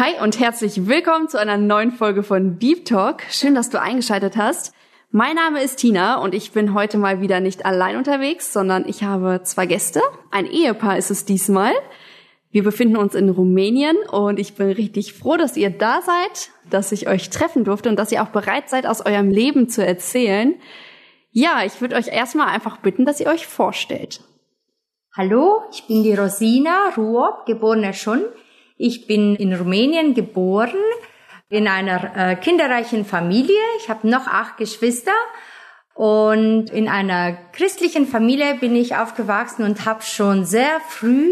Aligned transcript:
Hi 0.00 0.14
und 0.22 0.40
herzlich 0.40 0.86
willkommen 0.86 1.28
zu 1.28 1.38
einer 1.38 1.58
neuen 1.58 1.92
Folge 1.92 2.22
von 2.22 2.58
Deep 2.58 2.86
Talk. 2.86 3.22
Schön, 3.28 3.54
dass 3.54 3.68
du 3.68 3.78
eingeschaltet 3.78 4.34
hast. 4.34 4.72
Mein 5.10 5.36
Name 5.36 5.62
ist 5.62 5.76
Tina 5.76 6.22
und 6.22 6.34
ich 6.34 6.52
bin 6.52 6.72
heute 6.72 6.96
mal 6.96 7.20
wieder 7.20 7.40
nicht 7.40 7.66
allein 7.66 7.98
unterwegs, 7.98 8.50
sondern 8.50 8.88
ich 8.88 9.02
habe 9.02 9.42
zwei 9.42 9.66
Gäste. 9.66 10.00
Ein 10.30 10.46
Ehepaar 10.46 10.96
ist 10.96 11.10
es 11.10 11.26
diesmal. 11.26 11.74
Wir 12.50 12.64
befinden 12.64 12.96
uns 12.96 13.14
in 13.14 13.28
Rumänien 13.28 13.94
und 14.10 14.38
ich 14.38 14.54
bin 14.54 14.70
richtig 14.70 15.12
froh, 15.12 15.36
dass 15.36 15.58
ihr 15.58 15.68
da 15.68 16.00
seid, 16.00 16.48
dass 16.70 16.92
ich 16.92 17.06
euch 17.06 17.28
treffen 17.28 17.64
durfte 17.64 17.90
und 17.90 17.98
dass 17.98 18.10
ihr 18.10 18.22
auch 18.22 18.30
bereit 18.30 18.70
seid, 18.70 18.86
aus 18.86 19.04
eurem 19.04 19.28
Leben 19.28 19.68
zu 19.68 19.84
erzählen. 19.86 20.54
Ja, 21.30 21.62
ich 21.66 21.78
würde 21.82 21.96
euch 21.96 22.08
erstmal 22.08 22.48
einfach 22.48 22.78
bitten, 22.78 23.04
dass 23.04 23.20
ihr 23.20 23.26
euch 23.26 23.46
vorstellt. 23.46 24.22
Hallo, 25.14 25.60
ich 25.70 25.86
bin 25.86 26.04
die 26.04 26.14
Rosina 26.14 26.88
Ruob, 26.96 27.44
geborene 27.44 27.92
Schon. 27.92 28.24
Ich 28.82 29.06
bin 29.06 29.36
in 29.36 29.52
Rumänien 29.52 30.14
geboren, 30.14 30.80
in 31.50 31.68
einer 31.68 32.16
äh, 32.16 32.34
kinderreichen 32.34 33.04
Familie. 33.04 33.60
Ich 33.78 33.90
habe 33.90 34.08
noch 34.08 34.26
acht 34.26 34.56
Geschwister 34.56 35.12
und 35.92 36.70
in 36.70 36.88
einer 36.88 37.36
christlichen 37.52 38.06
Familie 38.06 38.54
bin 38.54 38.74
ich 38.74 38.96
aufgewachsen 38.96 39.64
und 39.64 39.84
habe 39.84 40.00
schon 40.00 40.46
sehr 40.46 40.80
früh 40.88 41.30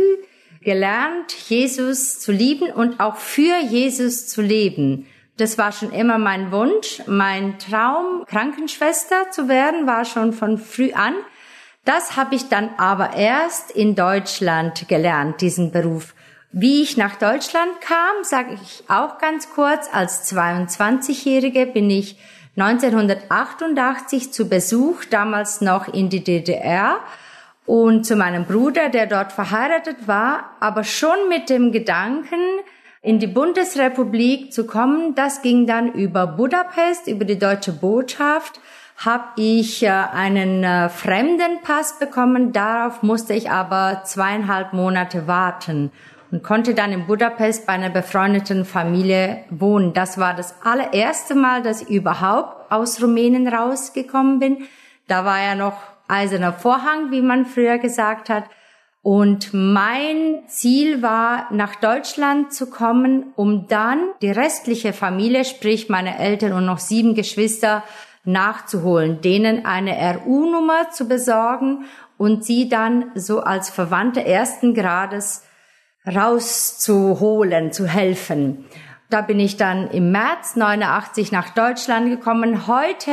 gelernt, 0.60 1.32
Jesus 1.48 2.20
zu 2.20 2.32
lieben 2.32 2.70
und 2.70 3.00
auch 3.00 3.16
für 3.16 3.56
Jesus 3.62 4.28
zu 4.28 4.42
leben. 4.42 5.06
Das 5.38 5.56
war 5.56 5.72
schon 5.72 5.90
immer 5.92 6.18
mein 6.18 6.52
Wunsch. 6.52 7.00
Mein 7.06 7.58
Traum, 7.58 8.24
Krankenschwester 8.26 9.30
zu 9.30 9.48
werden, 9.48 9.86
war 9.86 10.04
schon 10.04 10.34
von 10.34 10.58
früh 10.58 10.92
an. 10.92 11.14
Das 11.86 12.14
habe 12.16 12.34
ich 12.34 12.50
dann 12.50 12.68
aber 12.76 13.14
erst 13.14 13.70
in 13.70 13.94
Deutschland 13.94 14.86
gelernt, 14.86 15.40
diesen 15.40 15.72
Beruf. 15.72 16.12
Wie 16.50 16.82
ich 16.82 16.96
nach 16.96 17.16
Deutschland 17.16 17.78
kam, 17.82 18.24
sage 18.24 18.54
ich 18.54 18.82
auch 18.88 19.18
ganz 19.18 19.50
kurz, 19.50 19.86
als 19.92 20.32
22-Jährige 20.32 21.66
bin 21.66 21.90
ich 21.90 22.16
1988 22.56 24.32
zu 24.32 24.48
Besuch, 24.48 25.04
damals 25.04 25.60
noch 25.60 25.92
in 25.92 26.08
die 26.08 26.24
DDR 26.24 27.00
und 27.66 28.06
zu 28.06 28.16
meinem 28.16 28.46
Bruder, 28.46 28.88
der 28.88 29.06
dort 29.06 29.32
verheiratet 29.32 30.08
war, 30.08 30.52
aber 30.58 30.84
schon 30.84 31.28
mit 31.28 31.50
dem 31.50 31.70
Gedanken, 31.70 32.40
in 33.02 33.18
die 33.18 33.26
Bundesrepublik 33.26 34.50
zu 34.50 34.66
kommen. 34.66 35.14
Das 35.14 35.42
ging 35.42 35.66
dann 35.66 35.92
über 35.92 36.26
Budapest, 36.26 37.08
über 37.08 37.26
die 37.26 37.38
deutsche 37.38 37.72
Botschaft, 37.72 38.58
habe 38.96 39.24
ich 39.36 39.82
äh, 39.82 39.88
einen 39.90 40.64
äh, 40.64 40.88
Fremdenpass 40.88 41.98
bekommen. 41.98 42.52
Darauf 42.52 43.02
musste 43.02 43.34
ich 43.34 43.50
aber 43.50 44.00
zweieinhalb 44.04 44.72
Monate 44.72 45.26
warten 45.26 45.92
und 46.30 46.42
konnte 46.42 46.74
dann 46.74 46.92
in 46.92 47.06
Budapest 47.06 47.66
bei 47.66 47.72
einer 47.72 47.90
befreundeten 47.90 48.64
Familie 48.64 49.44
wohnen. 49.50 49.92
Das 49.94 50.18
war 50.18 50.34
das 50.34 50.54
allererste 50.62 51.34
Mal, 51.34 51.62
dass 51.62 51.82
ich 51.82 51.90
überhaupt 51.90 52.70
aus 52.70 53.02
Rumänien 53.02 53.48
rausgekommen 53.48 54.38
bin. 54.38 54.58
Da 55.06 55.24
war 55.24 55.40
ja 55.42 55.54
noch 55.54 55.74
eiserner 56.06 56.52
Vorhang, 56.52 57.10
wie 57.10 57.22
man 57.22 57.46
früher 57.46 57.78
gesagt 57.78 58.28
hat. 58.28 58.44
Und 59.00 59.54
mein 59.54 60.42
Ziel 60.48 61.02
war, 61.02 61.46
nach 61.52 61.76
Deutschland 61.76 62.52
zu 62.52 62.68
kommen, 62.68 63.32
um 63.36 63.66
dann 63.68 64.00
die 64.20 64.30
restliche 64.30 64.92
Familie, 64.92 65.44
sprich 65.44 65.88
meine 65.88 66.18
Eltern 66.18 66.52
und 66.52 66.66
noch 66.66 66.78
sieben 66.78 67.14
Geschwister, 67.14 67.84
nachzuholen, 68.24 69.22
denen 69.22 69.64
eine 69.64 70.18
RU-Nummer 70.18 70.90
zu 70.90 71.08
besorgen 71.08 71.86
und 72.18 72.44
sie 72.44 72.68
dann 72.68 73.06
so 73.14 73.40
als 73.40 73.70
Verwandte 73.70 74.26
ersten 74.26 74.74
Grades 74.74 75.47
rauszuholen, 76.14 77.72
zu 77.72 77.86
helfen. 77.86 78.66
Da 79.10 79.22
bin 79.22 79.40
ich 79.40 79.56
dann 79.56 79.90
im 79.90 80.12
März 80.12 80.56
89 80.56 81.32
nach 81.32 81.50
Deutschland 81.50 82.10
gekommen. 82.10 82.66
Heute 82.66 83.12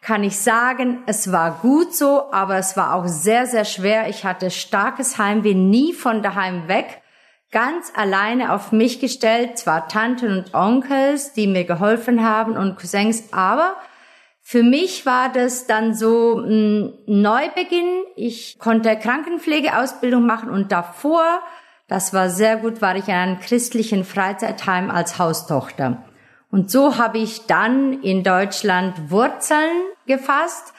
kann 0.00 0.22
ich 0.22 0.38
sagen, 0.38 1.02
es 1.06 1.32
war 1.32 1.58
gut 1.60 1.94
so, 1.94 2.32
aber 2.32 2.56
es 2.56 2.76
war 2.76 2.94
auch 2.94 3.06
sehr, 3.06 3.46
sehr 3.46 3.64
schwer. 3.64 4.08
Ich 4.08 4.24
hatte 4.24 4.50
starkes 4.50 5.18
Heimweh, 5.18 5.54
nie 5.54 5.92
von 5.92 6.22
daheim 6.22 6.68
weg, 6.68 7.02
ganz 7.50 7.92
alleine 7.96 8.52
auf 8.52 8.72
mich 8.72 9.00
gestellt, 9.00 9.58
zwar 9.58 9.88
Tanten 9.88 10.38
und 10.38 10.54
Onkels, 10.54 11.32
die 11.32 11.46
mir 11.46 11.64
geholfen 11.64 12.22
haben 12.24 12.56
und 12.56 12.76
Cousins, 12.78 13.32
aber 13.32 13.74
für 14.50 14.62
mich 14.62 15.04
war 15.04 15.30
das 15.30 15.66
dann 15.66 15.94
so 15.94 16.40
ein 16.40 16.94
Neubeginn. 17.06 18.02
Ich 18.16 18.58
konnte 18.58 18.96
Krankenpflegeausbildung 18.96 20.24
machen 20.24 20.48
und 20.48 20.72
davor 20.72 21.42
das 21.88 22.12
war 22.12 22.28
sehr 22.28 22.56
gut, 22.58 22.82
war 22.82 22.96
ich 22.96 23.08
in 23.08 23.14
einem 23.14 23.40
christlichen 23.40 24.04
Freizeitheim 24.04 24.90
als 24.90 25.18
Haustochter. 25.18 26.04
Und 26.50 26.70
so 26.70 26.96
habe 26.98 27.18
ich 27.18 27.46
dann 27.46 28.02
in 28.02 28.22
Deutschland 28.22 29.10
Wurzeln 29.10 29.82
gefasst. 30.06 30.74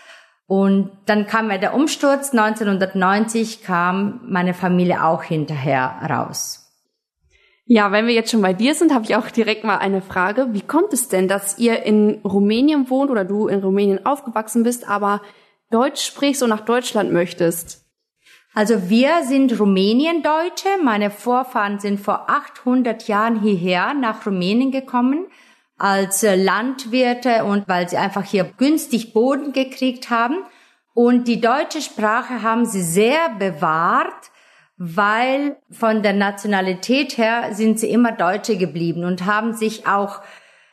Und 0.48 0.92
dann 1.06 1.28
kam 1.28 1.48
mir 1.48 1.60
der 1.60 1.76
Umsturz. 1.76 2.32
1990 2.32 3.64
kam 3.64 4.22
meine 4.28 4.54
Familie 4.54 5.04
auch 5.04 5.24
hinterher 5.24 6.00
raus. 6.10 6.66
Ja, 7.66 7.92
wenn 7.92 8.08
wir 8.08 8.16
jetzt 8.16 8.32
schon 8.32 8.42
bei 8.42 8.54
dir 8.54 8.74
sind, 8.74 8.92
habe 8.92 9.06
ich 9.06 9.16
auch 9.16 9.30
direkt 9.30 9.64
mal 9.64 9.78
eine 9.78 10.02
Frage. 10.02 10.48
Wie 10.54 10.62
kommt 10.62 10.92
es 10.92 11.08
denn, 11.08 11.28
dass 11.28 11.60
ihr 11.60 11.84
in 11.84 12.20
Rumänien 12.24 12.90
wohnt 12.90 13.12
oder 13.12 13.26
du 13.26 13.48
in 13.48 13.60
Rumänien 13.60 14.08
aufgewachsen 14.08 14.64
bist, 14.64 14.90
aber 14.90 15.22
Deutsch 15.70 16.04
sprichst 16.04 16.42
und 16.42 16.50
nach 16.50 16.66
Deutschland 16.66 17.14
möchtest? 17.14 17.79
Also 18.60 18.90
wir 18.90 19.24
sind 19.24 19.58
Rumäniendeutsche. 19.58 20.68
Meine 20.84 21.12
Vorfahren 21.12 21.80
sind 21.80 21.98
vor 21.98 22.30
800 22.30 23.08
Jahren 23.08 23.40
hierher 23.40 23.94
nach 23.94 24.26
Rumänien 24.26 24.70
gekommen 24.70 25.28
als 25.78 26.24
Landwirte 26.24 27.46
und 27.46 27.70
weil 27.70 27.88
sie 27.88 27.96
einfach 27.96 28.26
hier 28.26 28.44
günstig 28.58 29.14
Boden 29.14 29.54
gekriegt 29.54 30.10
haben. 30.10 30.40
Und 30.94 31.30
die 31.30 31.40
deutsche 31.40 31.82
Sprache 31.82 32.44
haben 32.44 32.66
sie 32.66 32.82
sehr 32.82 33.30
bewahrt, 33.40 34.30
weil 34.76 35.56
von 35.72 36.04
der 36.04 36.12
Nationalität 36.12 37.18
her 37.18 37.54
sind 37.54 37.80
sie 37.80 37.90
immer 37.90 38.12
Deutsche 38.12 38.58
geblieben 38.58 39.06
und 39.06 39.26
haben 39.26 39.54
sich 39.54 39.88
auch 39.88 40.20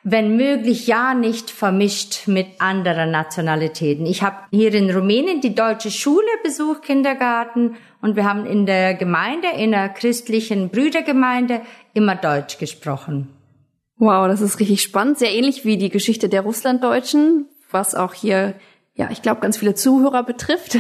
wenn 0.08 0.36
möglich 0.36 0.86
ja 0.86 1.14
nicht 1.14 1.50
vermischt 1.50 2.28
mit 2.28 2.46
anderen 2.60 3.10
Nationalitäten. 3.10 4.06
Ich 4.06 4.22
habe 4.22 4.36
hier 4.52 4.72
in 4.72 4.88
Rumänien 4.88 5.40
die 5.40 5.56
deutsche 5.56 5.90
Schule 5.90 6.28
besucht, 6.44 6.82
Kindergarten, 6.82 7.74
und 8.00 8.14
wir 8.14 8.22
haben 8.22 8.46
in 8.46 8.66
der 8.66 8.94
Gemeinde, 8.94 9.48
in 9.48 9.72
der 9.72 9.88
christlichen 9.88 10.68
Brüdergemeinde, 10.68 11.62
immer 11.92 12.14
Deutsch 12.14 12.58
gesprochen. 12.58 13.30
Wow, 13.96 14.28
das 14.28 14.42
ist 14.42 14.60
richtig 14.60 14.80
spannend. 14.80 15.18
Sehr 15.18 15.34
ähnlich 15.34 15.64
wie 15.64 15.76
die 15.76 15.90
Geschichte 15.90 16.28
der 16.28 16.42
Russlanddeutschen, 16.42 17.48
was 17.72 17.96
auch 17.96 18.14
hier, 18.14 18.54
ja, 18.94 19.08
ich 19.10 19.22
glaube, 19.22 19.40
ganz 19.40 19.56
viele 19.56 19.74
Zuhörer 19.74 20.22
betrifft. 20.22 20.78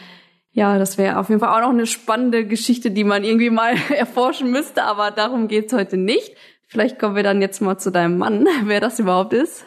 ja, 0.52 0.78
das 0.78 0.98
wäre 0.98 1.18
auf 1.18 1.30
jeden 1.30 1.40
Fall 1.40 1.52
auch 1.52 1.66
noch 1.66 1.74
eine 1.74 1.86
spannende 1.86 2.46
Geschichte, 2.46 2.92
die 2.92 3.02
man 3.02 3.24
irgendwie 3.24 3.50
mal 3.50 3.74
erforschen 3.96 4.52
müsste, 4.52 4.84
aber 4.84 5.10
darum 5.10 5.48
geht's 5.48 5.72
heute 5.72 5.96
nicht. 5.96 6.36
Vielleicht 6.68 6.98
kommen 6.98 7.16
wir 7.16 7.22
dann 7.22 7.40
jetzt 7.40 7.60
mal 7.60 7.78
zu 7.78 7.90
deinem 7.90 8.18
Mann, 8.18 8.46
wer 8.64 8.80
das 8.80 8.98
überhaupt 8.98 9.32
ist. 9.32 9.64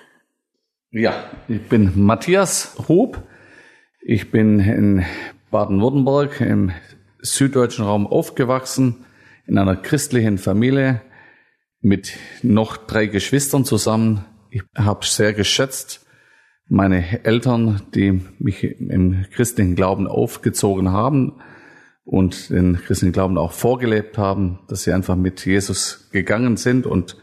Ja, 0.92 1.14
ich 1.48 1.62
bin 1.62 1.92
Matthias 1.96 2.76
Hob. 2.88 3.24
Ich 4.02 4.32
bin 4.32 4.60
in 4.60 5.06
Baden-Württemberg 5.50 6.42
im 6.42 6.72
süddeutschen 7.20 7.86
Raum 7.86 8.08
aufgewachsen, 8.08 9.06
in 9.46 9.58
einer 9.58 9.76
christlichen 9.76 10.38
Familie 10.38 11.02
mit 11.82 12.14
noch 12.42 12.78
drei 12.78 13.08
Geschwistern 13.08 13.66
zusammen. 13.66 14.26
Ich 14.50 14.64
habe 14.76 15.06
sehr 15.06 15.34
geschätzt 15.34 16.06
meine 16.72 17.26
Eltern, 17.26 17.82
die 17.94 18.22
mich 18.40 18.64
im 18.64 19.26
christlichen 19.34 19.76
Glauben 19.76 20.08
aufgezogen 20.08 20.92
haben 20.92 21.42
und 22.12 22.50
den 22.50 22.76
christlichen 22.76 23.14
Glauben 23.14 23.38
auch 23.38 23.54
vorgelebt 23.54 24.18
haben, 24.18 24.60
dass 24.68 24.84
sie 24.84 24.92
einfach 24.92 25.16
mit 25.16 25.46
Jesus 25.46 26.10
gegangen 26.12 26.58
sind 26.58 26.86
und 26.86 27.16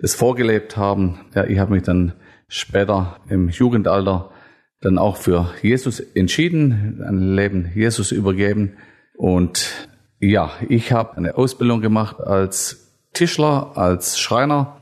es 0.00 0.16
vorgelebt 0.16 0.76
haben. 0.76 1.20
Ja, 1.36 1.44
ich 1.44 1.60
habe 1.60 1.72
mich 1.72 1.84
dann 1.84 2.14
später 2.48 3.20
im 3.28 3.48
Jugendalter 3.48 4.32
dann 4.80 4.98
auch 4.98 5.18
für 5.18 5.54
Jesus 5.62 6.00
entschieden, 6.00 7.00
ein 7.06 7.36
Leben 7.36 7.70
Jesus 7.76 8.10
übergeben. 8.10 8.72
Und 9.16 9.88
ja, 10.18 10.50
ich 10.68 10.90
habe 10.90 11.16
eine 11.16 11.36
Ausbildung 11.38 11.80
gemacht 11.80 12.20
als 12.20 12.92
Tischler, 13.12 13.76
als 13.76 14.18
Schreiner 14.18 14.78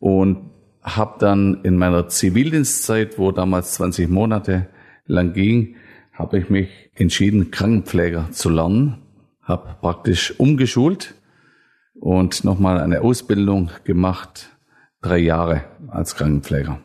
und 0.00 0.50
habe 0.82 1.14
dann 1.20 1.60
in 1.62 1.76
meiner 1.76 2.08
Zivildienstzeit, 2.08 3.20
wo 3.20 3.30
damals 3.30 3.74
20 3.74 4.08
Monate 4.08 4.66
lang 5.06 5.32
ging, 5.32 5.76
habe 6.12 6.38
ich 6.38 6.50
mich 6.50 6.68
entschieden, 6.94 7.50
Krankenpfleger 7.50 8.30
zu 8.30 8.50
lernen, 8.50 9.02
habe 9.42 9.76
praktisch 9.80 10.38
umgeschult 10.38 11.14
und 11.94 12.44
nochmal 12.44 12.80
eine 12.80 13.02
Ausbildung 13.02 13.70
gemacht, 13.84 14.50
drei 15.02 15.18
Jahre 15.18 15.64
als 15.88 16.14
Krankenpfleger. 16.14 16.80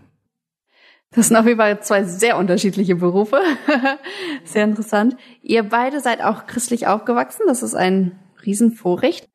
Das 1.12 1.30
sind 1.30 1.38
auf 1.38 1.45
jeden 1.45 1.60
Fall 1.60 1.81
zwei 1.81 2.04
sehr 2.04 2.38
unterschiedliche 2.38 2.95
Berufe. 2.95 3.39
sehr 4.44 4.66
interessant. 4.66 5.16
Ihr 5.42 5.63
beide 5.63 6.01
seid 6.01 6.22
auch 6.22 6.45
christlich 6.45 6.88
aufgewachsen. 6.88 7.44
Das 7.48 7.63
ist 7.63 7.74
ein 7.74 8.19
Riesenvorrecht. 8.45 9.30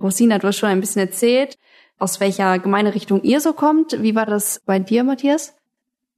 Rosina, 0.00 0.38
du 0.38 0.46
hast 0.46 0.58
schon 0.58 0.68
ein 0.68 0.80
bisschen 0.80 1.02
erzählt, 1.02 1.58
aus 1.98 2.20
welcher 2.20 2.58
Gemeinderichtung 2.60 3.22
ihr 3.22 3.40
so 3.40 3.52
kommt. 3.52 4.00
Wie 4.00 4.14
war 4.14 4.26
das 4.26 4.60
bei 4.64 4.78
dir, 4.78 5.02
Matthias? 5.02 5.56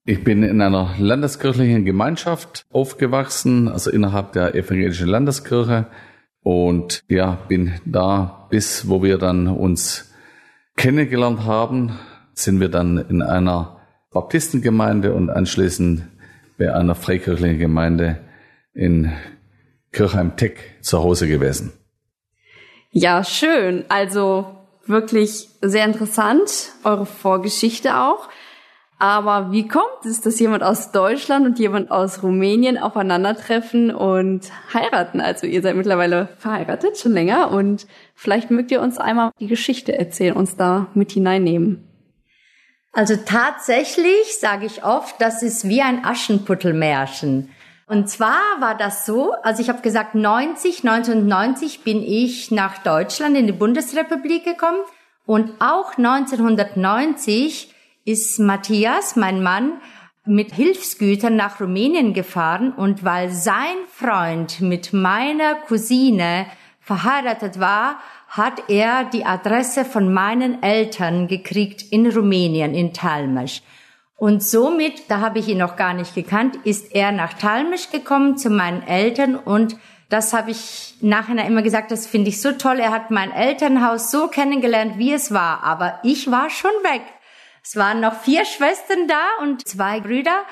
Ich 0.08 0.22
bin 0.22 0.44
in 0.44 0.60
einer 0.60 0.94
landeskirchlichen 0.98 1.84
Gemeinschaft 1.84 2.64
aufgewachsen, 2.70 3.66
also 3.66 3.90
innerhalb 3.90 4.34
der 4.34 4.54
evangelischen 4.54 5.08
Landeskirche 5.08 5.86
und 6.44 7.02
ja, 7.08 7.38
bin 7.48 7.80
da 7.84 8.46
bis 8.48 8.88
wo 8.88 9.02
wir 9.02 9.18
dann 9.18 9.48
uns 9.48 10.14
kennengelernt 10.76 11.40
haben, 11.44 11.98
sind 12.34 12.60
wir 12.60 12.68
dann 12.68 12.98
in 12.98 13.20
einer 13.20 13.80
Baptistengemeinde 14.12 15.12
und 15.12 15.28
anschließend 15.28 16.04
bei 16.56 16.72
einer 16.72 16.94
freikirchlichen 16.94 17.58
Gemeinde 17.58 18.20
in 18.74 19.12
Kirchheim-Teck 19.90 20.82
zu 20.82 21.02
Hause 21.02 21.26
gewesen. 21.26 21.72
Ja, 22.92 23.24
schön. 23.24 23.84
Also 23.88 24.46
wirklich 24.86 25.48
sehr 25.62 25.84
interessant, 25.84 26.74
eure 26.84 27.06
Vorgeschichte 27.06 27.96
auch. 27.96 28.28
Aber 28.98 29.52
wie 29.52 29.68
kommt 29.68 30.06
es, 30.06 30.22
dass 30.22 30.38
jemand 30.40 30.62
aus 30.62 30.90
Deutschland 30.90 31.44
und 31.44 31.58
jemand 31.58 31.90
aus 31.90 32.22
Rumänien 32.22 32.78
aufeinandertreffen 32.78 33.94
und 33.94 34.50
heiraten? 34.72 35.20
Also 35.20 35.46
ihr 35.46 35.60
seid 35.60 35.76
mittlerweile 35.76 36.30
verheiratet, 36.38 36.96
schon 36.98 37.12
länger. 37.12 37.50
Und 37.50 37.86
vielleicht 38.14 38.50
mögt 38.50 38.70
ihr 38.70 38.80
uns 38.80 38.96
einmal 38.96 39.32
die 39.38 39.48
Geschichte 39.48 39.98
erzählen, 39.98 40.34
uns 40.34 40.56
da 40.56 40.86
mit 40.94 41.12
hineinnehmen. 41.12 41.86
Also 42.92 43.16
tatsächlich 43.16 44.38
sage 44.40 44.64
ich 44.64 44.82
oft, 44.82 45.20
das 45.20 45.42
ist 45.42 45.68
wie 45.68 45.82
ein 45.82 46.02
Aschenputtelmärchen. 46.02 47.50
Und 47.86 48.08
zwar 48.08 48.40
war 48.60 48.74
das 48.76 49.04
so, 49.04 49.32
also 49.42 49.60
ich 49.60 49.68
habe 49.68 49.82
gesagt, 49.82 50.14
90, 50.14 50.88
1990 50.88 51.84
bin 51.84 52.02
ich 52.02 52.50
nach 52.50 52.78
Deutschland 52.78 53.36
in 53.36 53.46
die 53.46 53.52
Bundesrepublik 53.52 54.44
gekommen 54.44 54.80
und 55.26 55.52
auch 55.60 55.98
1990 55.98 57.74
ist 58.06 58.38
Matthias, 58.38 59.16
mein 59.16 59.42
Mann, 59.42 59.72
mit 60.24 60.54
Hilfsgütern 60.54 61.36
nach 61.36 61.60
Rumänien 61.60 62.14
gefahren 62.14 62.72
und 62.72 63.04
weil 63.04 63.30
sein 63.30 63.76
Freund 63.92 64.60
mit 64.60 64.92
meiner 64.92 65.54
Cousine 65.54 66.46
verheiratet 66.80 67.60
war, 67.60 67.96
hat 68.28 68.68
er 68.68 69.04
die 69.04 69.24
Adresse 69.24 69.84
von 69.84 70.12
meinen 70.12 70.62
Eltern 70.62 71.28
gekriegt 71.28 71.82
in 71.90 72.06
Rumänien, 72.10 72.74
in 72.74 72.92
Talmash. 72.92 73.62
Und 74.16 74.42
somit, 74.42 75.10
da 75.10 75.20
habe 75.20 75.38
ich 75.40 75.48
ihn 75.48 75.58
noch 75.58 75.76
gar 75.76 75.92
nicht 75.92 76.14
gekannt, 76.14 76.56
ist 76.64 76.94
er 76.94 77.12
nach 77.12 77.34
Talmash 77.34 77.90
gekommen 77.90 78.36
zu 78.36 78.50
meinen 78.50 78.82
Eltern 78.82 79.36
und 79.36 79.76
das 80.08 80.32
habe 80.32 80.52
ich 80.52 80.94
nachher 81.00 81.44
immer 81.44 81.62
gesagt, 81.62 81.90
das 81.90 82.06
finde 82.06 82.28
ich 82.28 82.40
so 82.40 82.52
toll. 82.52 82.78
Er 82.78 82.92
hat 82.92 83.10
mein 83.10 83.32
Elternhaus 83.32 84.12
so 84.12 84.28
kennengelernt, 84.28 84.98
wie 84.98 85.12
es 85.12 85.32
war, 85.32 85.64
aber 85.64 85.98
ich 86.04 86.30
war 86.30 86.48
schon 86.48 86.70
weg. 86.82 87.02
Es 87.68 87.74
waren 87.74 87.98
noch 87.98 88.14
vier 88.20 88.44
Schwestern 88.44 89.08
da 89.08 89.42
und 89.42 89.66
zwei 89.66 89.98
Brüder. 89.98 90.44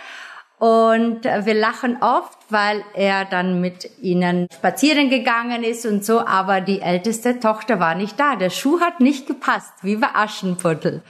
Und 0.59 1.23
wir 1.23 1.55
lachen 1.55 1.99
oft, 2.03 2.37
weil 2.49 2.85
er 2.95 3.25
dann 3.25 3.61
mit 3.61 3.89
ihnen 4.01 4.49
spazieren 4.53 5.11
gegangen 5.11 5.63
ist 5.63 5.87
und 5.87 6.05
so, 6.05 6.27
aber 6.27 6.61
die 6.61 6.81
älteste 6.81 7.39
Tochter 7.39 7.79
war 7.79 7.95
nicht 7.95 8.19
da. 8.19 8.35
Der 8.35 8.51
Schuh 8.51 8.81
hat 8.81 8.99
nicht 8.99 9.29
gepasst, 9.29 9.73
wie 9.83 9.95
bei 9.95 10.09
Aschenputtel. 10.13 11.03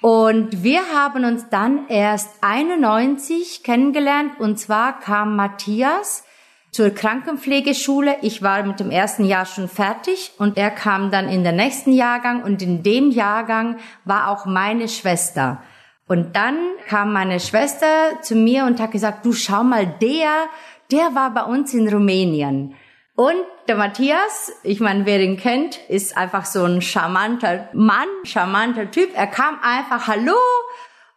Und 0.00 0.62
wir 0.62 0.82
haben 0.94 1.24
uns 1.24 1.48
dann 1.48 1.88
erst 1.88 2.28
91 2.40 3.64
kennengelernt 3.64 4.38
und 4.38 4.60
zwar 4.60 5.00
kam 5.00 5.34
Matthias 5.34 6.22
zur 6.70 6.90
Krankenpflegeschule. 6.90 8.16
Ich 8.22 8.42
war 8.42 8.62
mit 8.62 8.80
dem 8.80 8.90
ersten 8.90 9.24
Jahr 9.24 9.46
schon 9.46 9.68
fertig 9.68 10.32
und 10.38 10.56
er 10.56 10.70
kam 10.70 11.10
dann 11.10 11.28
in 11.28 11.44
den 11.44 11.56
nächsten 11.56 11.92
Jahrgang 11.92 12.42
und 12.42 12.62
in 12.62 12.82
dem 12.82 13.10
Jahrgang 13.10 13.78
war 14.04 14.28
auch 14.28 14.46
meine 14.46 14.88
Schwester. 14.88 15.62
Und 16.06 16.36
dann 16.36 16.56
kam 16.86 17.12
meine 17.12 17.38
Schwester 17.38 17.86
zu 18.22 18.34
mir 18.34 18.64
und 18.64 18.80
hat 18.80 18.92
gesagt, 18.92 19.26
du 19.26 19.32
schau 19.32 19.62
mal, 19.62 19.86
der, 19.86 20.46
der 20.90 21.14
war 21.14 21.34
bei 21.34 21.42
uns 21.42 21.74
in 21.74 21.88
Rumänien. 21.88 22.74
Und 23.14 23.44
der 23.66 23.76
Matthias, 23.76 24.52
ich 24.62 24.80
meine, 24.80 25.04
wer 25.04 25.20
ihn 25.20 25.36
kennt, 25.36 25.76
ist 25.88 26.16
einfach 26.16 26.46
so 26.46 26.64
ein 26.64 26.80
charmanter 26.80 27.68
Mann, 27.74 28.06
charmanter 28.22 28.90
Typ. 28.90 29.10
Er 29.14 29.26
kam 29.26 29.58
einfach, 29.60 30.06
hallo. 30.06 30.36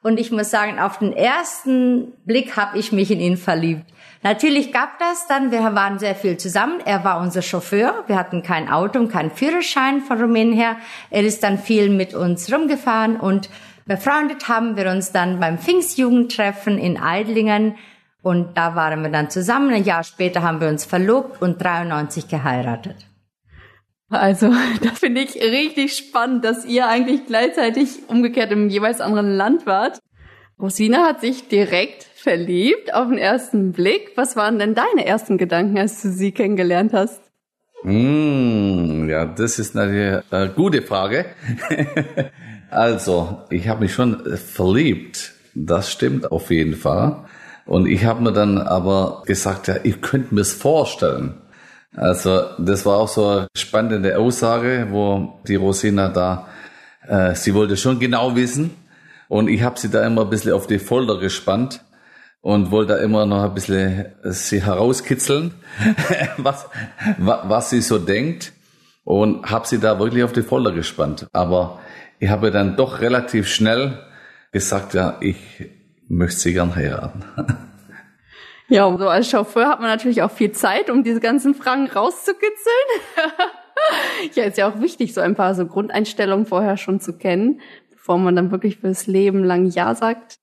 Und 0.01 0.19
ich 0.19 0.31
muss 0.31 0.50
sagen, 0.50 0.80
auf 0.80 0.98
den 0.98 1.13
ersten 1.13 2.12
Blick 2.25 2.57
habe 2.57 2.80
ich 2.80 2.92
mich 2.92 3.12
in 3.12 3.19
ihn 3.19 3.38
verliebt. 3.38 3.86
Natürlich 4.23 4.71
gab 4.71 5.00
das 5.00 5.25
dann, 5.27 5.51
wir 5.51 5.62
waren 5.73 5.97
sehr 5.97 6.13
viel 6.13 6.38
zusammen. 6.38 6.79
Er 6.85 7.03
war 7.03 7.19
unser 7.21 7.41
Chauffeur. 7.41 8.03
Wir 8.06 8.18
hatten 8.18 8.44
kein 8.44 8.69
Auto 8.69 9.00
und 9.00 9.09
keinen 9.09 9.31
Führerschein 9.31 10.01
von 10.01 10.21
Rumänien 10.21 10.53
her. 10.56 10.77
Er 11.09 11.23
ist 11.23 11.41
dann 11.44 11.57
viel 11.57 11.89
mit 11.89 12.13
uns 12.13 12.53
rumgefahren 12.53 13.19
und 13.19 13.50
befreundet 13.85 14.47
haben 14.47 14.77
wir 14.77 14.91
uns 14.91 15.12
dann 15.12 15.39
beim 15.39 15.57
Pfingstjugendtreffen 15.57 16.77
in 16.77 17.01
Eidlingen. 17.01 17.75
Und 18.21 18.56
da 18.56 18.75
waren 18.75 19.01
wir 19.01 19.09
dann 19.09 19.31
zusammen. 19.31 19.73
Ein 19.73 19.85
Jahr 19.85 20.03
später 20.03 20.44
haben 20.44 20.62
wir 20.62 20.67
uns 20.67 20.85
verlobt 20.85 21.41
und 21.41 21.63
93 21.63 22.27
geheiratet. 22.27 23.07
Also, 24.12 24.53
das 24.83 25.00
finde 25.00 25.21
ich 25.21 25.35
richtig 25.35 25.97
spannend, 25.97 26.45
dass 26.45 26.65
ihr 26.65 26.88
eigentlich 26.88 27.25
gleichzeitig 27.25 28.07
umgekehrt 28.07 28.51
im 28.51 28.69
jeweils 28.69 29.01
anderen 29.01 29.35
Land 29.35 29.65
wart. 29.65 30.00
Rosina 30.59 31.07
hat 31.07 31.21
sich 31.21 31.47
direkt 31.47 32.10
verliebt 32.21 32.94
auf 32.94 33.09
den 33.09 33.18
ersten 33.18 33.71
Blick. 33.71 34.12
Was 34.15 34.35
waren 34.35 34.59
denn 34.59 34.75
deine 34.75 35.06
ersten 35.06 35.38
Gedanken, 35.38 35.77
als 35.77 36.01
du 36.01 36.09
sie 36.09 36.31
kennengelernt 36.31 36.94
hast? 36.94 37.21
Mm, 37.83 39.09
ja, 39.09 39.25
das 39.25 39.57
ist 39.57 39.75
eine 39.75 40.23
äh, 40.31 40.50
gute 40.56 40.81
Frage. 40.83 41.25
also, 42.69 43.39
ich 43.50 43.67
habe 43.67 43.81
mich 43.81 43.93
schon 43.93 44.38
verliebt. 44.38 45.34
Das 45.55 45.91
stimmt 45.91 46.31
auf 46.31 46.51
jeden 46.51 46.75
Fall. 46.75 47.25
Und 47.65 47.88
ich 47.88 48.05
habe 48.05 48.22
mir 48.22 48.34
dann 48.34 48.57
aber 48.57 49.24
gesagt, 49.25 49.67
ja, 49.67 49.75
ich 49.84 50.01
könnte 50.01 50.34
mir 50.36 50.41
es 50.41 50.53
vorstellen. 50.53 51.41
Also 51.95 52.43
das 52.57 52.86
war 52.86 52.98
auch 52.98 53.10
so 53.10 53.27
eine 53.27 53.48
spannende 53.55 54.17
Aussage, 54.17 54.88
wo 54.91 55.41
die 55.48 55.55
Rosina 55.55 56.07
da, 56.07 56.48
äh, 57.05 57.36
sie 57.36 57.53
wollte 57.53 57.75
schon 57.75 58.00
genau 58.00 58.36
wissen. 58.36 58.72
Und 59.27 59.50
ich 59.50 59.62
habe 59.62 59.79
sie 59.79 59.89
da 59.89 60.05
immer 60.05 60.22
ein 60.22 60.29
bisschen 60.29 60.53
auf 60.53 60.67
die 60.67 60.79
Folter 60.79 61.19
gespannt 61.19 61.81
und 62.41 62.71
wollte 62.71 62.93
immer 62.93 63.25
noch 63.25 63.43
ein 63.43 63.53
bisschen 63.53 64.05
sie 64.24 64.63
herauskitzeln, 64.63 65.53
was, 66.38 66.67
was 67.17 67.69
sie 67.69 67.81
so 67.81 68.00
denkt 68.00 68.53
und 69.03 69.50
habe 69.50 69.67
sie 69.67 69.79
da 69.79 70.00
wirklich 70.00 70.24
auf 70.24 70.33
die 70.33 70.41
Folter 70.41 70.71
gespannt. 70.71 71.27
Aber 71.33 71.79
ich 72.19 72.29
habe 72.29 72.51
dann 72.51 72.75
doch 72.75 73.00
relativ 73.00 73.48
schnell 73.48 74.00
gesagt, 74.51 74.93
ja, 74.93 75.17
ich 75.21 75.38
möchte 76.07 76.39
sie 76.39 76.53
gern 76.53 76.75
heiraten. 76.75 77.24
Ja, 78.67 78.89
so 78.98 79.10
als 79.10 79.29
Chauffeur 79.29 79.67
hat 79.67 79.81
man 79.81 79.89
natürlich 79.89 80.21
auch 80.21 80.31
viel 80.31 80.53
Zeit, 80.53 80.89
um 80.89 81.03
diese 81.03 81.19
ganzen 81.19 81.53
Fragen 81.55 81.88
rauszukitzeln. 81.88 82.86
ja, 84.33 84.45
ist 84.45 84.57
ja 84.57 84.69
auch 84.69 84.79
wichtig, 84.79 85.13
so 85.13 85.19
ein 85.19 85.36
paar 85.36 85.55
so 85.55 85.65
Grundeinstellungen 85.65 86.45
vorher 86.45 86.77
schon 86.77 87.01
zu 87.01 87.17
kennen, 87.17 87.60
bevor 87.91 88.17
man 88.17 88.33
dann 88.33 88.50
wirklich 88.50 88.77
fürs 88.77 89.07
Leben 89.07 89.43
lang 89.43 89.65
Ja 89.65 89.93
sagt. 89.93 90.36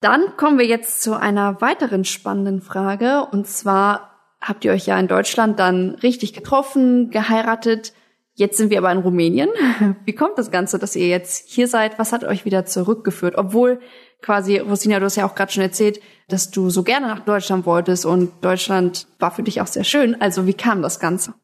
Dann 0.00 0.36
kommen 0.36 0.58
wir 0.58 0.66
jetzt 0.66 1.02
zu 1.02 1.18
einer 1.18 1.60
weiteren 1.60 2.04
spannenden 2.04 2.62
Frage. 2.62 3.26
Und 3.30 3.46
zwar 3.46 4.10
habt 4.40 4.64
ihr 4.64 4.72
euch 4.72 4.86
ja 4.86 4.98
in 4.98 5.08
Deutschland 5.08 5.58
dann 5.58 5.96
richtig 5.96 6.32
getroffen, 6.32 7.10
geheiratet. 7.10 7.92
Jetzt 8.34 8.56
sind 8.56 8.70
wir 8.70 8.78
aber 8.78 8.90
in 8.92 8.98
Rumänien. 8.98 9.50
Wie 10.06 10.14
kommt 10.14 10.38
das 10.38 10.50
Ganze, 10.50 10.78
dass 10.78 10.96
ihr 10.96 11.08
jetzt 11.08 11.48
hier 11.50 11.68
seid? 11.68 11.98
Was 11.98 12.12
hat 12.12 12.24
euch 12.24 12.46
wieder 12.46 12.64
zurückgeführt? 12.64 13.34
Obwohl 13.36 13.80
quasi, 14.22 14.56
Rosina, 14.58 14.98
du 14.98 15.04
hast 15.04 15.16
ja 15.16 15.26
auch 15.26 15.34
gerade 15.34 15.52
schon 15.52 15.62
erzählt, 15.62 16.00
dass 16.28 16.50
du 16.50 16.70
so 16.70 16.82
gerne 16.82 17.06
nach 17.06 17.20
Deutschland 17.20 17.66
wolltest 17.66 18.06
und 18.06 18.32
Deutschland 18.42 19.06
war 19.18 19.30
für 19.30 19.42
dich 19.42 19.60
auch 19.60 19.66
sehr 19.66 19.84
schön. 19.84 20.18
Also 20.20 20.46
wie 20.46 20.54
kam 20.54 20.80
das 20.80 21.00
Ganze? 21.00 21.34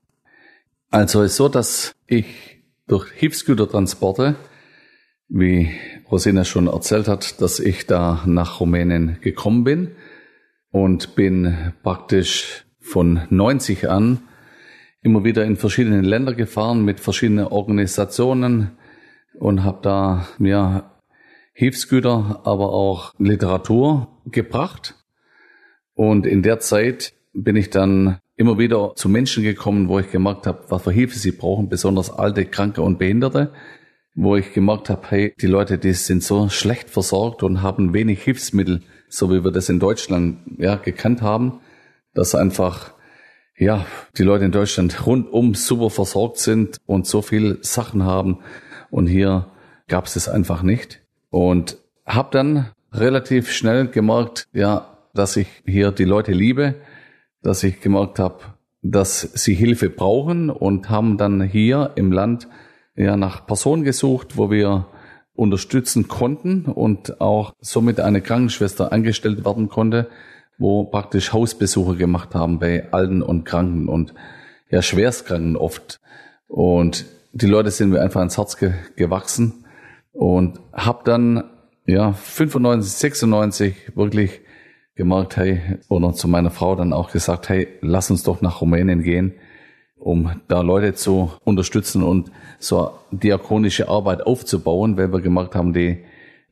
Also 0.91 1.23
ist 1.23 1.37
so, 1.37 1.49
dass 1.51 1.95
ich 2.07 2.63
durch 2.87 3.11
Hilfsgütertransporte 3.11 4.37
wie 5.29 5.71
Rosina 6.11 6.45
schon 6.45 6.67
erzählt 6.69 7.09
hat, 7.09 7.41
dass 7.41 7.59
ich 7.61 7.87
da 7.87 8.23
nach 8.27 8.61
Rumänien 8.61 9.19
gekommen 9.21 9.65
bin 9.65 9.93
und 10.71 11.15
bin 11.17 11.73
praktisch 11.83 12.65
von 12.81 13.23
90 13.31 13.89
an 13.89 14.23
immer 15.03 15.25
wieder 15.25 15.45
in 15.45 15.57
verschiedene 15.57 16.01
Länder 16.01 16.35
gefahren 16.35 16.85
mit 16.85 17.01
verschiedenen 17.01 17.47
Organisationen 17.47 18.73
und 19.39 19.63
habe 19.63 19.79
da 19.83 20.27
mir 20.39 20.91
Hilfsgüter, 21.53 22.41
aber 22.45 22.73
auch 22.73 23.15
Literatur 23.19 24.21
gebracht. 24.27 24.95
Und 25.95 26.27
in 26.27 26.43
der 26.43 26.59
Zeit 26.59 27.15
bin 27.33 27.57
ich 27.57 27.71
dann 27.71 28.19
immer 28.37 28.59
wieder 28.59 28.95
zu 28.97 29.09
Menschen 29.09 29.43
gekommen, 29.43 29.89
wo 29.89 29.99
ich 29.99 30.11
gemerkt 30.11 30.47
habe, 30.47 30.65
was 30.69 30.83
für 30.83 30.91
Hilfe 30.91 31.19
sie 31.19 31.33
brauchen, 31.33 31.69
besonders 31.69 32.11
alte, 32.11 32.45
Kranke 32.45 32.83
und 32.83 32.99
Behinderte, 32.99 33.53
wo 34.17 34.35
ich 34.35 34.55
gemerkt 34.55 34.89
habe, 34.89 35.03
hey, 35.11 35.35
die 35.41 35.47
Leute, 35.47 35.77
die 35.77 35.93
sind 35.93 36.23
so 36.23 36.49
schlecht 36.49 36.89
versorgt 36.89 37.43
und 37.43 37.63
haben 37.63 37.93
wenig 37.93 38.23
Hilfsmittel, 38.23 38.81
so 39.09 39.31
wie 39.31 39.45
wir 39.45 39.53
das 39.53 39.69
in 39.69 39.79
Deutschland 39.79 40.39
ja 40.57 40.77
gekannt 40.77 41.21
haben, 41.21 41.61
dass 42.15 42.35
einfach 42.35 42.95
ja 43.59 43.85
die 44.17 44.23
Leute 44.23 44.47
in 44.47 44.53
Deutschland 44.53 45.07
rundum 45.07 45.55
super 45.55 45.91
versorgt 45.91 46.39
sind 46.39 46.79
und 46.87 47.07
so 47.07 47.21
viel 47.21 47.59
Sachen 47.61 48.05
haben. 48.05 48.39
Und 48.91 49.07
hier 49.07 49.49
gab 49.87 50.07
es 50.07 50.15
das 50.15 50.29
einfach 50.29 50.63
nicht. 50.63 51.03
Und 51.29 51.77
habe 52.07 52.31
dann 52.33 52.71
relativ 52.93 53.53
schnell 53.53 53.89
gemerkt, 53.89 54.49
ja, 54.55 54.97
dass 55.13 55.37
ich 55.37 55.49
hier 55.67 55.93
die 55.93 56.05
Leute 56.05 56.33
liebe, 56.33 56.77
dass 57.43 57.63
ich 57.63 57.81
gemerkt 57.81 58.19
habe, 58.19 58.41
dass 58.81 59.21
sie 59.21 59.55
Hilfe 59.55 59.91
brauchen 59.91 60.49
und 60.49 60.89
haben 60.89 61.19
dann 61.19 61.43
hier 61.43 61.93
im 61.97 62.13
Land 62.13 62.49
ja 62.97 63.17
nach 63.17 63.47
Personen 63.47 63.85
gesucht, 63.85 64.37
wo 64.37 64.51
wir 64.51 64.87
unterstützen 65.35 66.09
konnten 66.09 66.65
und 66.65 67.21
auch 67.21 67.53
somit 67.61 68.01
eine 68.01 68.23
Krankenschwester 68.23 68.93
angestellt 68.93 69.45
werden 69.45 69.69
konnte, 69.69 70.09
wo 70.59 70.85
praktisch 70.85 71.33
Hausbesuche 71.33 71.97
gemacht 71.97 72.35
haben 72.35 72.59
bei 72.59 72.91
Alten 72.93 73.23
und 73.23 73.45
Kranken 73.45 73.89
und 73.89 74.15
ja 74.71 74.81
Schwerstkranken 74.81 75.57
oft. 75.57 76.01
Und 76.49 77.05
die 77.33 77.47
Leute 77.47 77.71
sind 77.71 77.91
mir 77.91 78.01
einfach 78.01 78.21
ans 78.21 78.39
Herz 78.39 78.57
ge 78.57 78.73
gewachsen 78.97 79.67
und 80.13 80.59
habe 80.73 81.03
dann 81.05 81.45
ja 81.85 82.15
95, 82.15 82.91
96 82.93 83.75
wirklich 83.95 84.41
gemerkt, 84.95 85.37
hey, 85.37 85.79
oder 85.89 86.15
zu 86.15 86.29
meiner 86.29 86.51
Frau 86.51 86.75
dann 86.75 86.95
auch 86.95 87.13
gesagt, 87.13 87.51
hey, 87.51 87.69
lass 87.83 88.11
uns 88.11 88.23
doch 88.23 88.41
nach 88.41 88.63
Rumänien 88.63 89.03
gehen, 89.03 89.35
um 90.07 90.41
da 90.47 90.61
Leute 90.61 90.95
zu 90.95 91.33
unterstützen 91.43 92.05
und 92.05 92.31
so 92.61 92.93
diakonische 93.11 93.89
Arbeit 93.89 94.25
aufzubauen, 94.25 94.97
weil 94.97 95.13
wir 95.13 95.21
gemerkt 95.21 95.57
haben, 95.57 95.73
die 95.73 96.05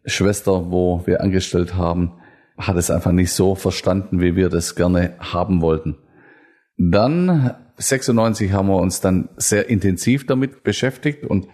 Schwester, 0.04 0.72
wo 0.72 1.02
wir 1.06 1.20
angestellt 1.20 1.76
haben, 1.76 2.12
hat 2.58 2.76
es 2.76 2.90
einfach 2.90 3.12
nicht 3.12 3.32
so 3.32 3.54
verstanden, 3.54 4.20
wie 4.20 4.34
wir 4.34 4.48
das 4.48 4.74
gerne 4.74 5.14
haben 5.20 5.60
wollten. 5.60 5.96
Dann 6.76 7.54
96 7.76 8.52
haben 8.52 8.68
wir 8.68 8.76
uns 8.76 9.00
dann 9.00 9.28
sehr 9.36 9.68
intensiv 9.68 10.26
damit 10.26 10.64
beschäftigt 10.64 11.24
und 11.24 11.46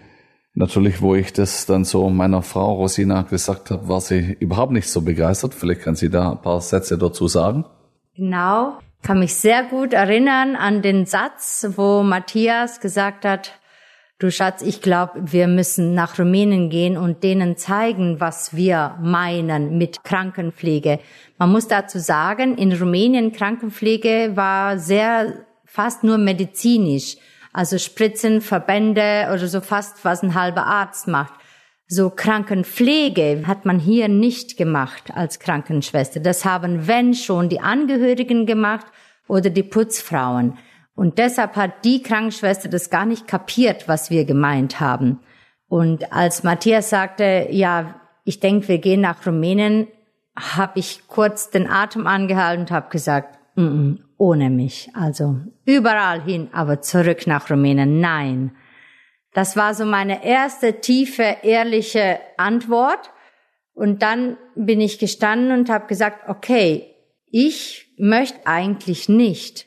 Natürlich, 0.52 1.00
wo 1.00 1.14
ich 1.14 1.32
das 1.32 1.64
dann 1.64 1.84
so 1.84 2.10
meiner 2.10 2.42
Frau 2.42 2.74
Rosina 2.74 3.22
gesagt 3.22 3.70
habe, 3.70 3.88
war 3.88 4.00
sie 4.00 4.36
überhaupt 4.40 4.72
nicht 4.72 4.88
so 4.88 5.00
begeistert. 5.00 5.54
Vielleicht 5.54 5.82
kann 5.82 5.94
sie 5.94 6.10
da 6.10 6.32
ein 6.32 6.42
paar 6.42 6.60
Sätze 6.60 6.98
dazu 6.98 7.28
sagen. 7.28 7.64
Genau, 8.16 8.80
kann 9.02 9.18
mich 9.18 9.34
sehr 9.34 9.64
gut 9.64 9.92
erinnern 9.92 10.56
an 10.56 10.82
den 10.82 11.06
Satz, 11.06 11.66
wo 11.76 12.02
Matthias 12.02 12.80
gesagt 12.80 13.24
hat, 13.24 13.58
du 14.18 14.30
Schatz, 14.30 14.62
ich 14.62 14.82
glaube, 14.82 15.12
wir 15.16 15.48
müssen 15.48 15.94
nach 15.94 16.18
Rumänien 16.18 16.68
gehen 16.68 16.96
und 16.96 17.24
denen 17.24 17.56
zeigen, 17.56 18.20
was 18.20 18.54
wir 18.54 18.96
meinen 19.00 19.78
mit 19.78 20.04
Krankenpflege. 20.04 21.00
Man 21.38 21.50
muss 21.50 21.68
dazu 21.68 21.98
sagen, 21.98 22.56
in 22.56 22.72
Rumänien 22.72 23.32
Krankenpflege 23.32 24.32
war 24.34 24.78
sehr 24.78 25.44
fast 25.64 26.04
nur 26.04 26.18
medizinisch. 26.18 27.16
Also 27.52 27.78
Spritzen, 27.78 28.42
Verbände 28.42 29.28
oder 29.32 29.48
so 29.48 29.60
fast, 29.60 30.04
was 30.04 30.22
ein 30.22 30.34
halber 30.34 30.66
Arzt 30.66 31.08
macht. 31.08 31.32
So 31.92 32.08
Krankenpflege 32.08 33.42
hat 33.48 33.66
man 33.66 33.80
hier 33.80 34.06
nicht 34.06 34.56
gemacht 34.56 35.10
als 35.12 35.40
Krankenschwester. 35.40 36.20
Das 36.20 36.44
haben, 36.44 36.86
wenn 36.86 37.14
schon, 37.14 37.48
die 37.48 37.58
Angehörigen 37.58 38.46
gemacht 38.46 38.86
oder 39.26 39.50
die 39.50 39.64
Putzfrauen. 39.64 40.56
Und 40.94 41.18
deshalb 41.18 41.56
hat 41.56 41.84
die 41.84 42.00
Krankenschwester 42.00 42.68
das 42.68 42.90
gar 42.90 43.06
nicht 43.06 43.26
kapiert, 43.26 43.88
was 43.88 44.08
wir 44.08 44.24
gemeint 44.24 44.78
haben. 44.78 45.18
Und 45.66 46.12
als 46.12 46.44
Matthias 46.44 46.90
sagte, 46.90 47.48
ja, 47.50 47.96
ich 48.22 48.38
denke, 48.38 48.68
wir 48.68 48.78
gehen 48.78 49.00
nach 49.00 49.26
Rumänien, 49.26 49.88
habe 50.38 50.78
ich 50.78 51.08
kurz 51.08 51.50
den 51.50 51.68
Atem 51.68 52.06
angehalten 52.06 52.66
und 52.66 52.70
habe 52.70 52.88
gesagt, 52.90 53.36
mm 53.56 53.62
-mm, 53.62 53.98
ohne 54.16 54.48
mich. 54.48 54.90
Also 54.94 55.40
überall 55.64 56.22
hin, 56.22 56.50
aber 56.52 56.82
zurück 56.82 57.26
nach 57.26 57.50
Rumänien. 57.50 57.98
Nein. 57.98 58.52
Das 59.32 59.56
war 59.56 59.74
so 59.74 59.84
meine 59.84 60.24
erste 60.24 60.80
tiefe, 60.80 61.36
ehrliche 61.42 62.20
Antwort. 62.36 63.10
Und 63.74 64.02
dann 64.02 64.36
bin 64.54 64.80
ich 64.80 64.98
gestanden 64.98 65.52
und 65.52 65.70
habe 65.70 65.86
gesagt, 65.86 66.28
okay, 66.28 66.94
ich 67.30 67.94
möchte 67.98 68.46
eigentlich 68.46 69.08
nicht. 69.08 69.66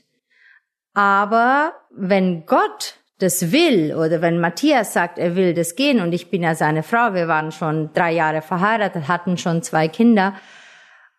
Aber 0.93 1.73
wenn 1.91 2.45
Gott 2.45 2.95
das 3.19 3.51
will 3.51 3.95
oder 3.95 4.21
wenn 4.21 4.39
Matthias 4.39 4.93
sagt, 4.93 5.17
er 5.17 5.35
will 5.35 5.53
das 5.53 5.75
gehen 5.75 6.01
und 6.01 6.13
ich 6.13 6.29
bin 6.29 6.43
ja 6.43 6.55
seine 6.55 6.83
Frau, 6.83 7.13
wir 7.13 7.27
waren 7.27 7.51
schon 7.51 7.91
drei 7.93 8.11
Jahre 8.11 8.41
verheiratet, 8.41 9.07
hatten 9.07 9.37
schon 9.37 9.63
zwei 9.63 9.87
Kinder, 9.87 10.35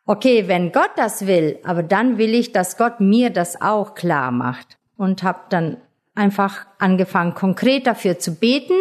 okay, 0.04 0.48
wenn 0.48 0.70
Gott 0.70 0.90
das 0.96 1.26
will, 1.26 1.58
aber 1.64 1.82
dann 1.82 2.18
will 2.18 2.34
ich, 2.34 2.52
dass 2.52 2.76
Gott 2.76 3.00
mir 3.00 3.30
das 3.30 3.60
auch 3.60 3.94
klar 3.94 4.30
macht. 4.30 4.78
Und 4.96 5.24
habe 5.24 5.40
dann 5.50 5.78
einfach 6.14 6.66
angefangen, 6.78 7.34
konkret 7.34 7.86
dafür 7.86 8.18
zu 8.18 8.34
beten. 8.34 8.76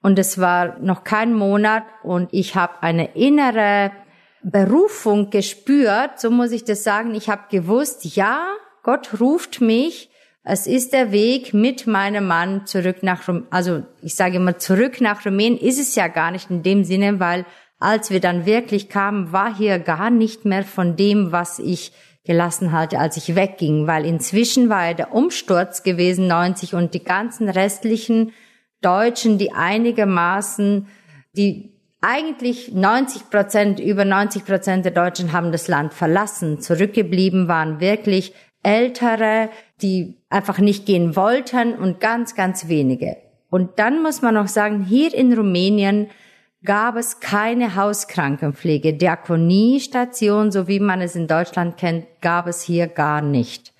Und 0.00 0.18
es 0.18 0.38
war 0.38 0.78
noch 0.78 1.04
kein 1.04 1.34
Monat 1.34 1.82
und 2.02 2.28
ich 2.32 2.54
habe 2.54 2.82
eine 2.82 3.16
innere 3.16 3.90
Berufung 4.42 5.30
gespürt, 5.30 6.20
so 6.20 6.30
muss 6.30 6.52
ich 6.52 6.64
das 6.64 6.84
sagen. 6.84 7.14
Ich 7.14 7.28
habe 7.28 7.42
gewusst, 7.50 8.04
ja, 8.16 8.46
Gott 8.84 9.20
ruft 9.20 9.60
mich. 9.60 10.10
Es 10.44 10.66
ist 10.66 10.92
der 10.92 11.12
Weg 11.12 11.52
mit 11.52 11.86
meinem 11.86 12.26
Mann 12.26 12.64
zurück 12.64 13.02
nach, 13.02 13.28
Rum 13.28 13.46
also 13.50 13.82
ich 14.00 14.14
sage 14.14 14.36
immer 14.36 14.58
zurück 14.58 15.00
nach 15.00 15.26
Rumänien 15.26 15.58
ist 15.58 15.78
es 15.78 15.94
ja 15.94 16.08
gar 16.08 16.30
nicht 16.30 16.48
in 16.48 16.62
dem 16.62 16.84
Sinne, 16.84 17.20
weil 17.20 17.44
als 17.80 18.10
wir 18.10 18.20
dann 18.20 18.46
wirklich 18.46 18.88
kamen, 18.88 19.32
war 19.32 19.54
hier 19.54 19.78
gar 19.78 20.10
nicht 20.10 20.44
mehr 20.44 20.64
von 20.64 20.96
dem, 20.96 21.32
was 21.32 21.58
ich 21.58 21.92
gelassen 22.28 22.72
hatte, 22.72 23.00
als 23.00 23.16
ich 23.16 23.34
wegging, 23.34 23.86
weil 23.86 24.04
inzwischen 24.04 24.68
war 24.68 24.88
ja 24.88 24.94
der 24.94 25.14
Umsturz 25.14 25.82
gewesen, 25.82 26.28
90, 26.28 26.74
und 26.74 26.92
die 26.92 27.02
ganzen 27.02 27.48
restlichen 27.48 28.32
Deutschen, 28.82 29.38
die 29.38 29.52
einigermaßen, 29.52 30.86
die 31.32 31.72
eigentlich 32.02 32.72
90 32.74 33.30
Prozent, 33.30 33.80
über 33.80 34.04
90 34.04 34.44
Prozent 34.44 34.84
der 34.84 34.92
Deutschen 34.92 35.32
haben 35.32 35.50
das 35.52 35.68
Land 35.68 35.94
verlassen. 35.94 36.60
Zurückgeblieben 36.60 37.48
waren 37.48 37.80
wirklich 37.80 38.34
Ältere, 38.62 39.48
die 39.80 40.18
einfach 40.28 40.58
nicht 40.58 40.84
gehen 40.84 41.16
wollten 41.16 41.72
und 41.74 41.98
ganz, 41.98 42.34
ganz 42.34 42.68
wenige. 42.68 43.16
Und 43.50 43.78
dann 43.78 44.02
muss 44.02 44.20
man 44.20 44.34
noch 44.34 44.48
sagen, 44.48 44.84
hier 44.84 45.14
in 45.14 45.32
Rumänien 45.32 46.08
gab 46.64 46.96
es 46.96 47.20
keine 47.20 47.76
Hauskrankenpflege. 47.76 48.94
Diakoniestation, 48.94 50.50
so 50.50 50.68
wie 50.68 50.80
man 50.80 51.00
es 51.00 51.14
in 51.14 51.26
Deutschland 51.26 51.76
kennt, 51.76 52.06
gab 52.20 52.46
es 52.46 52.62
hier 52.62 52.88
gar 52.88 53.22
nicht. 53.22 53.72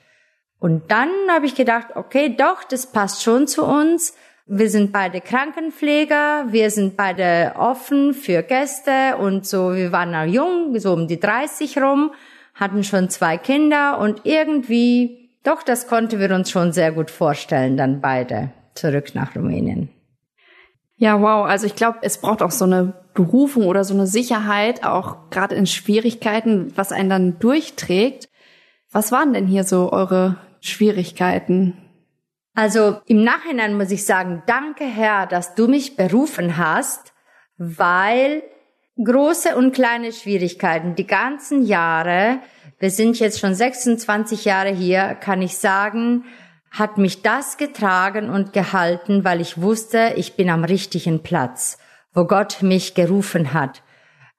Und 0.61 0.91
dann 0.91 1.11
habe 1.31 1.47
ich 1.47 1.55
gedacht, 1.55 1.89
okay, 1.95 2.35
doch, 2.37 2.65
das 2.65 2.91
passt 2.91 3.23
schon 3.23 3.47
zu 3.47 3.65
uns. 3.65 4.15
Wir 4.47 4.71
sind 4.71 4.93
beide 4.93 5.21
Krankenpfleger, 5.21 6.47
wir 6.49 6.71
sind 6.71 6.97
beide 6.97 7.53
offen 7.57 8.15
für 8.15 8.43
Gäste 8.43 9.19
und 9.19 9.47
so, 9.47 9.75
wir 9.75 9.93
waren 9.93 10.11
noch 10.11 10.25
jung, 10.25 10.79
so 10.79 10.95
um 10.95 11.07
die 11.07 11.21
30 11.21 11.77
rum, 11.83 12.13
hatten 12.55 12.83
schon 12.83 13.11
zwei 13.11 13.37
Kinder 13.37 13.99
und 13.99 14.23
irgendwie, 14.25 15.31
doch, 15.45 15.63
das 15.63 15.87
konnten 15.87 16.19
wir 16.19 16.35
uns 16.35 16.51
schon 16.51 16.73
sehr 16.73 16.93
gut 16.93 17.11
vorstellen, 17.11 17.77
dann 17.77 18.01
beide 18.01 18.51
zurück 18.75 19.15
nach 19.15 19.37
Rumänien. 19.37 19.91
Ja, 20.99 21.21
wow. 21.23 21.47
Also 21.47 21.67
ich 21.67 21.77
glaube, 21.77 21.99
es 22.03 22.19
braucht 22.19 22.43
auch 22.43 22.51
so 22.51 22.65
eine 22.65 22.93
Berufung 23.15 23.67
oder 23.67 23.85
so 23.85 23.95
eine 23.95 24.09
Sicherheit, 24.09 24.85
auch 24.85 25.31
gerade 25.31 25.55
in 25.55 25.67
Schwierigkeiten, 25.67 26.73
was 26.77 26.93
einen 26.93 27.09
dann 27.09 27.39
durchträgt. 27.39 28.29
Was 28.91 29.13
waren 29.13 29.33
denn 29.33 29.47
hier 29.47 29.65
so 29.65 29.93
eure 29.93 30.37
Schwierigkeiten? 30.61 31.77
Also 32.55 32.99
im 33.07 33.23
Nachhinein 33.23 33.77
muss 33.77 33.93
ich 33.93 34.05
sagen, 34.05 34.43
danke 34.47 34.85
Herr, 34.85 35.27
dass 35.27 35.55
du 35.55 35.69
mich 35.69 35.97
berufen 35.97 36.57
hast, 36.57 37.13
weil 37.57 38.43
große 38.97 39.55
und 39.55 39.73
kleine 39.73 40.13
Schwierigkeiten, 40.13 40.97
die 40.97 41.07
ganzen 41.07 41.65
Jahre, 41.65 42.41
wir 42.81 42.91
sind 42.91 43.21
jetzt 43.21 43.39
schon 43.39 43.55
26 43.55 44.45
Jahre 44.45 44.71
hier, 44.71 45.15
kann 45.15 45.43
ich 45.43 45.57
sagen, 45.59 46.25
hat 46.71 46.99
mich 46.99 47.23
das 47.23 47.57
getragen 47.57 48.31
und 48.31 48.53
gehalten, 48.53 49.25
weil 49.25 49.41
ich 49.41 49.61
wusste, 49.61 50.13
ich 50.17 50.37
bin 50.37 50.51
am 50.51 50.65
richtigen 50.65 51.23
Platz, 51.23 51.79
wo 52.13 52.25
Gott 52.25 52.63
mich 52.63 52.95
gerufen 52.95 53.53
hat. 53.53 53.83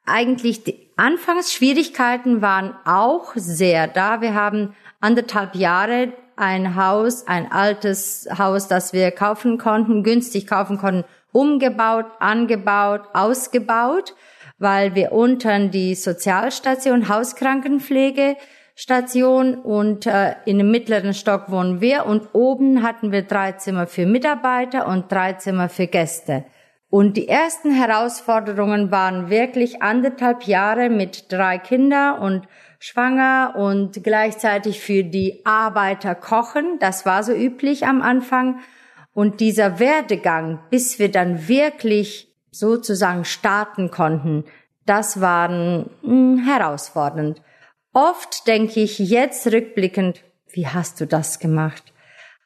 Eigentlich 0.06 0.64
die 0.64 0.90
Anfangsschwierigkeiten 0.96 2.42
waren 2.42 2.76
auch 2.86 3.34
sehr 3.36 3.88
da. 3.88 4.22
Wir 4.22 4.34
haben 4.34 4.76
anderthalb 5.00 5.56
Jahre 5.56 6.14
ein 6.36 6.76
Haus, 6.76 7.28
ein 7.28 7.52
altes 7.52 8.28
Haus, 8.38 8.68
das 8.68 8.94
wir 8.94 9.12
kaufen 9.12 9.58
konnten, 9.58 10.04
günstig 10.04 10.48
kaufen 10.48 10.78
konnten, 10.78 11.04
umgebaut, 11.32 12.06
angebaut, 12.20 13.02
ausgebaut. 13.14 14.16
weil 14.60 14.94
wir 14.94 15.14
unten 15.14 15.72
die 15.72 15.96
Sozialstation, 15.96 17.08
Hauskrankenpflegestation 18.80 19.56
und 19.56 20.06
äh, 20.06 20.36
in 20.46 20.58
dem 20.58 20.72
mittleren 20.72 21.14
Stock 21.14 21.52
wohnen 21.52 21.82
wir 21.82 22.06
und 22.06 22.30
oben 22.34 22.82
hatten 22.82 23.12
wir 23.12 23.24
drei 23.24 23.54
Zimmer 23.54 23.88
für 23.88 24.06
Mitarbeiter 24.06 24.88
und 24.88 25.12
drei 25.12 25.34
Zimmer 25.34 25.70
für 25.70 25.88
Gäste. 25.88 26.46
Und 26.90 27.18
die 27.18 27.28
ersten 27.28 27.72
Herausforderungen 27.72 28.90
waren 28.90 29.30
wirklich 29.30 29.82
anderthalb 29.82 30.44
Jahre 30.44 30.90
mit 30.90 31.32
drei 31.32 31.60
Kindern 31.60 32.20
und 32.20 32.48
schwanger 32.80 33.54
und 33.58 34.04
gleichzeitig 34.04 34.80
für 34.80 35.04
die 35.04 35.46
Arbeiter 35.46 36.16
kochen. 36.16 36.78
Das 36.80 37.06
war 37.06 37.24
so 37.24 37.34
üblich 37.34 37.86
am 37.86 38.02
Anfang. 38.02 38.60
Und 39.14 39.40
dieser 39.40 39.80
Werdegang, 39.80 40.60
bis 40.70 40.98
wir 40.98 41.12
dann 41.12 41.48
wirklich 41.48 42.34
sozusagen 42.50 43.26
starten 43.26 43.92
konnten, 43.92 44.46
das 44.86 45.22
waren 45.22 45.92
mh, 46.02 46.10
hm, 46.10 46.38
herausfordernd. 46.48 47.42
Oft 47.93 48.48
denke 48.48 48.81
ich 48.81 49.00
jetzt 49.00 49.48
rückblickend, 49.48 50.22
wie 50.51 50.67
hast 50.67 51.01
du 51.01 51.08
das 51.08 51.39
gemacht? 51.39 51.84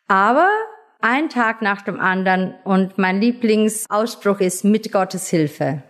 Aber 0.08 0.48
ein 1.02 1.30
Tag 1.30 1.62
nach 1.62 1.82
dem 1.82 2.00
anderen 2.00 2.54
und 2.64 2.98
mein 2.98 3.20
Lieblingsausspruch 3.20 4.40
ist 4.40 4.64
mit 4.64 4.92
Gottes 4.92 5.28
Hilfe. 5.28 5.84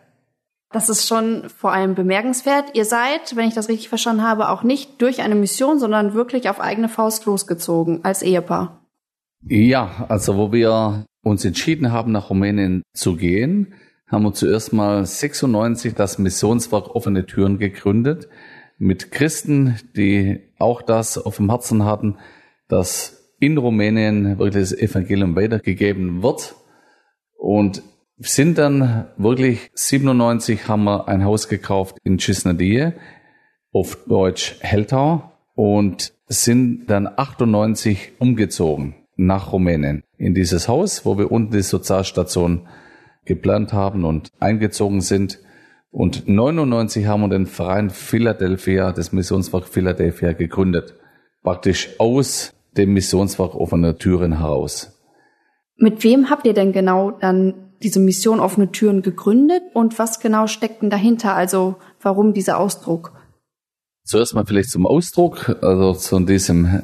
Das 0.72 0.90
ist 0.90 1.08
schon 1.08 1.50
vor 1.50 1.72
allem 1.72 1.94
bemerkenswert. 1.94 2.72
Ihr 2.74 2.86
seid, 2.86 3.36
wenn 3.36 3.48
ich 3.48 3.54
das 3.54 3.70
richtig 3.70 3.90
verstanden 3.90 4.24
habe, 4.24 4.50
auch 4.50 4.64
nicht 4.64 5.00
durch 5.04 5.22
eine 5.22 5.36
Mission, 5.36 5.78
sondern 5.78 6.16
wirklich 6.16 6.50
auf 6.50 6.60
eigene 6.60 6.90
Faust 6.90 7.26
losgezogen 7.26 8.04
als 8.04 8.24
Ehepaar. 8.24 8.82
Ja, 9.44 10.08
also 10.10 10.36
wo 10.36 10.52
wir 10.52 11.06
uns 11.24 11.46
entschieden 11.46 11.92
haben, 11.92 12.12
nach 12.12 12.32
Rumänien 12.32 12.82
zu 12.96 13.16
gehen, 13.16 13.76
haben 14.08 14.24
wir 14.24 14.34
zuerst 14.34 14.74
mal 14.74 15.06
96 15.06 15.94
das 15.94 16.18
Missionswerk 16.18 16.96
Offene 16.96 17.28
Türen 17.28 17.60
gegründet 17.60 18.30
mit 18.78 19.12
Christen, 19.12 19.80
die 19.96 20.42
auch 20.60 20.82
das 20.82 21.18
auf 21.18 21.38
dem 21.38 21.50
Herzen 21.50 21.86
hatten, 21.86 22.18
dass 22.68 23.36
in 23.40 23.58
Rumänien 23.58 24.40
wirklich 24.40 24.70
das 24.70 24.78
Evangelium 24.78 25.36
weitergegeben 25.36 26.24
wird. 26.24 26.56
Und 27.38 27.84
sind 28.18 28.58
dann 28.58 29.08
wirklich 29.18 29.70
97 29.74 30.68
haben 30.68 30.86
wir 30.86 31.08
ein 31.08 31.26
Haus 31.26 31.50
gekauft 31.50 31.98
in 32.04 32.20
Cisnadie, 32.20 32.92
auf 33.72 33.98
Deutsch 34.08 34.56
Heltau, 34.62 35.32
und 35.56 36.14
sind 36.28 36.88
dann 36.88 37.08
98 37.08 38.14
umgezogen 38.20 38.96
nach 39.16 39.52
Rumänien 39.52 40.04
in 40.18 40.34
dieses 40.34 40.68
Haus, 40.68 41.06
wo 41.06 41.18
wir 41.18 41.32
unten 41.32 41.52
die 41.52 41.62
Sozialstation 41.62 42.68
geplant 43.26 43.74
haben 43.74 44.06
und 44.06 44.30
eingezogen 44.40 45.02
sind. 45.02 45.40
Und 45.94 46.28
99 46.28 47.06
haben 47.06 47.22
wir 47.22 47.30
den 47.30 47.46
Verein 47.46 47.92
Philadelphia, 47.92 48.92
das 48.92 49.12
Missionswerk 49.12 49.68
Philadelphia 49.68 50.34
gegründet. 50.34 50.96
Praktisch 51.44 51.92
aus 52.00 52.52
dem 52.76 52.94
Missionswerk 52.94 53.54
offener 53.54 53.96
Türen 54.00 54.40
heraus. 54.40 55.00
Mit 55.78 56.04
wem 56.04 56.32
habt 56.32 56.48
ihr 56.48 56.56
denn 56.56 56.72
genau 56.72 57.12
dann 57.12 57.74
diese 57.84 58.00
Mission 58.00 58.40
offene 58.40 58.72
Türen 58.72 59.04
gegründet 59.04 59.62
und 59.76 60.00
was 60.00 60.20
genau 60.20 60.48
steckt 60.48 60.82
denn 60.82 60.90
dahinter? 60.90 61.36
Also 61.36 61.76
warum 62.02 62.34
dieser 62.34 62.58
Ausdruck? 62.58 63.14
Zuerst 64.04 64.34
mal 64.34 64.48
vielleicht 64.48 64.72
zum 64.72 64.88
Ausdruck, 64.88 65.58
also 65.62 65.94
zu 65.94 66.20
diesem, 66.22 66.82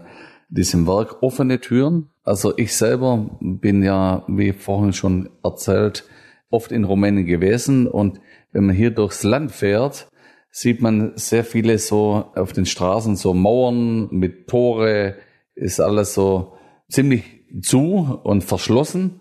diesem 0.49 0.85
Werk 0.85 1.23
offene 1.23 1.59
Türen. 1.59 2.11
Also 2.21 2.55
ich 2.57 2.75
selber 2.75 3.27
bin 3.41 3.81
ja, 3.81 4.23
wie 4.27 4.53
vorhin 4.53 4.93
schon 4.93 5.31
erzählt, 5.43 6.03
oft 6.51 6.71
in 6.71 6.83
Rumänien 6.83 7.25
gewesen 7.25 7.87
und 7.87 8.19
wenn 8.51 8.65
man 8.65 8.75
hier 8.75 8.91
durchs 8.91 9.23
Land 9.23 9.51
fährt, 9.51 10.09
sieht 10.51 10.81
man 10.81 11.13
sehr 11.15 11.43
viele 11.43 11.77
so 11.77 12.25
auf 12.35 12.53
den 12.53 12.65
Straßen 12.65 13.15
so 13.15 13.33
Mauern 13.33 14.07
mit 14.11 14.47
Tore, 14.47 15.15
ist 15.55 15.79
alles 15.79 16.13
so 16.13 16.53
ziemlich 16.89 17.23
zu 17.61 18.19
und 18.23 18.43
verschlossen. 18.43 19.19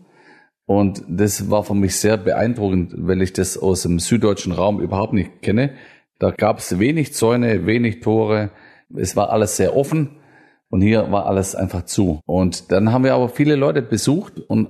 Und 0.66 1.02
das 1.08 1.50
war 1.50 1.64
für 1.64 1.74
mich 1.74 1.96
sehr 1.96 2.16
beeindruckend, 2.16 2.92
weil 2.96 3.22
ich 3.22 3.32
das 3.32 3.56
aus 3.56 3.82
dem 3.82 3.98
süddeutschen 3.98 4.52
Raum 4.52 4.80
überhaupt 4.80 5.14
nicht 5.14 5.42
kenne. 5.42 5.70
Da 6.18 6.30
gab 6.30 6.58
es 6.58 6.78
wenig 6.78 7.14
Zäune, 7.14 7.66
wenig 7.66 8.00
Tore. 8.00 8.50
Es 8.94 9.16
war 9.16 9.30
alles 9.30 9.56
sehr 9.56 9.76
offen 9.76 10.18
und 10.68 10.80
hier 10.82 11.10
war 11.10 11.26
alles 11.26 11.54
einfach 11.54 11.84
zu. 11.84 12.20
Und 12.26 12.70
dann 12.70 12.92
haben 12.92 13.04
wir 13.04 13.14
aber 13.14 13.28
viele 13.28 13.56
Leute 13.56 13.82
besucht 13.82 14.40
und 14.40 14.68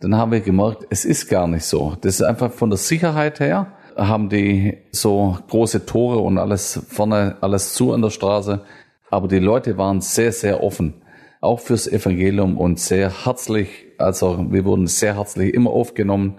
dann 0.00 0.16
haben 0.16 0.32
wir 0.32 0.40
gemerkt, 0.40 0.86
es 0.90 1.04
ist 1.04 1.28
gar 1.28 1.46
nicht 1.48 1.64
so. 1.64 1.96
Das 2.00 2.14
ist 2.14 2.22
einfach 2.22 2.52
von 2.52 2.70
der 2.70 2.76
Sicherheit 2.76 3.40
her, 3.40 3.77
haben 3.98 4.28
die 4.28 4.78
so 4.92 5.36
große 5.48 5.84
Tore 5.84 6.18
und 6.18 6.38
alles 6.38 6.86
vorne, 6.88 7.36
alles 7.40 7.74
zu 7.74 7.92
an 7.92 8.02
der 8.02 8.10
Straße. 8.10 8.62
Aber 9.10 9.28
die 9.28 9.38
Leute 9.38 9.76
waren 9.76 10.00
sehr, 10.00 10.32
sehr 10.32 10.62
offen, 10.62 11.02
auch 11.40 11.60
fürs 11.60 11.86
Evangelium 11.86 12.56
und 12.56 12.78
sehr 12.78 13.26
herzlich 13.26 13.88
also 13.98 14.46
wir 14.50 14.64
wurden 14.64 14.86
sehr 14.86 15.16
herzlich 15.16 15.52
immer 15.52 15.70
aufgenommen. 15.70 16.38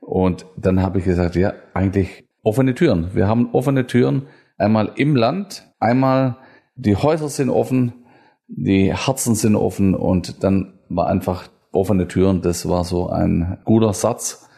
Und 0.00 0.46
dann 0.56 0.82
habe 0.82 0.98
ich 0.98 1.04
gesagt, 1.04 1.34
ja, 1.34 1.54
eigentlich 1.74 2.24
offene 2.42 2.74
Türen. 2.74 3.14
Wir 3.14 3.26
haben 3.26 3.50
offene 3.52 3.86
Türen 3.86 4.26
einmal 4.58 4.92
im 4.96 5.16
Land, 5.16 5.70
einmal 5.78 6.36
die 6.76 6.96
Häuser 6.96 7.28
sind 7.28 7.50
offen, 7.50 8.04
die 8.48 8.94
Herzen 8.94 9.34
sind 9.34 9.56
offen 9.56 9.94
und 9.94 10.42
dann 10.44 10.78
war 10.88 11.06
einfach 11.06 11.48
offene 11.72 12.08
Türen. 12.08 12.42
Das 12.42 12.68
war 12.68 12.84
so 12.84 13.08
ein 13.08 13.58
guter 13.64 13.92
Satz 13.92 14.48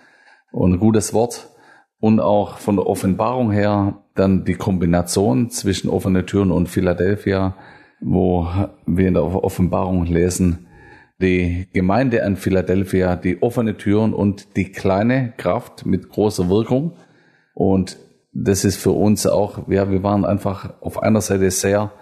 und 0.50 0.74
ein 0.74 0.78
gutes 0.78 1.14
Wort. 1.14 1.48
Und 2.02 2.18
auch 2.18 2.58
von 2.58 2.74
der 2.74 2.88
Offenbarung 2.88 3.52
her 3.52 4.02
dann 4.16 4.44
die 4.44 4.54
Kombination 4.54 5.50
zwischen 5.50 5.88
offene 5.88 6.26
Türen 6.26 6.50
und 6.50 6.68
Philadelphia, 6.68 7.54
wo 8.00 8.48
wir 8.86 9.06
in 9.06 9.14
der 9.14 9.22
Offenbarung 9.22 10.06
lesen, 10.06 10.66
die 11.20 11.68
Gemeinde 11.72 12.24
an 12.24 12.34
Philadelphia 12.34 13.14
die 13.14 13.40
offene 13.40 13.76
Türen 13.76 14.14
und 14.14 14.56
die 14.56 14.72
kleine 14.72 15.32
Kraft 15.36 15.86
mit 15.86 16.08
großer 16.08 16.50
Wirkung. 16.50 16.94
Und 17.54 17.98
das 18.32 18.64
ist 18.64 18.78
für 18.78 18.90
uns 18.90 19.24
auch, 19.28 19.68
ja, 19.68 19.88
wir 19.88 20.02
waren 20.02 20.24
einfach 20.24 20.74
auf 20.80 21.00
einer 21.00 21.20
Seite 21.20 21.52
sehr 21.52 21.92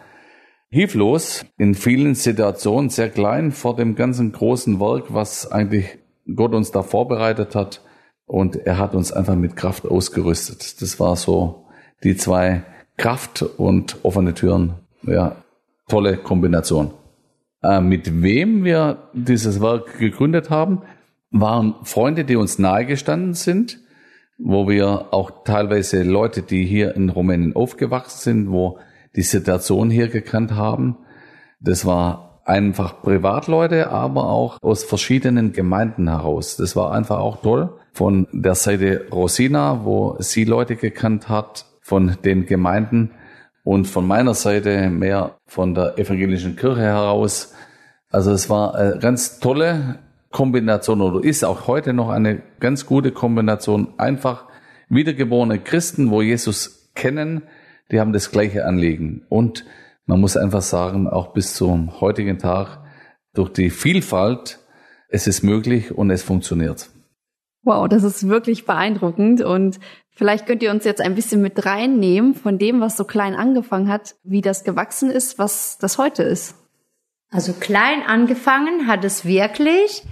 hilflos, 0.70 1.44
in 1.58 1.74
vielen 1.74 2.14
Situationen 2.14 2.88
sehr 2.88 3.10
klein 3.10 3.52
vor 3.52 3.76
dem 3.76 3.96
ganzen 3.96 4.32
großen 4.32 4.80
Werk, 4.80 5.12
was 5.12 5.52
eigentlich 5.52 5.98
Gott 6.34 6.54
uns 6.54 6.70
da 6.70 6.82
vorbereitet 6.82 7.54
hat. 7.54 7.82
Und 8.30 8.64
er 8.64 8.78
hat 8.78 8.94
uns 8.94 9.10
einfach 9.10 9.34
mit 9.34 9.56
Kraft 9.56 9.84
ausgerüstet. 9.84 10.80
Das 10.80 11.00
war 11.00 11.16
so 11.16 11.64
die 12.04 12.16
zwei 12.16 12.62
Kraft 12.96 13.42
und 13.42 14.04
offene 14.04 14.34
Türen. 14.34 14.74
Ja, 15.02 15.34
tolle 15.88 16.16
Kombination. 16.16 16.92
Äh, 17.60 17.80
mit 17.80 18.22
wem 18.22 18.62
wir 18.62 19.08
dieses 19.14 19.60
Werk 19.60 19.98
gegründet 19.98 20.48
haben, 20.48 20.82
waren 21.32 21.74
Freunde, 21.82 22.24
die 22.24 22.36
uns 22.36 22.60
nahegestanden 22.60 23.34
sind, 23.34 23.80
wo 24.38 24.68
wir 24.68 25.12
auch 25.12 25.42
teilweise 25.42 26.04
Leute, 26.04 26.42
die 26.42 26.64
hier 26.64 26.94
in 26.94 27.10
Rumänien 27.10 27.56
aufgewachsen 27.56 28.20
sind, 28.20 28.52
wo 28.52 28.78
die 29.16 29.22
Situation 29.22 29.90
hier 29.90 30.06
gekannt 30.06 30.52
haben. 30.52 30.98
Das 31.58 31.84
war 31.84 32.29
einfach 32.50 33.00
Privatleute, 33.00 33.90
aber 33.90 34.28
auch 34.28 34.58
aus 34.60 34.82
verschiedenen 34.84 35.52
Gemeinden 35.52 36.08
heraus. 36.08 36.56
Das 36.56 36.74
war 36.74 36.92
einfach 36.92 37.18
auch 37.18 37.40
toll. 37.42 37.72
Von 37.92 38.26
der 38.32 38.56
Seite 38.56 39.06
Rosina, 39.12 39.84
wo 39.84 40.16
sie 40.18 40.44
Leute 40.44 40.76
gekannt 40.76 41.28
hat, 41.28 41.64
von 41.80 42.16
den 42.24 42.46
Gemeinden, 42.46 43.12
und 43.62 43.86
von 43.86 44.06
meiner 44.06 44.34
Seite 44.34 44.90
mehr 44.90 45.36
von 45.46 45.74
der 45.74 45.98
evangelischen 45.98 46.56
Kirche 46.56 46.80
heraus. 46.80 47.54
Also 48.10 48.32
es 48.32 48.48
war 48.48 48.74
eine 48.74 48.98
ganz 48.98 49.38
tolle 49.38 49.98
Kombination 50.30 51.00
oder 51.02 51.22
ist 51.22 51.44
auch 51.44 51.66
heute 51.66 51.92
noch 51.92 52.08
eine 52.08 52.42
ganz 52.58 52.86
gute 52.86 53.12
Kombination. 53.12 53.88
Einfach 53.98 54.46
wiedergeborene 54.88 55.58
Christen, 55.58 56.10
wo 56.10 56.22
Jesus 56.22 56.90
kennen, 56.94 57.42
die 57.90 58.00
haben 58.00 58.12
das 58.12 58.30
gleiche 58.30 58.64
Anliegen. 58.64 59.22
Und 59.28 59.64
man 60.10 60.20
muss 60.20 60.36
einfach 60.36 60.62
sagen, 60.62 61.08
auch 61.08 61.32
bis 61.32 61.54
zum 61.54 62.00
heutigen 62.00 62.40
Tag, 62.40 62.80
durch 63.32 63.48
die 63.52 63.70
Vielfalt, 63.70 64.58
es 65.08 65.28
ist 65.28 65.44
möglich 65.44 65.96
und 65.96 66.10
es 66.10 66.24
funktioniert. 66.24 66.90
Wow, 67.62 67.88
das 67.88 68.02
ist 68.02 68.26
wirklich 68.26 68.66
beeindruckend 68.66 69.40
und 69.40 69.78
vielleicht 70.10 70.46
könnt 70.46 70.64
ihr 70.64 70.72
uns 70.72 70.84
jetzt 70.84 71.00
ein 71.00 71.14
bisschen 71.14 71.40
mit 71.40 71.64
reinnehmen 71.64 72.34
von 72.34 72.58
dem, 72.58 72.80
was 72.80 72.96
so 72.96 73.04
klein 73.04 73.36
angefangen 73.36 73.88
hat, 73.88 74.16
wie 74.24 74.40
das 74.40 74.64
gewachsen 74.64 75.12
ist, 75.12 75.38
was 75.38 75.78
das 75.78 75.96
heute 75.96 76.24
ist. 76.24 76.56
Also 77.30 77.52
klein 77.52 78.02
angefangen 78.04 78.88
hat 78.88 79.04
es 79.04 79.24
wirklich. 79.24 80.02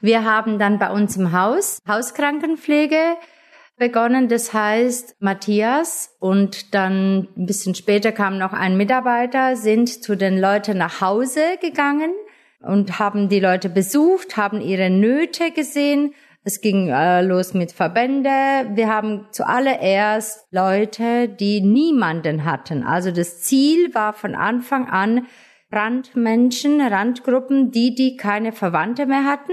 Wir 0.00 0.24
haben 0.24 0.60
dann 0.60 0.78
bei 0.78 0.92
uns 0.92 1.16
im 1.16 1.32
Haus 1.32 1.80
Hauskrankenpflege 1.88 3.16
begonnen. 3.78 4.28
Das 4.28 4.52
heißt, 4.52 5.16
Matthias 5.20 6.16
und 6.20 6.74
dann 6.74 7.28
ein 7.36 7.46
bisschen 7.46 7.74
später 7.74 8.12
kam 8.12 8.38
noch 8.38 8.52
ein 8.52 8.76
Mitarbeiter, 8.76 9.56
sind 9.56 9.88
zu 9.88 10.16
den 10.16 10.38
Leuten 10.38 10.78
nach 10.78 11.00
Hause 11.00 11.40
gegangen 11.60 12.12
und 12.60 12.98
haben 12.98 13.28
die 13.28 13.40
Leute 13.40 13.68
besucht, 13.68 14.36
haben 14.36 14.60
ihre 14.60 14.90
Nöte 14.90 15.52
gesehen, 15.52 16.14
Es 16.44 16.62
ging 16.62 16.88
äh, 16.88 17.20
los 17.20 17.52
mit 17.52 17.72
Verbände. 17.72 18.30
Wir 18.30 18.88
haben 18.88 19.26
zuallererst 19.32 20.46
Leute, 20.50 21.28
die 21.28 21.60
niemanden 21.60 22.46
hatten. 22.46 22.84
Also 22.84 23.10
das 23.10 23.42
Ziel 23.42 23.94
war 23.94 24.14
von 24.14 24.34
Anfang 24.34 24.88
an 24.88 25.26
Randmenschen, 25.70 26.80
Randgruppen, 26.80 27.70
die, 27.70 27.94
die 27.94 28.16
keine 28.16 28.52
Verwandte 28.52 29.04
mehr 29.04 29.24
hatten. 29.24 29.52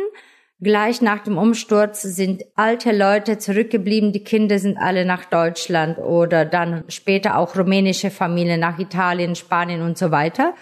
Gleich 0.62 1.02
nach 1.02 1.20
dem 1.20 1.38
Umsturz 1.38 2.02
sind 2.02 2.44
alte 2.56 2.96
Leute 2.96 3.38
zurückgeblieben, 3.38 4.14
die 4.14 4.24
Kinder 4.24 4.58
sind 4.58 4.78
alle 4.78 5.06
nach 5.06 5.26
Deutschland 5.26 5.98
oder 5.98 6.46
dann 6.46 6.86
später 6.88 7.38
auch 7.38 7.58
rumänische 7.58 8.10
Familien 8.10 8.62
nach 8.62 8.80
Italien, 8.80 9.36
Spanien 9.36 9.82
und 9.82 9.98
so 9.98 10.12
weiter. 10.12 10.54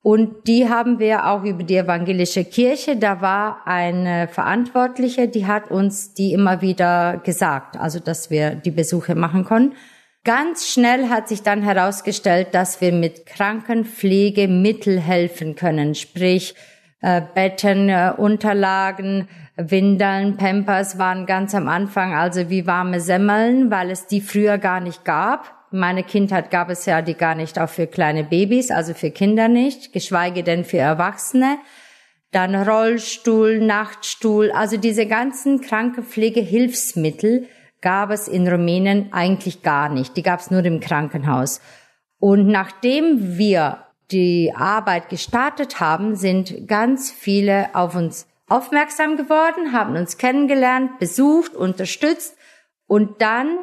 Und 0.00 0.46
die 0.48 0.68
haben 0.68 0.98
wir 0.98 1.26
auch 1.26 1.44
über 1.44 1.62
die 1.62 1.76
evangelische 1.76 2.44
Kirche. 2.44 2.96
Da 2.96 3.20
war 3.20 3.66
eine 3.66 4.28
Verantwortliche, 4.28 5.28
die 5.28 5.46
hat 5.46 5.70
uns 5.70 6.14
die 6.14 6.32
immer 6.32 6.62
wieder 6.62 7.22
gesagt, 7.24 7.76
also 7.76 8.00
dass 8.00 8.30
wir 8.30 8.54
die 8.54 8.70
Besuche 8.70 9.14
machen 9.14 9.44
konnten. 9.44 9.76
Ganz 10.24 10.68
schnell 10.68 11.10
hat 11.10 11.28
sich 11.28 11.42
dann 11.42 11.62
herausgestellt, 11.62 12.48
dass 12.52 12.80
wir 12.80 12.92
mit 12.92 13.26
Krankenpflegemittel 13.26 14.98
helfen 14.98 15.54
können, 15.54 15.94
sprich 15.94 16.54
äh, 17.04 17.22
Betten, 17.34 17.88
äh, 17.88 18.12
Unterlagen, 18.16 19.28
Windeln, 19.56 20.36
Pampers 20.36 20.98
waren 20.98 21.26
ganz 21.26 21.54
am 21.54 21.68
Anfang 21.68 22.14
also 22.14 22.50
wie 22.50 22.66
warme 22.66 23.00
Semmeln, 23.00 23.70
weil 23.70 23.90
es 23.90 24.06
die 24.06 24.20
früher 24.20 24.58
gar 24.58 24.80
nicht 24.80 25.04
gab 25.04 25.54
meine 25.74 26.04
Kindheit 26.04 26.52
gab 26.52 26.70
es 26.70 26.86
ja 26.86 27.02
die 27.02 27.14
gar 27.14 27.34
nicht 27.34 27.58
auch 27.58 27.68
für 27.68 27.88
kleine 27.88 28.22
Babys, 28.22 28.70
also 28.70 28.94
für 28.94 29.10
Kinder 29.10 29.48
nicht, 29.48 29.92
geschweige 29.92 30.44
denn 30.44 30.64
für 30.64 30.78
Erwachsene. 30.78 31.58
Dann 32.30 32.54
Rollstuhl, 32.54 33.58
Nachtstuhl, 33.58 34.52
also 34.52 34.76
diese 34.76 35.06
ganzen 35.06 35.60
Krankenpflegehilfsmittel 35.60 37.48
gab 37.80 38.10
es 38.10 38.28
in 38.28 38.46
Rumänien 38.48 39.12
eigentlich 39.12 39.62
gar 39.62 39.88
nicht. 39.88 40.16
Die 40.16 40.22
gab 40.22 40.40
es 40.40 40.50
nur 40.50 40.64
im 40.64 40.80
Krankenhaus. 40.80 41.60
Und 42.18 42.46
nachdem 42.46 43.36
wir 43.36 43.83
die 44.10 44.52
Arbeit 44.54 45.08
gestartet 45.08 45.80
haben, 45.80 46.16
sind 46.16 46.68
ganz 46.68 47.10
viele 47.10 47.74
auf 47.74 47.94
uns 47.94 48.26
aufmerksam 48.48 49.16
geworden, 49.16 49.72
haben 49.72 49.96
uns 49.96 50.18
kennengelernt, 50.18 50.98
besucht, 50.98 51.54
unterstützt 51.54 52.36
und 52.86 53.22
dann 53.22 53.58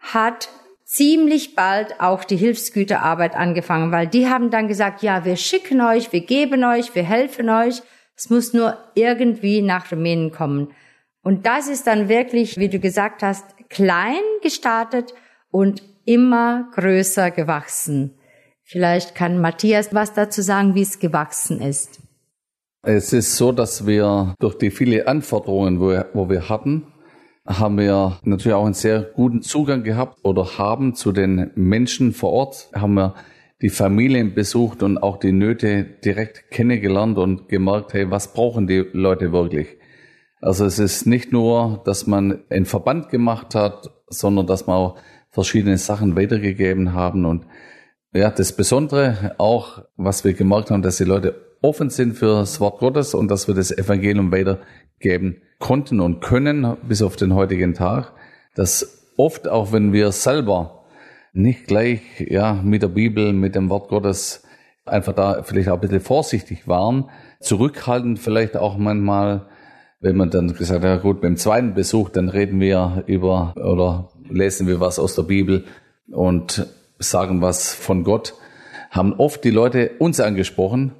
hat 0.00 0.48
ziemlich 0.84 1.54
bald 1.54 2.00
auch 2.00 2.24
die 2.24 2.36
Hilfsgüterarbeit 2.36 3.34
angefangen, 3.34 3.90
weil 3.90 4.06
die 4.06 4.28
haben 4.28 4.50
dann 4.50 4.68
gesagt, 4.68 5.02
ja, 5.02 5.24
wir 5.24 5.36
schicken 5.36 5.80
euch, 5.80 6.12
wir 6.12 6.20
geben 6.20 6.64
euch, 6.64 6.94
wir 6.94 7.04
helfen 7.04 7.48
euch. 7.48 7.82
Es 8.16 8.30
muss 8.30 8.52
nur 8.52 8.76
irgendwie 8.94 9.62
nach 9.62 9.90
Rumänien 9.90 10.30
kommen. 10.30 10.72
Und 11.22 11.46
das 11.46 11.68
ist 11.68 11.86
dann 11.86 12.08
wirklich, 12.08 12.58
wie 12.58 12.68
du 12.68 12.78
gesagt 12.78 13.22
hast, 13.22 13.44
klein 13.70 14.20
gestartet 14.42 15.14
und 15.50 15.82
immer 16.04 16.68
größer 16.74 17.30
gewachsen. 17.30 18.18
Vielleicht 18.64 19.14
kann 19.14 19.40
Matthias 19.40 19.94
was 19.94 20.14
dazu 20.14 20.40
sagen, 20.40 20.74
wie 20.74 20.82
es 20.82 20.98
gewachsen 20.98 21.60
ist. 21.60 22.00
Es 22.82 23.12
ist 23.12 23.36
so, 23.36 23.52
dass 23.52 23.86
wir 23.86 24.34
durch 24.40 24.56
die 24.56 24.70
viele 24.70 25.06
Anforderungen, 25.06 25.80
wo 25.80 25.90
wir, 25.90 26.06
wo 26.14 26.28
wir 26.28 26.48
hatten, 26.48 26.86
haben 27.46 27.78
wir 27.78 28.18
natürlich 28.24 28.54
auch 28.54 28.64
einen 28.64 28.74
sehr 28.74 29.02
guten 29.02 29.42
Zugang 29.42 29.84
gehabt 29.84 30.18
oder 30.22 30.58
haben 30.58 30.94
zu 30.94 31.12
den 31.12 31.50
Menschen 31.54 32.12
vor 32.12 32.32
Ort, 32.32 32.70
haben 32.74 32.94
wir 32.94 33.14
die 33.60 33.68
Familien 33.68 34.34
besucht 34.34 34.82
und 34.82 34.98
auch 34.98 35.18
die 35.18 35.32
Nöte 35.32 35.84
direkt 35.84 36.50
kennengelernt 36.50 37.18
und 37.18 37.48
gemerkt, 37.48 37.92
hey, 37.92 38.10
was 38.10 38.32
brauchen 38.32 38.66
die 38.66 38.84
Leute 38.92 39.32
wirklich? 39.32 39.76
Also 40.40 40.64
es 40.64 40.78
ist 40.78 41.06
nicht 41.06 41.32
nur, 41.32 41.82
dass 41.84 42.06
man 42.06 42.44
einen 42.50 42.66
Verband 42.66 43.08
gemacht 43.10 43.54
hat, 43.54 43.90
sondern 44.08 44.46
dass 44.46 44.66
man 44.66 44.76
auch 44.76 44.98
verschiedene 45.30 45.78
Sachen 45.78 46.16
weitergegeben 46.16 46.92
haben 46.92 47.24
und 47.24 47.46
ja, 48.14 48.30
das 48.30 48.52
Besondere 48.52 49.34
auch, 49.38 49.82
was 49.96 50.24
wir 50.24 50.34
gemerkt 50.34 50.70
haben, 50.70 50.82
dass 50.82 50.98
die 50.98 51.04
Leute 51.04 51.34
offen 51.62 51.90
sind 51.90 52.14
für 52.16 52.40
das 52.40 52.60
Wort 52.60 52.78
Gottes 52.78 53.14
und 53.14 53.28
dass 53.30 53.48
wir 53.48 53.54
das 53.54 53.76
Evangelium 53.76 54.30
weitergeben 54.30 55.42
konnten 55.58 56.00
und 56.00 56.20
können 56.20 56.76
bis 56.86 57.02
auf 57.02 57.16
den 57.16 57.34
heutigen 57.34 57.74
Tag, 57.74 58.12
dass 58.54 59.08
oft 59.16 59.48
auch 59.48 59.72
wenn 59.72 59.92
wir 59.92 60.12
selber 60.12 60.84
nicht 61.32 61.66
gleich 61.66 62.02
ja 62.20 62.54
mit 62.54 62.82
der 62.82 62.88
Bibel, 62.88 63.32
mit 63.32 63.56
dem 63.56 63.68
Wort 63.68 63.88
Gottes 63.88 64.44
einfach 64.84 65.14
da 65.14 65.42
vielleicht 65.42 65.68
auch 65.68 65.74
ein 65.74 65.80
bisschen 65.80 66.00
vorsichtig 66.00 66.68
waren, 66.68 67.10
zurückhaltend 67.40 68.20
vielleicht 68.20 68.56
auch 68.56 68.76
manchmal, 68.76 69.46
wenn 70.00 70.16
man 70.16 70.30
dann 70.30 70.54
gesagt 70.54 70.84
hat, 70.84 70.88
ja 70.88 70.96
gut, 70.98 71.20
beim 71.20 71.36
zweiten 71.36 71.74
Besuch, 71.74 72.10
dann 72.10 72.28
reden 72.28 72.60
wir 72.60 73.02
über 73.06 73.54
oder 73.56 74.10
lesen 74.28 74.68
wir 74.68 74.78
was 74.78 74.98
aus 74.98 75.16
der 75.16 75.22
Bibel 75.22 75.64
und 76.12 76.66
sagen 76.98 77.40
was 77.42 77.74
von 77.74 78.04
Gott, 78.04 78.34
haben 78.90 79.12
oft 79.14 79.44
die 79.44 79.50
Leute 79.50 79.92
uns 79.98 80.20
angesprochen 80.20 80.92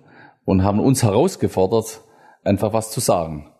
und 0.45 0.65
haben 0.65 0.81
uns 0.81 1.03
herausgefordert, 1.03 2.01
einfach 2.43 2.73
was 2.73 2.91
zu 2.91 3.01
sagen 3.01 3.55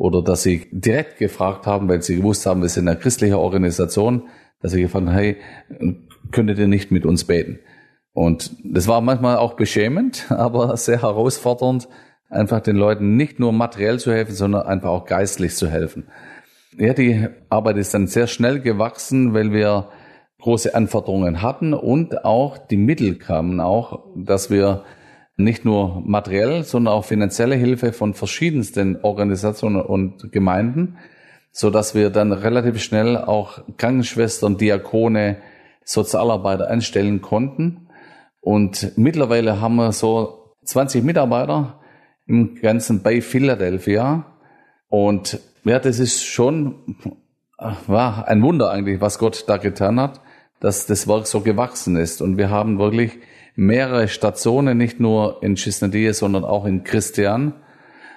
oder 0.00 0.22
dass 0.22 0.42
sie 0.42 0.66
direkt 0.72 1.18
gefragt 1.18 1.66
haben, 1.66 1.86
weil 1.86 2.00
sie 2.00 2.16
gewusst 2.16 2.46
haben, 2.46 2.62
wir 2.62 2.70
sind 2.70 2.88
eine 2.88 2.98
christliche 2.98 3.38
Organisation, 3.38 4.30
dass 4.62 4.72
sie 4.72 4.80
gefragt 4.80 5.06
haben, 5.06 5.12
hey, 5.12 5.36
könntet 6.30 6.58
ihr 6.58 6.68
nicht 6.68 6.90
mit 6.90 7.04
uns 7.04 7.24
beten? 7.24 7.58
Und 8.14 8.50
das 8.64 8.88
war 8.88 9.02
manchmal 9.02 9.36
auch 9.36 9.56
beschämend, 9.56 10.24
aber 10.30 10.74
sehr 10.78 11.02
herausfordernd, 11.02 11.86
einfach 12.30 12.60
den 12.60 12.76
Leuten 12.76 13.16
nicht 13.16 13.40
nur 13.40 13.52
materiell 13.52 13.98
zu 13.98 14.10
helfen, 14.10 14.34
sondern 14.34 14.62
einfach 14.62 14.88
auch 14.88 15.04
geistlich 15.04 15.54
zu 15.54 15.68
helfen. 15.68 16.08
Ja, 16.78 16.94
die 16.94 17.28
Arbeit 17.50 17.76
ist 17.76 17.92
dann 17.92 18.06
sehr 18.06 18.26
schnell 18.26 18.60
gewachsen, 18.60 19.34
weil 19.34 19.52
wir 19.52 19.90
große 20.40 20.74
Anforderungen 20.74 21.42
hatten 21.42 21.74
und 21.74 22.24
auch 22.24 22.58
die 22.58 22.76
Mittel 22.76 23.16
kamen 23.16 23.60
auch, 23.60 24.04
dass 24.14 24.50
wir 24.50 24.84
nicht 25.36 25.64
nur 25.64 26.02
materiell, 26.04 26.64
sondern 26.64 26.94
auch 26.94 27.04
finanzielle 27.04 27.54
Hilfe 27.54 27.92
von 27.92 28.14
verschiedensten 28.14 28.98
Organisationen 29.02 29.80
und 29.80 30.32
Gemeinden, 30.32 30.98
so 31.52 31.70
dass 31.70 31.94
wir 31.94 32.10
dann 32.10 32.32
relativ 32.32 32.82
schnell 32.82 33.16
auch 33.16 33.62
Krankenschwestern, 33.76 34.58
Diakone, 34.58 35.38
Sozialarbeiter 35.84 36.68
einstellen 36.68 37.20
konnten. 37.22 37.88
Und 38.40 38.92
mittlerweile 38.96 39.60
haben 39.60 39.76
wir 39.76 39.92
so 39.92 40.54
20 40.64 41.02
Mitarbeiter 41.02 41.80
im 42.26 42.54
Ganzen 42.56 43.02
bei 43.02 43.20
Philadelphia. 43.20 44.26
Und 44.88 45.40
ja, 45.64 45.78
das 45.78 45.98
ist 45.98 46.24
schon 46.24 46.74
war 47.86 48.26
ein 48.28 48.42
Wunder 48.42 48.70
eigentlich, 48.70 49.00
was 49.00 49.18
Gott 49.18 49.44
da 49.46 49.56
getan 49.56 50.00
hat, 50.00 50.20
dass 50.60 50.86
das 50.86 51.08
Werk 51.08 51.26
so 51.26 51.40
gewachsen 51.40 51.96
ist. 51.96 52.22
Und 52.22 52.36
wir 52.36 52.50
haben 52.50 52.78
wirklich 52.78 53.18
mehrere 53.56 54.08
Stationen, 54.08 54.78
nicht 54.78 55.00
nur 55.00 55.42
in 55.42 55.56
Cisnadie, 55.56 56.12
sondern 56.12 56.44
auch 56.44 56.66
in 56.66 56.84
Christian. 56.84 57.54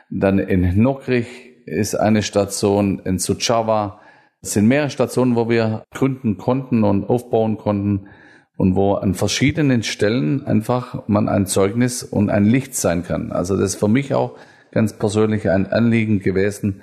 Dann 0.09 0.39
in 0.39 0.81
Nokrich 0.81 1.27
ist 1.65 1.95
eine 1.95 2.21
Station, 2.21 2.99
in 2.99 3.17
Suceava. 3.17 4.01
Es 4.41 4.53
sind 4.53 4.67
mehrere 4.67 4.89
Stationen, 4.89 5.35
wo 5.35 5.49
wir 5.49 5.83
gründen 5.93 6.37
konnten 6.37 6.83
und 6.83 7.09
aufbauen 7.09 7.57
konnten 7.57 8.07
und 8.57 8.75
wo 8.75 8.95
an 8.95 9.15
verschiedenen 9.15 9.83
Stellen 9.83 10.45
einfach 10.45 11.07
man 11.07 11.29
ein 11.29 11.47
Zeugnis 11.47 12.03
und 12.03 12.29
ein 12.29 12.45
Licht 12.45 12.75
sein 12.75 13.03
kann. 13.03 13.31
Also 13.31 13.55
das 13.55 13.73
ist 13.73 13.79
für 13.79 13.87
mich 13.87 14.13
auch 14.13 14.35
ganz 14.71 14.93
persönlich 14.93 15.49
ein 15.49 15.71
Anliegen 15.71 16.19
gewesen. 16.19 16.81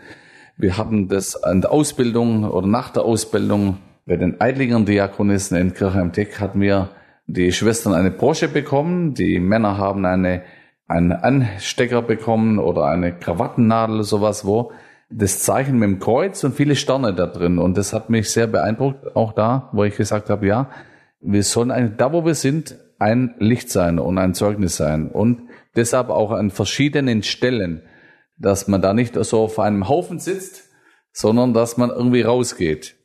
Wir 0.56 0.78
hatten 0.78 1.08
das 1.08 1.42
an 1.42 1.60
der 1.60 1.72
Ausbildung 1.72 2.44
oder 2.44 2.66
nach 2.66 2.90
der 2.90 3.04
Ausbildung 3.04 3.78
bei 4.10 4.16
den 4.16 4.40
Eidlingern 4.40 4.86
Diakonissen 4.86 5.56
in 5.56 5.72
Teck 5.72 6.40
hatten 6.40 6.60
wir 6.60 6.88
die 7.28 7.52
Schwestern 7.52 7.94
eine 7.94 8.10
Brosche 8.10 8.48
bekommen, 8.48 9.14
die 9.14 9.38
Männer 9.38 9.78
haben 9.78 10.04
eine, 10.04 10.42
einen 10.88 11.12
Anstecker 11.12 12.02
bekommen 12.02 12.58
oder 12.58 12.86
eine 12.86 13.12
Krawattennadel, 13.12 14.02
sowas, 14.02 14.44
wo 14.44 14.72
das 15.10 15.44
Zeichen 15.44 15.78
mit 15.78 15.88
dem 15.88 16.00
Kreuz 16.00 16.42
und 16.42 16.56
viele 16.56 16.74
Sterne 16.74 17.14
da 17.14 17.26
drin. 17.26 17.58
Und 17.58 17.78
das 17.78 17.92
hat 17.92 18.10
mich 18.10 18.32
sehr 18.32 18.48
beeindruckt, 18.48 19.14
auch 19.14 19.32
da, 19.32 19.68
wo 19.70 19.84
ich 19.84 19.96
gesagt 19.96 20.28
habe, 20.28 20.44
ja, 20.44 20.70
wir 21.20 21.44
sollen 21.44 21.70
eigentlich, 21.70 21.96
da 21.96 22.12
wo 22.12 22.26
wir 22.26 22.34
sind, 22.34 22.74
ein 22.98 23.36
Licht 23.38 23.70
sein 23.70 24.00
und 24.00 24.18
ein 24.18 24.34
Zeugnis 24.34 24.76
sein. 24.76 25.08
Und 25.08 25.42
deshalb 25.76 26.10
auch 26.10 26.32
an 26.32 26.50
verschiedenen 26.50 27.22
Stellen, 27.22 27.82
dass 28.36 28.66
man 28.66 28.82
da 28.82 28.92
nicht 28.92 29.14
so 29.14 29.38
auf 29.38 29.60
einem 29.60 29.88
Haufen 29.88 30.18
sitzt, 30.18 30.64
sondern 31.12 31.54
dass 31.54 31.76
man 31.76 31.90
irgendwie 31.90 32.22
rausgeht. 32.22 32.96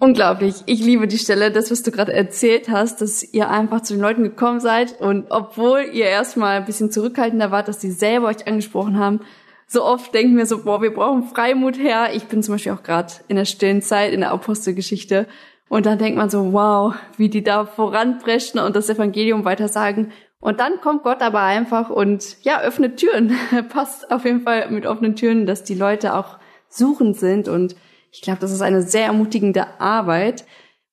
Unglaublich. 0.00 0.54
Ich 0.66 0.80
liebe 0.80 1.08
die 1.08 1.18
Stelle, 1.18 1.50
das, 1.50 1.72
was 1.72 1.82
du 1.82 1.90
gerade 1.90 2.12
erzählt 2.12 2.68
hast, 2.68 3.00
dass 3.00 3.24
ihr 3.24 3.50
einfach 3.50 3.80
zu 3.80 3.94
den 3.94 4.02
Leuten 4.02 4.22
gekommen 4.22 4.60
seid 4.60 5.00
und 5.00 5.26
obwohl 5.30 5.90
ihr 5.92 6.06
erstmal 6.06 6.58
ein 6.58 6.66
bisschen 6.66 6.92
zurückhaltender 6.92 7.50
wart, 7.50 7.66
dass 7.66 7.80
sie 7.80 7.90
selber 7.90 8.28
euch 8.28 8.46
angesprochen 8.46 8.96
haben, 8.96 9.20
so 9.66 9.84
oft 9.84 10.14
denken 10.14 10.36
wir 10.36 10.46
so, 10.46 10.62
boah, 10.62 10.80
wir 10.80 10.94
brauchen 10.94 11.24
Freimut 11.24 11.78
her. 11.78 12.10
Ich 12.14 12.24
bin 12.24 12.44
zum 12.44 12.54
Beispiel 12.54 12.72
auch 12.72 12.84
gerade 12.84 13.12
in 13.26 13.34
der 13.34 13.44
stillen 13.44 13.82
Zeit, 13.82 14.12
in 14.12 14.20
der 14.20 14.30
Apostelgeschichte. 14.30 15.26
Und 15.68 15.84
dann 15.84 15.98
denkt 15.98 16.16
man 16.16 16.30
so, 16.30 16.52
wow, 16.52 16.94
wie 17.16 17.28
die 17.28 17.42
da 17.42 17.66
voranpreschen 17.66 18.60
und 18.60 18.76
das 18.76 18.88
Evangelium 18.88 19.44
weitersagen. 19.44 20.12
Und 20.40 20.60
dann 20.60 20.80
kommt 20.80 21.02
Gott 21.02 21.20
aber 21.20 21.42
einfach 21.42 21.90
und 21.90 22.36
ja, 22.44 22.60
öffnet 22.60 22.98
Türen. 22.98 23.36
Passt 23.68 24.10
auf 24.12 24.24
jeden 24.24 24.42
Fall 24.42 24.70
mit 24.70 24.86
offenen 24.86 25.16
Türen, 25.16 25.44
dass 25.44 25.64
die 25.64 25.74
Leute 25.74 26.14
auch 26.14 26.38
suchend 26.68 27.16
sind 27.18 27.48
und 27.48 27.74
ich 28.10 28.22
glaube, 28.22 28.40
das 28.40 28.52
ist 28.52 28.62
eine 28.62 28.82
sehr 28.82 29.06
ermutigende 29.06 29.80
Arbeit. 29.80 30.44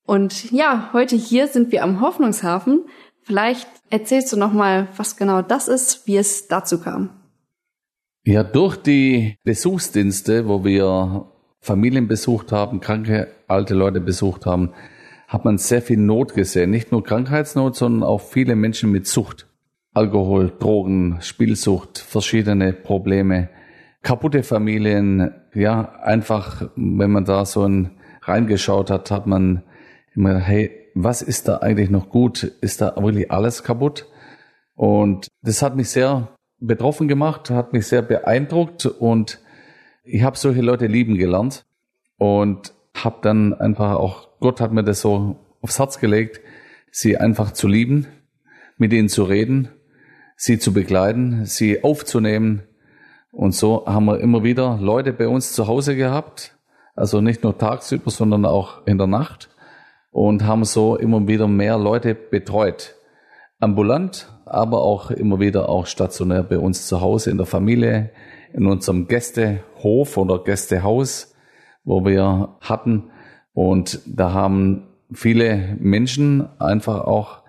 Und 0.05 0.51
ja, 0.51 0.89
heute 0.93 1.15
hier 1.15 1.47
sind 1.47 1.71
wir 1.71 1.83
am 1.83 2.01
Hoffnungshafen. 2.01 2.85
Vielleicht 3.23 3.67
erzählst 3.89 4.31
du 4.31 4.37
noch 4.37 4.53
mal, 4.53 4.87
was 4.97 5.17
genau 5.17 5.41
das 5.41 5.67
ist, 5.67 6.05
wie 6.05 6.17
es 6.17 6.47
dazu 6.47 6.79
kam. 6.79 7.09
Ja, 8.23 8.43
durch 8.43 8.77
die 8.77 9.37
Besuchsdienste, 9.43 10.47
wo 10.47 10.63
wir 10.63 11.31
Familien 11.59 12.07
besucht 12.07 12.51
haben, 12.51 12.79
kranke 12.79 13.27
alte 13.47 13.73
Leute 13.73 14.01
besucht 14.01 14.45
haben, 14.45 14.73
hat 15.27 15.45
man 15.45 15.57
sehr 15.57 15.81
viel 15.81 15.97
Not 15.97 16.33
gesehen. 16.33 16.69
Nicht 16.69 16.91
nur 16.91 17.03
Krankheitsnot, 17.03 17.75
sondern 17.75 18.03
auch 18.03 18.21
viele 18.21 18.55
Menschen 18.55 18.91
mit 18.91 19.07
Sucht. 19.07 19.47
Alkohol, 19.93 20.53
Drogen, 20.59 21.17
Spielsucht, 21.21 21.97
verschiedene 21.97 22.73
Probleme, 22.73 23.49
kaputte 24.01 24.43
Familien. 24.43 25.33
Ja, 25.55 25.95
einfach, 26.03 26.69
wenn 26.75 27.11
man 27.11 27.25
da 27.25 27.45
so 27.45 27.63
ein 27.63 27.97
reingeschaut 28.21 28.91
hat, 28.91 29.09
hat 29.09 29.25
man 29.25 29.63
immer, 30.13 30.37
hey, 30.37 30.71
was 30.93 31.21
ist 31.21 31.47
da 31.47 31.57
eigentlich 31.57 31.89
noch 31.89 32.09
gut? 32.09 32.43
Ist 32.43 32.81
da 32.81 32.95
wirklich 32.97 33.31
alles 33.31 33.63
kaputt? 33.63 34.07
Und 34.75 35.27
das 35.41 35.61
hat 35.61 35.75
mich 35.75 35.89
sehr 35.89 36.35
betroffen 36.59 37.07
gemacht, 37.07 37.49
hat 37.49 37.73
mich 37.73 37.87
sehr 37.87 38.01
beeindruckt 38.01 38.85
und 38.85 39.41
ich 40.03 40.23
habe 40.23 40.37
solche 40.37 40.61
Leute 40.61 40.87
lieben 40.87 41.15
gelernt 41.15 41.65
und 42.17 42.73
habe 42.93 43.17
dann 43.21 43.53
einfach 43.53 43.95
auch, 43.95 44.39
Gott 44.39 44.61
hat 44.61 44.71
mir 44.71 44.83
das 44.83 45.01
so 45.01 45.37
aufs 45.61 45.79
Herz 45.79 45.99
gelegt, 45.99 46.41
sie 46.91 47.17
einfach 47.17 47.51
zu 47.51 47.67
lieben, 47.67 48.07
mit 48.77 48.93
ihnen 48.93 49.09
zu 49.09 49.23
reden, 49.23 49.69
sie 50.35 50.59
zu 50.59 50.73
begleiten, 50.73 51.45
sie 51.45 51.83
aufzunehmen. 51.83 52.63
Und 53.35 53.53
so 53.53 53.85
haben 53.85 54.05
wir 54.05 54.21
immer 54.21 54.45
wieder 54.45 54.77
Leute 54.79 55.11
bei 55.11 55.27
uns 55.27 55.51
zu 55.51 55.67
Hause 55.67 55.97
gehabt, 55.97 56.57
also 56.95 57.19
nicht 57.19 57.43
nur 57.43 57.57
tagsüber, 57.57 58.09
sondern 58.09 58.45
auch 58.45 58.87
in 58.87 58.97
der 58.97 59.07
Nacht 59.07 59.49
und 60.11 60.45
haben 60.45 60.63
so 60.63 60.95
immer 60.95 61.27
wieder 61.27 61.45
mehr 61.45 61.77
Leute 61.77 62.15
betreut. 62.15 62.95
Ambulant, 63.59 64.33
aber 64.45 64.83
auch 64.83 65.11
immer 65.11 65.41
wieder 65.41 65.67
auch 65.67 65.85
stationär 65.85 66.43
bei 66.43 66.57
uns 66.57 66.87
zu 66.87 67.01
Hause 67.01 67.29
in 67.29 67.35
der 67.35 67.45
Familie, 67.45 68.11
in 68.53 68.67
unserem 68.67 69.09
Gästehof 69.09 70.15
oder 70.15 70.41
Gästehaus, 70.41 71.35
wo 71.83 72.05
wir 72.05 72.55
hatten. 72.61 73.11
Und 73.53 73.99
da 74.05 74.31
haben 74.31 74.87
viele 75.11 75.75
Menschen 75.77 76.47
einfach 76.57 77.01
auch 77.01 77.39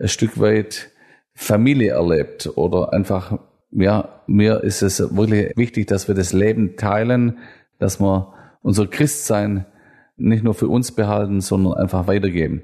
ein 0.00 0.08
Stück 0.08 0.40
weit 0.40 0.90
Familie 1.34 1.92
erlebt 1.92 2.50
oder 2.56 2.94
einfach, 2.94 3.38
ja, 3.74 4.22
mir 4.26 4.62
ist 4.62 4.82
es 4.82 5.16
wirklich 5.16 5.56
wichtig, 5.56 5.86
dass 5.86 6.08
wir 6.08 6.14
das 6.14 6.32
Leben 6.32 6.76
teilen, 6.76 7.38
dass 7.78 8.00
wir 8.00 8.32
unser 8.62 8.86
Christsein 8.86 9.66
nicht 10.16 10.44
nur 10.44 10.54
für 10.54 10.68
uns 10.68 10.92
behalten, 10.92 11.40
sondern 11.40 11.74
einfach 11.74 12.06
weitergeben. 12.06 12.62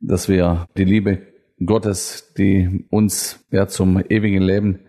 Dass 0.00 0.28
wir 0.28 0.66
die 0.76 0.84
Liebe 0.84 1.22
Gottes, 1.64 2.34
die 2.36 2.84
uns 2.90 3.46
ja 3.50 3.68
zum 3.68 4.02
ewigen 4.08 4.42
Leben 4.42 4.80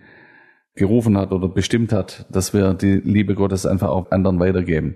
gerufen 0.74 1.18
hat 1.18 1.32
oder 1.32 1.48
bestimmt 1.48 1.94
hat, 1.94 2.26
dass 2.30 2.54
wir 2.54 2.74
die 2.74 2.96
Liebe 2.96 3.36
Gottes 3.36 3.66
einfach 3.66 3.90
auch 3.90 4.12
anderen 4.12 4.40
weitergeben. 4.40 4.96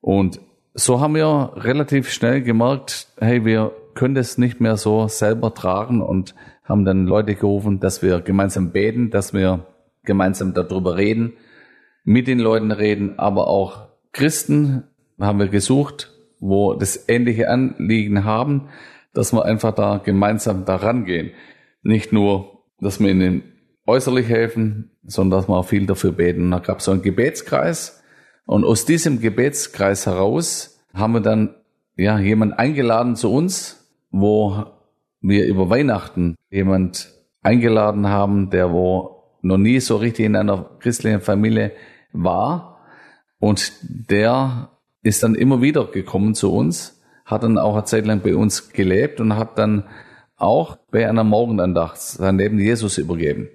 Und 0.00 0.40
so 0.74 1.00
haben 1.00 1.14
wir 1.14 1.52
relativ 1.56 2.10
schnell 2.10 2.42
gemerkt, 2.42 3.08
hey, 3.18 3.44
wir 3.44 3.72
können 3.94 4.14
das 4.14 4.38
nicht 4.38 4.60
mehr 4.60 4.76
so 4.76 5.08
selber 5.08 5.54
tragen 5.54 6.00
und 6.02 6.34
haben 6.64 6.84
dann 6.84 7.06
Leute 7.06 7.34
gerufen, 7.34 7.80
dass 7.80 8.02
wir 8.02 8.20
gemeinsam 8.20 8.70
beten, 8.72 9.10
dass 9.10 9.32
wir 9.32 9.66
gemeinsam 10.04 10.54
darüber 10.54 10.96
reden, 10.96 11.34
mit 12.04 12.26
den 12.26 12.38
Leuten 12.38 12.72
reden, 12.72 13.18
aber 13.18 13.48
auch 13.48 13.88
Christen 14.12 14.84
haben 15.20 15.38
wir 15.38 15.48
gesucht, 15.48 16.12
wo 16.40 16.74
das 16.74 17.08
ähnliche 17.08 17.48
Anliegen 17.48 18.24
haben, 18.24 18.68
dass 19.14 19.32
wir 19.32 19.44
einfach 19.44 19.74
da 19.74 19.98
gemeinsam 19.98 20.64
daran 20.64 21.04
gehen. 21.04 21.30
Nicht 21.82 22.12
nur, 22.12 22.64
dass 22.80 23.00
wir 23.00 23.10
ihnen 23.10 23.42
äußerlich 23.86 24.28
helfen, 24.28 24.90
sondern 25.04 25.40
dass 25.40 25.48
wir 25.48 25.56
auch 25.56 25.66
viel 25.66 25.86
dafür 25.86 26.12
beten. 26.12 26.50
Da 26.50 26.58
gab 26.58 26.78
es 26.78 26.86
so 26.86 26.92
einen 26.92 27.02
Gebetskreis 27.02 28.02
und 28.44 28.64
aus 28.64 28.84
diesem 28.84 29.20
Gebetskreis 29.20 30.06
heraus 30.06 30.80
haben 30.94 31.14
wir 31.14 31.20
dann 31.20 31.54
ja 31.96 32.18
jemand 32.18 32.58
eingeladen 32.58 33.16
zu 33.16 33.32
uns, 33.32 33.88
wo 34.10 34.66
wir 35.22 35.46
über 35.46 35.70
Weihnachten 35.70 36.36
jemand 36.50 37.12
eingeladen 37.42 38.08
haben, 38.08 38.50
der 38.50 38.72
wo 38.72 39.22
noch 39.40 39.58
nie 39.58 39.80
so 39.80 39.96
richtig 39.96 40.26
in 40.26 40.36
einer 40.36 40.70
christlichen 40.80 41.20
Familie 41.20 41.72
war 42.12 42.80
und 43.38 43.72
der 43.82 44.70
ist 45.02 45.22
dann 45.22 45.34
immer 45.34 45.60
wieder 45.62 45.86
gekommen 45.86 46.34
zu 46.34 46.52
uns, 46.52 47.02
hat 47.24 47.42
dann 47.42 47.58
auch 47.58 47.74
eine 47.74 47.84
Zeit 47.84 48.06
lang 48.06 48.20
bei 48.20 48.36
uns 48.36 48.70
gelebt 48.70 49.20
und 49.20 49.36
hat 49.36 49.58
dann 49.58 49.84
auch 50.36 50.76
bei 50.90 51.08
einer 51.08 51.24
Morgenandacht 51.24 51.98
sein 51.98 52.38
Leben 52.38 52.58
Jesus 52.58 52.98
übergeben. 52.98 53.48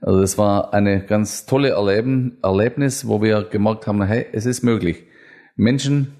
Also 0.00 0.20
das 0.20 0.38
war 0.38 0.74
eine 0.74 1.04
ganz 1.04 1.46
tolle 1.46 1.70
Erleben, 1.70 2.38
Erlebnis, 2.42 3.08
wo 3.08 3.22
wir 3.22 3.44
gemerkt 3.44 3.86
haben, 3.86 4.02
hey, 4.02 4.26
es 4.32 4.46
ist 4.46 4.62
möglich. 4.62 5.04
Menschen 5.56 6.14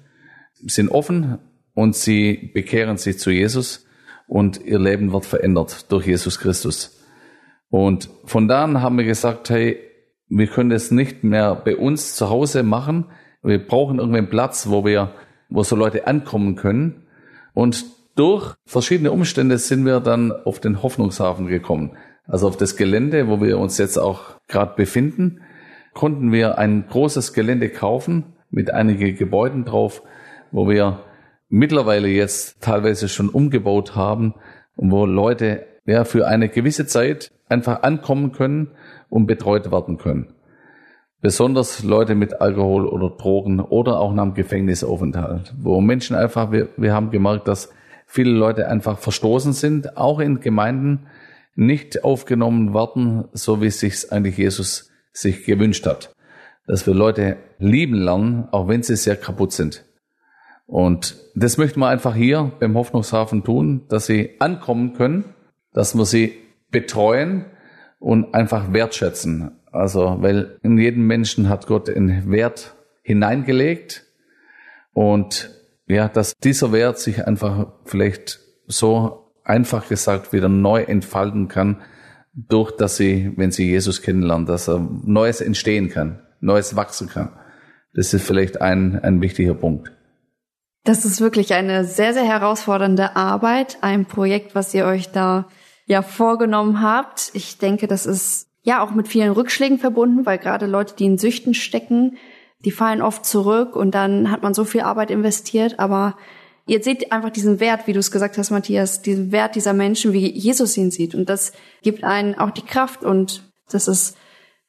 sind 0.65 0.89
offen 0.89 1.39
und 1.73 1.95
sie 1.95 2.51
bekehren 2.53 2.97
sich 2.97 3.19
zu 3.19 3.31
Jesus 3.31 3.86
und 4.27 4.63
ihr 4.63 4.79
Leben 4.79 5.13
wird 5.13 5.25
verändert 5.25 5.91
durch 5.91 6.05
Jesus 6.05 6.39
Christus. 6.39 7.03
Und 7.69 8.09
von 8.25 8.47
da 8.47 8.63
an 8.63 8.81
haben 8.81 8.97
wir 8.97 9.05
gesagt, 9.05 9.49
hey, 9.49 9.79
wir 10.29 10.47
können 10.47 10.69
das 10.69 10.91
nicht 10.91 11.23
mehr 11.23 11.55
bei 11.55 11.75
uns 11.75 12.15
zu 12.15 12.29
Hause 12.29 12.63
machen, 12.63 13.05
wir 13.43 13.65
brauchen 13.65 13.99
irgendwie 13.99 14.17
einen 14.17 14.29
Platz, 14.29 14.67
wo 14.69 14.83
wir, 14.83 15.13
wo 15.49 15.63
so 15.63 15.75
Leute 15.75 16.07
ankommen 16.07 16.55
können. 16.55 17.07
Und 17.53 17.85
durch 18.15 18.55
verschiedene 18.65 19.11
Umstände 19.11 19.57
sind 19.57 19.85
wir 19.85 19.99
dann 19.99 20.31
auf 20.31 20.59
den 20.59 20.83
Hoffnungshafen 20.83 21.47
gekommen. 21.47 21.95
Also 22.25 22.47
auf 22.47 22.57
das 22.57 22.75
Gelände, 22.75 23.27
wo 23.29 23.41
wir 23.41 23.57
uns 23.57 23.77
jetzt 23.77 23.97
auch 23.97 24.39
gerade 24.47 24.75
befinden, 24.75 25.41
konnten 25.93 26.31
wir 26.31 26.57
ein 26.57 26.87
großes 26.89 27.33
Gelände 27.33 27.69
kaufen 27.69 28.35
mit 28.49 28.71
einigen 28.73 29.15
Gebäuden 29.15 29.63
drauf, 29.65 30.03
wo 30.51 30.67
wir 30.67 30.99
mittlerweile 31.49 32.07
jetzt 32.07 32.61
teilweise 32.61 33.09
schon 33.09 33.29
umgebaut 33.29 33.95
haben 33.95 34.33
wo 34.77 35.05
Leute 35.05 35.65
ja 35.85 36.05
für 36.05 36.27
eine 36.27 36.49
gewisse 36.49 36.85
Zeit 36.85 37.31
einfach 37.49 37.83
ankommen 37.83 38.31
können 38.31 38.71
und 39.09 39.25
betreut 39.25 39.71
werden 39.71 39.97
können. 39.97 40.33
Besonders 41.19 41.83
Leute 41.83 42.13
mit 42.13 42.41
Alkohol 42.41 42.85
oder 42.85 43.09
Drogen 43.09 43.59
oder 43.59 43.99
auch 43.99 44.13
nach 44.13 44.23
dem 44.23 44.33
Gefängnisaufenthalt, 44.35 45.53
wo 45.57 45.81
Menschen 45.81 46.15
einfach, 46.15 46.51
wir, 46.51 46.69
wir 46.77 46.93
haben 46.93 47.09
gemerkt, 47.09 47.47
dass 47.47 47.71
viele 48.05 48.31
Leute 48.31 48.67
einfach 48.67 48.99
verstoßen 48.99 49.53
sind, 49.53 49.97
auch 49.97 50.19
in 50.19 50.39
Gemeinden 50.39 51.07
nicht 51.55 52.03
aufgenommen 52.03 52.75
werden, 52.75 53.25
so 53.33 53.61
wie 53.61 53.71
sich 53.71 54.11
eigentlich 54.11 54.37
Jesus 54.37 54.91
sich 55.11 55.43
gewünscht 55.45 55.87
hat. 55.87 56.13
Dass 56.67 56.85
wir 56.85 56.93
Leute 56.93 57.37
lieben 57.57 57.95
lernen, 57.95 58.47
auch 58.51 58.67
wenn 58.67 58.83
sie 58.83 58.95
sehr 58.95 59.15
kaputt 59.15 59.53
sind. 59.53 59.86
Und 60.67 61.15
das 61.33 61.57
möchten 61.57 61.79
wir 61.79 61.87
einfach 61.87 62.13
hier 62.13 62.51
beim 62.59 62.75
Hoffnungshafen 62.75 63.43
tun, 63.43 63.85
dass 63.87 64.05
sie 64.05 64.35
ankommen 64.39 64.93
können, 64.93 65.23
dass 65.73 65.97
wir 65.97 66.05
sie 66.05 66.33
betreuen 66.71 67.45
und 67.99 68.33
einfach 68.35 68.73
wertschätzen. 68.73 69.51
Also, 69.71 70.17
weil 70.19 70.59
in 70.63 70.77
jedem 70.77 71.07
Menschen 71.07 71.49
hat 71.49 71.67
Gott 71.67 71.89
einen 71.89 72.29
Wert 72.29 72.75
hineingelegt 73.01 74.05
und 74.93 75.51
ja, 75.87 76.09
dass 76.09 76.35
dieser 76.35 76.73
Wert 76.73 76.99
sich 76.99 77.25
einfach 77.25 77.73
vielleicht 77.85 78.39
so 78.67 79.31
einfach 79.45 79.87
gesagt 79.87 80.33
wieder 80.33 80.49
neu 80.49 80.81
entfalten 80.81 81.47
kann, 81.47 81.81
durch 82.33 82.71
dass 82.75 82.97
sie, 82.97 83.31
wenn 83.37 83.51
sie 83.51 83.69
Jesus 83.69 84.01
kennenlernen, 84.01 84.45
dass 84.45 84.67
er 84.67 84.79
Neues 84.79 85.39
entstehen 85.39 85.89
kann, 85.89 86.21
Neues 86.41 86.75
wachsen 86.75 87.07
kann. 87.07 87.31
Das 87.93 88.13
ist 88.13 88.27
vielleicht 88.27 88.61
ein, 88.61 88.99
ein 88.99 89.21
wichtiger 89.21 89.55
Punkt. 89.55 89.96
Das 90.87 91.03
ist 91.03 91.19
wirklich 91.19 91.53
eine 91.53 91.83
sehr, 91.83 92.13
sehr 92.13 92.23
herausfordernde 92.23 93.17
Arbeit, 93.17 93.77
ein 93.81 94.05
Projekt, 94.05 94.55
was 94.55 94.73
ihr 94.73 94.85
euch 94.85 95.09
da 95.09 95.49
ja 95.85 96.01
vorgenommen 96.01 96.81
habt. 96.81 97.31
Ich 97.33 97.57
denke, 97.57 97.87
das 97.87 98.05
ist 98.05 98.47
ja 98.63 98.81
auch 98.81 98.91
mit 98.91 99.09
vielen 99.09 99.33
Rückschlägen 99.33 99.79
verbunden, 99.79 100.25
weil 100.25 100.37
gerade 100.37 100.65
Leute, 100.65 100.95
die 100.95 101.03
in 101.03 101.17
Süchten 101.17 101.53
stecken, 101.53 102.15
die 102.63 102.71
fallen 102.71 103.01
oft 103.01 103.25
zurück 103.25 103.75
und 103.75 103.95
dann 103.95 104.31
hat 104.31 104.43
man 104.43 104.53
so 104.53 104.63
viel 104.63 104.79
Arbeit 104.79 105.11
investiert, 105.11 105.77
aber 105.77 106.15
ihr 106.67 106.81
seht 106.81 107.11
einfach 107.11 107.31
diesen 107.31 107.59
Wert, 107.59 107.85
wie 107.85 107.91
du 107.93 107.99
es 107.99 108.09
gesagt 108.09 108.37
hast, 108.37 108.51
Matthias, 108.51 109.01
diesen 109.01 109.33
Wert 109.33 109.55
dieser 109.55 109.73
Menschen, 109.73 110.13
wie 110.13 110.31
Jesus 110.31 110.77
ihn 110.77 110.89
sieht 110.89 111.15
und 111.15 111.27
das 111.27 111.51
gibt 111.81 112.05
einen 112.05 112.35
auch 112.35 112.51
die 112.51 112.65
Kraft 112.65 113.03
und 113.03 113.43
das 113.69 113.89
ist 113.89 114.15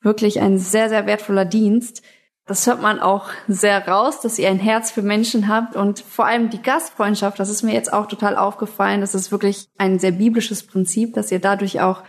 wirklich 0.03 0.41
ein 0.41 0.59
sehr, 0.59 0.89
sehr 0.89 1.07
wertvoller 1.07 1.45
Dienst. 1.45 2.03
Das 2.49 2.67
hört 2.67 2.81
man 2.81 2.99
auch 2.99 3.29
sehr 3.47 3.87
raus, 3.87 4.23
dass 4.23 4.39
ihr 4.39 4.49
ein 4.49 4.59
Herz 4.59 4.91
für 4.91 5.03
Menschen 5.03 5.49
habt 5.49 5.77
und 5.77 6.01
vor 6.01 6.25
allem 6.25 6.49
die 6.49 6.63
Gastfreundschaft, 6.63 7.39
das 7.39 7.51
ist 7.51 7.63
mir 7.63 7.75
jetzt 7.75 7.93
auch 7.93 8.07
total 8.07 8.39
aufgefallen. 8.39 9.03
Das 9.03 9.15
ist 9.15 9.31
wirklich 9.31 9.69
ein 9.77 9.99
sehr 9.99 10.13
biblisches 10.13 10.67
Prinzip, 10.67 11.13
dass 11.13 11.31
ihr 11.31 11.41
dadurch 11.41 11.83
auch 11.83 12.03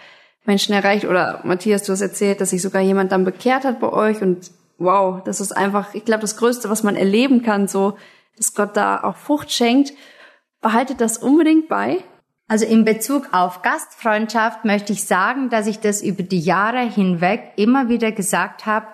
Menschen 0.45 0.73
erreicht. 0.73 1.04
Oder 1.04 1.41
Matthias, 1.43 1.84
du 1.84 1.91
hast 1.91 1.99
erzählt, 1.99 2.39
dass 2.39 2.52
sich 2.52 2.62
sogar 2.62 2.82
jemand 2.82 3.12
dann 3.12 3.25
bekehrt 3.25 3.65
hat 3.65 3.82
bei 3.82 3.91
euch 3.91 4.21
und 4.21 4.49
wow, 4.78 5.21
das 5.25 5.41
ist 5.41 5.52
einfach, 5.52 5.93
ich 5.93 6.06
glaube, 6.06 6.21
das 6.21 6.38
Größte, 6.38 6.69
was 6.69 6.84
man 6.84 6.95
erleben 6.95 7.43
kann, 7.43 7.67
so, 7.67 7.97
dass 8.38 8.54
Gott 8.54 8.78
da 8.78 9.04
auch 9.04 9.17
Frucht 9.17 9.52
schenkt. 9.52 9.91
Behaltet 10.62 11.02
das 11.02 11.17
unbedingt 11.17 11.67
bei. 11.67 11.97
Also 12.47 12.65
in 12.65 12.86
Bezug 12.86 13.28
auf 13.34 13.62
Gastfreundschaft 13.62 14.63
möchte 14.63 14.93
ich 14.93 15.04
sagen, 15.04 15.49
dass 15.49 15.67
ich 15.67 15.82
das 15.82 16.02
über 16.02 16.23
die 16.23 16.39
Jahre 16.39 16.80
hinweg 16.80 17.52
immer 17.58 17.89
wieder 17.89 18.13
gesagt 18.13 18.65
habe, 18.65 18.88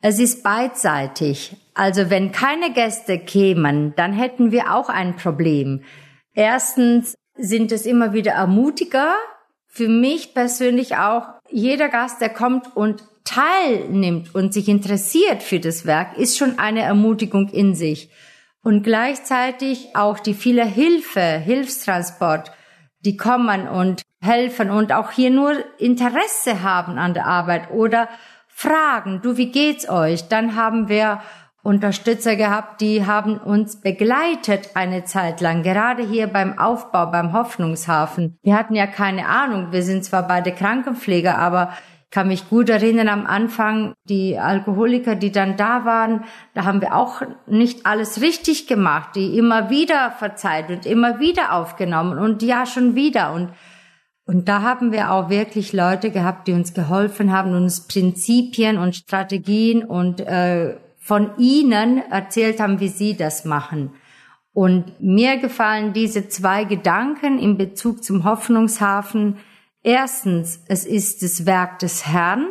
es 0.00 0.18
ist 0.18 0.42
beidseitig. 0.42 1.56
Also 1.74 2.10
wenn 2.10 2.32
keine 2.32 2.72
Gäste 2.72 3.18
kämen, 3.18 3.94
dann 3.96 4.12
hätten 4.12 4.52
wir 4.52 4.74
auch 4.74 4.88
ein 4.88 5.16
Problem. 5.16 5.82
Erstens 6.34 7.14
sind 7.36 7.72
es 7.72 7.86
immer 7.86 8.12
wieder 8.12 8.32
Ermutiger. 8.32 9.14
Für 9.66 9.88
mich 9.88 10.34
persönlich 10.34 10.96
auch, 10.96 11.28
jeder 11.50 11.88
Gast, 11.88 12.20
der 12.20 12.30
kommt 12.30 12.76
und 12.76 13.02
teilnimmt 13.24 14.34
und 14.34 14.54
sich 14.54 14.68
interessiert 14.68 15.42
für 15.42 15.60
das 15.60 15.84
Werk, 15.84 16.16
ist 16.16 16.38
schon 16.38 16.58
eine 16.58 16.82
Ermutigung 16.82 17.48
in 17.48 17.74
sich. 17.74 18.10
Und 18.62 18.82
gleichzeitig 18.82 19.94
auch 19.94 20.18
die 20.18 20.34
viele 20.34 20.64
Hilfe, 20.64 21.20
Hilfstransport, 21.20 22.50
die 23.00 23.16
kommen 23.16 23.68
und 23.68 24.02
helfen 24.20 24.70
und 24.70 24.92
auch 24.92 25.10
hier 25.12 25.30
nur 25.30 25.52
Interesse 25.78 26.62
haben 26.62 26.98
an 26.98 27.14
der 27.14 27.26
Arbeit 27.26 27.70
oder 27.70 28.08
fragen, 28.58 29.20
du, 29.22 29.36
wie 29.36 29.52
geht's 29.52 29.88
euch? 29.88 30.26
Dann 30.26 30.56
haben 30.56 30.88
wir 30.88 31.20
Unterstützer 31.62 32.34
gehabt, 32.34 32.80
die 32.80 33.06
haben 33.06 33.36
uns 33.38 33.80
begleitet 33.80 34.70
eine 34.74 35.04
Zeit 35.04 35.40
lang, 35.40 35.62
gerade 35.62 36.02
hier 36.02 36.26
beim 36.26 36.58
Aufbau, 36.58 37.06
beim 37.06 37.32
Hoffnungshafen. 37.32 38.36
Wir 38.42 38.56
hatten 38.56 38.74
ja 38.74 38.88
keine 38.88 39.28
Ahnung, 39.28 39.68
wir 39.70 39.84
sind 39.84 40.04
zwar 40.04 40.26
beide 40.26 40.50
Krankenpfleger, 40.50 41.38
aber 41.38 41.72
kann 42.10 42.26
mich 42.26 42.48
gut 42.48 42.68
erinnern 42.68 43.08
am 43.08 43.26
Anfang, 43.26 43.94
die 44.04 44.38
Alkoholiker, 44.40 45.14
die 45.14 45.30
dann 45.30 45.56
da 45.56 45.84
waren, 45.84 46.24
da 46.54 46.64
haben 46.64 46.80
wir 46.80 46.96
auch 46.96 47.22
nicht 47.46 47.86
alles 47.86 48.20
richtig 48.20 48.66
gemacht, 48.66 49.10
die 49.14 49.38
immer 49.38 49.70
wieder 49.70 50.10
verzeiht 50.10 50.68
und 50.70 50.84
immer 50.84 51.20
wieder 51.20 51.52
aufgenommen 51.52 52.18
und 52.18 52.42
ja 52.42 52.66
schon 52.66 52.96
wieder 52.96 53.32
und 53.32 53.50
und 54.28 54.48
da 54.48 54.62
haben 54.62 54.92
wir 54.92 55.10
auch 55.10 55.28
wirklich 55.28 55.72
Leute 55.72 56.12
gehabt, 56.12 56.46
die 56.46 56.52
uns 56.52 56.72
geholfen 56.74 57.32
haben, 57.32 57.56
uns 57.56 57.88
Prinzipien 57.88 58.78
und 58.78 58.94
Strategien 58.94 59.82
und 59.82 60.20
äh, 60.20 60.76
von 60.98 61.30
ihnen 61.38 62.02
erzählt 62.10 62.60
haben, 62.60 62.78
wie 62.78 62.88
sie 62.88 63.16
das 63.16 63.44
machen. 63.44 63.90
Und 64.52 65.00
mir 65.00 65.38
gefallen 65.38 65.92
diese 65.92 66.28
zwei 66.28 66.62
Gedanken 66.64 67.40
in 67.40 67.58
Bezug 67.58 68.04
zum 68.04 68.22
Hoffnungshafen 68.22 69.38
Erstens, 69.82 70.62
es 70.66 70.84
ist 70.84 71.22
das 71.22 71.46
Werk 71.46 71.78
des 71.78 72.06
Herrn 72.06 72.48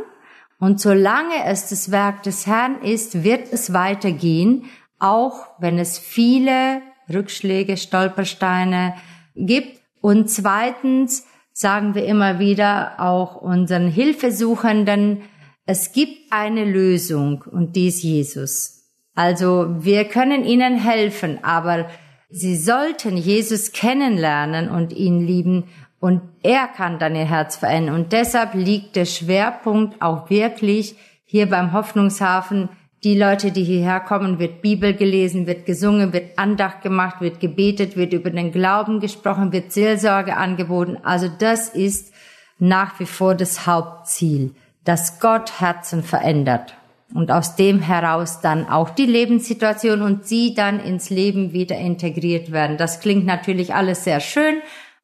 und 0.60 0.80
solange 0.80 1.44
es 1.46 1.70
das 1.70 1.92
Werk 1.92 2.24
des 2.24 2.48
Herrn 2.48 2.82
ist, 2.82 3.24
wird 3.24 3.52
es 3.54 3.74
weitergehen, 3.74 4.66
auch 4.98 5.46
wenn 5.60 5.78
es 5.78 6.00
viele 6.00 6.82
Rückschläge, 7.14 7.78
Stolpersteine 7.78 8.96
gibt. 9.36 9.82
Und 10.02 10.30
zweitens 10.30 11.28
sagen 11.60 11.96
wir 11.96 12.06
immer 12.06 12.38
wieder 12.38 13.00
auch 13.00 13.36
unseren 13.36 13.88
Hilfesuchenden, 13.88 15.24
es 15.66 15.92
gibt 15.92 16.32
eine 16.32 16.64
Lösung 16.64 17.44
und 17.52 17.76
die 17.76 17.88
ist 17.88 18.04
Jesus. 18.04 18.84
Also 19.16 19.66
wir 19.80 20.06
können 20.06 20.46
ihnen 20.46 20.78
helfen, 20.78 21.40
aber 21.44 21.90
sie 22.30 22.56
sollten 22.56 23.18
Jesus 23.18 23.72
kennenlernen 23.72 24.70
und 24.70 24.94
ihn 24.94 25.26
lieben 25.26 25.64
und 26.00 26.22
er 26.44 26.68
kann 26.68 27.00
dann 27.00 27.16
ihr 27.16 27.26
Herz 27.26 27.56
verändern. 27.56 27.96
Und 27.96 28.14
deshalb 28.14 28.54
liegt 28.54 28.96
der 28.96 29.06
Schwerpunkt 29.06 30.00
auch 30.00 30.30
wirklich 30.30 30.96
hier 31.26 31.50
beim 31.50 31.74
Hoffnungshafen. 31.74 32.70
Die 33.04 33.18
Leute, 33.18 33.52
die 33.52 33.64
hierher 33.64 34.00
kommen, 34.00 34.40
wird 34.40 34.62
Bibel 34.62 34.94
gelesen, 34.94 35.46
wird 35.46 35.66
gesungen, 35.66 36.14
wird 36.14 36.38
Andacht 36.38 36.82
gemacht, 36.82 37.22
wird 37.22 37.40
gebetet, 37.40 37.96
wird 37.96 38.12
über 38.12 38.32
den 38.32 38.52
Glauben 38.52 39.00
gesprochen, 39.00 39.52
wird 39.52 39.72
Seelsorge 39.72 40.36
angeboten. 40.36 40.98
Also 41.04 41.28
das 41.28 41.70
ist 41.70 42.12
nach 42.58 43.00
wie 43.00 43.06
vor 43.06 43.36
das 43.36 43.68
Hauptziel, 43.68 44.56
dass 44.84 45.20
Gott 45.20 45.60
Herzen 45.60 46.02
verändert 46.02 46.76
und 47.14 47.32
aus 47.32 47.56
dem 47.56 47.82
heraus 47.82 48.42
dann 48.42 48.68
auch 48.68 48.90
die 48.90 49.06
Lebenssituation 49.06 50.02
und 50.02 50.26
sie 50.26 50.56
dann 50.56 50.80
ins 50.80 51.10
Leben 51.10 51.54
wieder 51.54 51.78
integriert 51.78 52.52
werden. 52.52 52.78
Das 52.78 53.00
klingt 53.00 53.26
natürlich 53.26 53.76
alles 53.76 54.04
sehr 54.04 54.20
schön, 54.20 54.56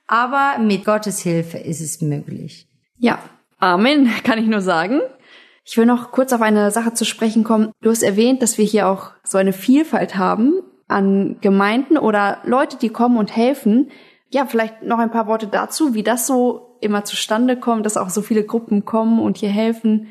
aber 0.08 0.58
mit 0.60 0.84
Gottes 0.84 1.22
Hilfe 1.22 1.60
ist 1.60 1.80
es 1.80 2.02
möglich. 2.02 2.68
Ja, 2.98 3.20
Amen, 3.60 4.10
kann 4.24 4.40
ich 4.40 4.48
nur 4.48 4.62
sagen. 4.62 5.00
Ich 5.66 5.78
will 5.78 5.86
noch 5.86 6.12
kurz 6.12 6.34
auf 6.34 6.42
eine 6.42 6.72
Sache 6.72 6.94
zu 6.94 7.06
sprechen 7.06 7.44
kommen. 7.44 7.72
Du 7.82 7.90
hast 7.90 8.04
erwähnt, 8.04 8.42
dass 8.42 8.58
wir 8.58 8.66
hier 8.66 8.88
auch 8.88 9.12
so 9.24 9.38
eine 9.38 9.54
Vielfalt 9.54 10.18
haben 10.18 10.62
an 10.88 11.38
Gemeinden 11.42 11.98
oder 11.98 12.40
Leute, 12.44 12.78
die 12.78 12.90
kommen 12.90 13.18
und 13.18 13.36
helfen. 13.36 13.90
Ja, 14.30 14.46
vielleicht 14.46 14.84
noch 14.84 15.00
ein 15.00 15.12
paar 15.12 15.28
Worte 15.28 15.48
dazu, 15.48 15.94
wie 15.94 16.04
das 16.04 16.28
so 16.28 16.78
immer 16.82 17.06
zustande 17.06 17.56
kommt, 17.56 17.86
dass 17.86 17.98
auch 17.98 18.10
so 18.10 18.22
viele 18.22 18.44
Gruppen 18.44 18.84
kommen 18.84 19.20
und 19.20 19.38
hier 19.38 19.50
helfen. 19.50 20.08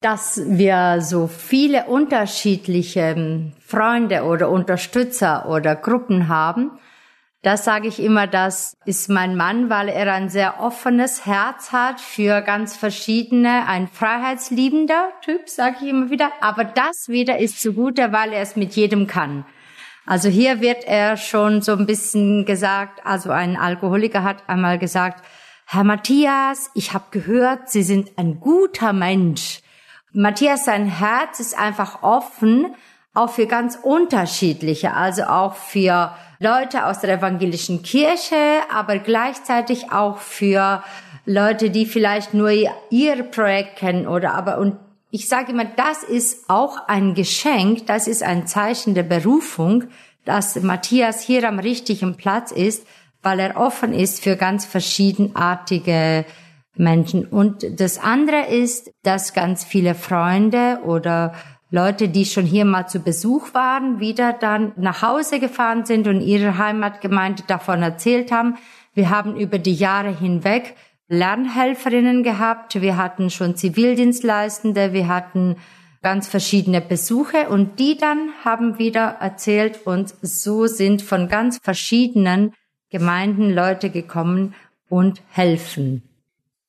Dass 0.00 0.40
wir 0.46 1.00
so 1.00 1.26
viele 1.26 1.86
unterschiedliche 1.86 3.52
Freunde 3.60 4.22
oder 4.22 4.50
Unterstützer 4.50 5.48
oder 5.48 5.74
Gruppen 5.74 6.28
haben, 6.28 6.70
das 7.46 7.64
sage 7.64 7.86
ich 7.86 8.02
immer, 8.02 8.26
das 8.26 8.76
ist 8.86 9.08
mein 9.08 9.36
Mann, 9.36 9.70
weil 9.70 9.88
er 9.88 10.12
ein 10.12 10.28
sehr 10.28 10.58
offenes 10.58 11.26
Herz 11.26 11.70
hat 11.70 12.00
für 12.00 12.40
ganz 12.40 12.76
verschiedene, 12.76 13.68
ein 13.68 13.86
freiheitsliebender 13.86 15.10
Typ, 15.22 15.48
sage 15.48 15.76
ich 15.80 15.88
immer 15.90 16.10
wieder. 16.10 16.32
Aber 16.40 16.64
das 16.64 17.08
wieder 17.08 17.38
ist 17.38 17.62
zugute, 17.62 18.10
weil 18.10 18.32
er 18.32 18.40
es 18.40 18.56
mit 18.56 18.74
jedem 18.74 19.06
kann. 19.06 19.46
Also 20.06 20.28
hier 20.28 20.60
wird 20.60 20.88
er 20.88 21.16
schon 21.16 21.62
so 21.62 21.70
ein 21.74 21.86
bisschen 21.86 22.46
gesagt, 22.46 23.06
also 23.06 23.30
ein 23.30 23.56
Alkoholiker 23.56 24.24
hat 24.24 24.48
einmal 24.48 24.80
gesagt, 24.80 25.24
Herr 25.66 25.84
Matthias, 25.84 26.72
ich 26.74 26.94
habe 26.94 27.04
gehört, 27.12 27.70
Sie 27.70 27.84
sind 27.84 28.18
ein 28.18 28.40
guter 28.40 28.92
Mensch. 28.92 29.60
Matthias, 30.12 30.64
sein 30.64 30.86
Herz 30.86 31.38
ist 31.38 31.56
einfach 31.56 32.02
offen, 32.02 32.74
auch 33.14 33.30
für 33.30 33.46
ganz 33.46 33.78
unterschiedliche, 33.80 34.94
also 34.94 35.24
auch 35.24 35.54
für 35.54 36.12
Leute 36.38 36.86
aus 36.86 37.00
der 37.00 37.18
evangelischen 37.18 37.82
Kirche, 37.82 38.36
aber 38.70 38.98
gleichzeitig 38.98 39.92
auch 39.92 40.18
für 40.18 40.82
Leute, 41.24 41.70
die 41.70 41.86
vielleicht 41.86 42.34
nur 42.34 42.50
ihr 42.90 43.22
Projekt 43.24 43.76
kennen 43.76 44.06
oder 44.06 44.34
aber 44.34 44.58
und 44.58 44.76
ich 45.10 45.28
sage 45.28 45.52
immer, 45.52 45.64
das 45.64 46.02
ist 46.02 46.50
auch 46.50 46.88
ein 46.88 47.14
Geschenk, 47.14 47.86
das 47.86 48.06
ist 48.06 48.22
ein 48.22 48.46
Zeichen 48.46 48.94
der 48.94 49.04
Berufung, 49.04 49.84
dass 50.24 50.60
Matthias 50.60 51.22
hier 51.22 51.48
am 51.48 51.58
richtigen 51.58 52.16
Platz 52.16 52.50
ist, 52.50 52.86
weil 53.22 53.40
er 53.40 53.56
offen 53.56 53.94
ist 53.94 54.22
für 54.22 54.36
ganz 54.36 54.66
verschiedenartige 54.66 56.26
Menschen. 56.74 57.24
Und 57.24 57.80
das 57.80 57.98
andere 57.98 58.46
ist, 58.46 58.92
dass 59.02 59.32
ganz 59.32 59.64
viele 59.64 59.94
Freunde 59.94 60.80
oder 60.84 61.34
Leute, 61.70 62.08
die 62.08 62.24
schon 62.24 62.44
hier 62.44 62.64
mal 62.64 62.86
zu 62.86 63.00
Besuch 63.00 63.52
waren, 63.52 63.98
wieder 63.98 64.32
dann 64.32 64.72
nach 64.76 65.02
Hause 65.02 65.40
gefahren 65.40 65.84
sind 65.84 66.06
und 66.06 66.20
ihre 66.20 66.58
Heimatgemeinde 66.58 67.42
davon 67.46 67.82
erzählt 67.82 68.30
haben. 68.30 68.56
Wir 68.94 69.10
haben 69.10 69.36
über 69.36 69.58
die 69.58 69.74
Jahre 69.74 70.16
hinweg 70.16 70.76
Lernhelferinnen 71.08 72.22
gehabt, 72.22 72.80
wir 72.80 72.96
hatten 72.96 73.30
schon 73.30 73.56
Zivildienstleistende, 73.56 74.92
wir 74.92 75.08
hatten 75.08 75.56
ganz 76.02 76.28
verschiedene 76.28 76.80
Besuche 76.80 77.48
und 77.48 77.78
die 77.78 77.96
dann 77.96 78.30
haben 78.44 78.78
wieder 78.78 79.16
erzählt 79.20 79.86
und 79.86 80.14
so 80.22 80.66
sind 80.66 81.02
von 81.02 81.28
ganz 81.28 81.58
verschiedenen 81.62 82.54
Gemeinden 82.90 83.50
Leute 83.50 83.90
gekommen 83.90 84.54
und 84.88 85.20
helfen. 85.30 86.02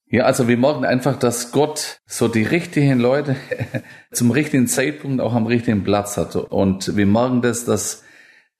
Ja, 0.09 0.23
also 0.23 0.47
wir 0.47 0.55
merken 0.55 0.85
einfach, 0.85 1.19
dass 1.19 1.51
Gott 1.51 1.99
so 2.05 2.29
die 2.29 2.43
richtigen 2.43 2.99
Leute 2.99 3.35
zum 4.11 4.31
richtigen 4.31 4.67
Zeitpunkt 4.67 5.19
auch 5.19 5.33
am 5.33 5.47
richtigen 5.47 5.83
Platz 5.83 6.15
hat. 6.15 6.37
Und 6.37 6.95
wir 6.95 7.05
merken 7.05 7.41
das, 7.41 7.65
dass 7.65 8.03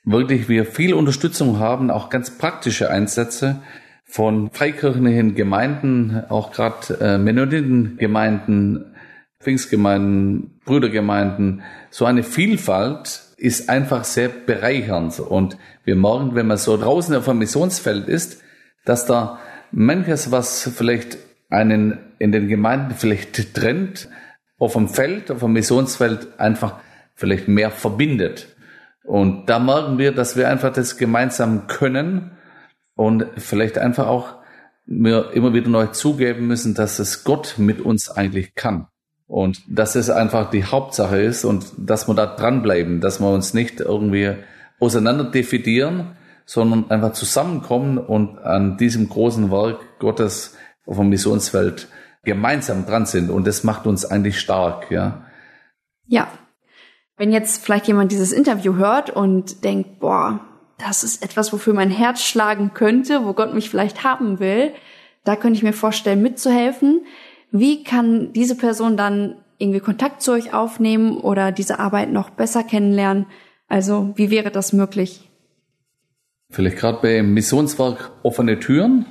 wirklich 0.04 0.50
wir 0.50 0.66
viel 0.66 0.94
Unterstützung 0.94 1.58
haben, 1.60 1.90
auch 1.90 2.10
ganz 2.10 2.38
praktische 2.38 2.90
Einsätze 2.90 3.62
von 4.04 4.52
freikirchlichen 4.52 5.36
Gemeinden, 5.36 6.22
auch 6.28 6.52
gerade 6.52 6.98
äh, 7.00 7.18
Mennonitengemeinden, 7.18 8.96
Pfingstgemeinden, 9.40 10.60
Brüdergemeinden. 10.66 11.62
So 11.92 12.04
eine 12.04 12.24
Vielfalt 12.24 13.22
ist 13.38 13.70
einfach 13.70 14.04
sehr 14.04 14.28
bereichernd. 14.28 15.22
Und 15.22 15.58
wir 15.86 15.96
merken, 15.96 16.36
wenn 16.36 16.48
man 16.48 16.58
so 16.58 16.76
draußen 16.76 17.16
auf 17.16 17.30
einem 17.30 17.40
Missionsfeld 17.40 18.10
ist, 18.10 18.42
dass 18.84 19.06
da 19.06 19.40
manches, 19.72 20.32
was 20.32 20.70
vielleicht 20.76 21.18
einen 21.50 22.00
in 22.20 22.32
den 22.32 22.48
Gemeinden 22.48 22.96
vielleicht 22.96 23.54
trennt, 23.54 24.10
auf 24.58 24.74
dem 24.74 24.90
Feld, 24.90 25.32
auf 25.32 25.40
dem 25.40 25.54
Missionsfeld 25.54 26.40
einfach 26.40 26.80
vielleicht 27.16 27.48
mehr 27.48 27.72
verbindet. 27.72 28.56
Und 29.04 29.48
da 29.48 29.60
merken 29.60 29.98
wir, 29.98 30.12
dass 30.12 30.36
wir 30.36 30.50
einfach 30.50 30.74
das 30.74 30.98
gemeinsam 30.98 31.68
können 31.68 32.32
und 32.96 33.26
vielleicht 33.38 33.78
einfach 33.78 34.08
auch 34.08 34.36
wir 34.86 35.32
immer 35.34 35.54
wieder 35.54 35.70
neu 35.70 35.88
zugeben 35.88 36.48
müssen, 36.48 36.74
dass 36.74 37.00
es 37.00 37.24
Gott 37.24 37.56
mit 37.58 37.82
uns 37.82 38.10
eigentlich 38.10 38.56
kann. 38.56 38.88
Und 39.28 39.62
dass 39.68 39.96
es 39.96 40.10
einfach 40.10 40.50
die 40.50 40.64
Hauptsache 40.64 41.18
ist 41.18 41.44
und 41.44 41.66
dass 41.78 42.08
wir 42.08 42.16
da 42.16 42.26
dranbleiben, 42.26 43.02
dass 43.02 43.20
wir 43.20 43.30
uns 43.30 43.54
nicht 43.54 43.82
irgendwie 43.82 44.36
auseinander 44.80 45.26
dividieren, 45.26 46.16
sondern 46.46 46.90
einfach 46.90 47.12
zusammenkommen 47.12 47.98
und 47.98 48.40
an 48.40 48.78
diesem 48.78 49.10
großen 49.10 49.52
Werk 49.52 50.00
Gottes 50.00 50.57
auf 50.88 50.98
dem 50.98 51.10
Missionsfeld 51.10 51.88
gemeinsam 52.24 52.86
dran 52.86 53.06
sind. 53.06 53.30
Und 53.30 53.46
das 53.46 53.64
macht 53.64 53.86
uns 53.86 54.06
eigentlich 54.06 54.40
stark, 54.40 54.90
ja. 54.90 55.26
Ja. 56.08 56.28
Wenn 57.18 57.32
jetzt 57.32 57.64
vielleicht 57.64 57.88
jemand 57.88 58.12
dieses 58.12 58.32
Interview 58.32 58.76
hört 58.76 59.10
und 59.10 59.64
denkt, 59.64 60.00
boah, 60.00 60.40
das 60.78 61.04
ist 61.04 61.24
etwas, 61.24 61.52
wofür 61.52 61.74
mein 61.74 61.90
Herz 61.90 62.22
schlagen 62.22 62.72
könnte, 62.74 63.26
wo 63.26 63.34
Gott 63.34 63.54
mich 63.54 63.70
vielleicht 63.70 64.04
haben 64.04 64.40
will, 64.40 64.72
da 65.24 65.36
könnte 65.36 65.58
ich 65.58 65.64
mir 65.64 65.74
vorstellen, 65.74 66.22
mitzuhelfen. 66.22 67.06
Wie 67.52 67.84
kann 67.84 68.34
diese 68.34 68.56
Person 68.56 68.98
dann 68.98 69.36
irgendwie 69.58 69.80
Kontakt 69.80 70.22
zu 70.22 70.32
euch 70.32 70.54
aufnehmen 70.54 71.18
oder 71.18 71.52
diese 71.52 71.80
Arbeit 71.80 72.12
noch 72.12 72.30
besser 72.30 72.64
kennenlernen? 72.64 73.26
Also 73.68 74.14
wie 74.16 74.30
wäre 74.30 74.52
das 74.52 74.72
möglich? 74.72 75.30
Vielleicht 76.50 76.78
gerade 76.78 77.00
beim 77.02 77.34
Missionswerk 77.34 78.12
offene 78.24 78.60
Türen. 78.60 79.06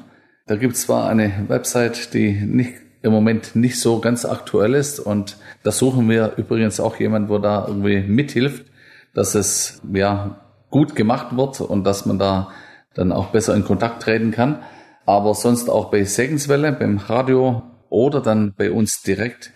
Da 0.47 0.55
gibt 0.55 0.74
es 0.74 0.82
zwar 0.82 1.09
eine 1.09 1.44
Website, 1.49 2.14
die 2.14 2.32
nicht, 2.32 2.74
im 3.03 3.12
Moment 3.12 3.57
nicht 3.57 3.80
so 3.80 4.01
ganz 4.01 4.24
aktuell 4.24 4.74
ist 4.74 5.01
und 5.01 5.36
da 5.64 5.72
suchen 5.72 6.09
wir 6.09 6.34
übrigens 6.36 6.78
auch 6.78 6.97
jemanden, 6.97 7.28
wo 7.28 7.38
da 7.38 7.66
irgendwie 7.66 8.01
mithilft, 8.01 8.66
dass 9.12 9.34
es 9.34 9.80
ja 9.92 10.40
gut 10.70 10.94
gemacht 10.94 11.36
wird 11.36 11.61
und 11.61 11.84
dass 11.84 12.07
man 12.07 12.18
da 12.18 12.53
dann 12.94 13.12
auch 13.12 13.28
besser 13.28 13.55
in 13.55 13.64
Kontakt 13.64 14.03
treten 14.03 14.30
kann. 14.30 14.62
Aber 15.05 15.34
sonst 15.34 15.68
auch 15.68 15.90
bei 15.90 16.05
Segenswelle, 16.05 16.72
beim 16.72 16.99
Radio 16.99 17.62
oder 17.88 18.20
dann 18.20 18.55
bei 18.57 18.70
uns 18.70 19.03
direkt 19.03 19.53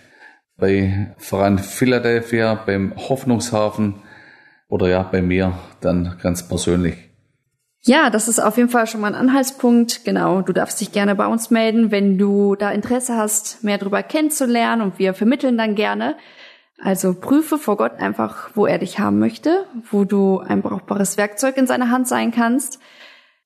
bei 0.56 1.14
Verein 1.18 1.58
Philadelphia, 1.58 2.54
beim 2.54 2.94
Hoffnungshafen 2.96 3.94
oder 4.68 4.88
ja, 4.88 5.02
bei 5.02 5.22
mir 5.22 5.58
dann 5.80 6.18
ganz 6.22 6.46
persönlich. 6.46 7.09
Ja, 7.82 8.10
das 8.10 8.28
ist 8.28 8.40
auf 8.40 8.58
jeden 8.58 8.68
Fall 8.68 8.86
schon 8.86 9.00
mal 9.00 9.14
ein 9.14 9.20
Anhaltspunkt. 9.20 10.04
Genau, 10.04 10.42
du 10.42 10.52
darfst 10.52 10.80
dich 10.80 10.92
gerne 10.92 11.14
bei 11.14 11.26
uns 11.26 11.50
melden, 11.50 11.90
wenn 11.90 12.18
du 12.18 12.54
da 12.54 12.70
Interesse 12.70 13.16
hast, 13.16 13.64
mehr 13.64 13.78
darüber 13.78 14.02
kennenzulernen 14.02 14.82
und 14.82 14.98
wir 14.98 15.14
vermitteln 15.14 15.56
dann 15.56 15.74
gerne. 15.74 16.16
Also 16.82 17.14
prüfe 17.14 17.58
vor 17.58 17.76
Gott 17.76 17.98
einfach, 17.98 18.50
wo 18.54 18.66
er 18.66 18.78
dich 18.78 18.98
haben 18.98 19.18
möchte, 19.18 19.66
wo 19.90 20.04
du 20.04 20.40
ein 20.40 20.62
brauchbares 20.62 21.16
Werkzeug 21.16 21.56
in 21.56 21.66
seiner 21.66 21.90
Hand 21.90 22.06
sein 22.06 22.32
kannst. 22.32 22.80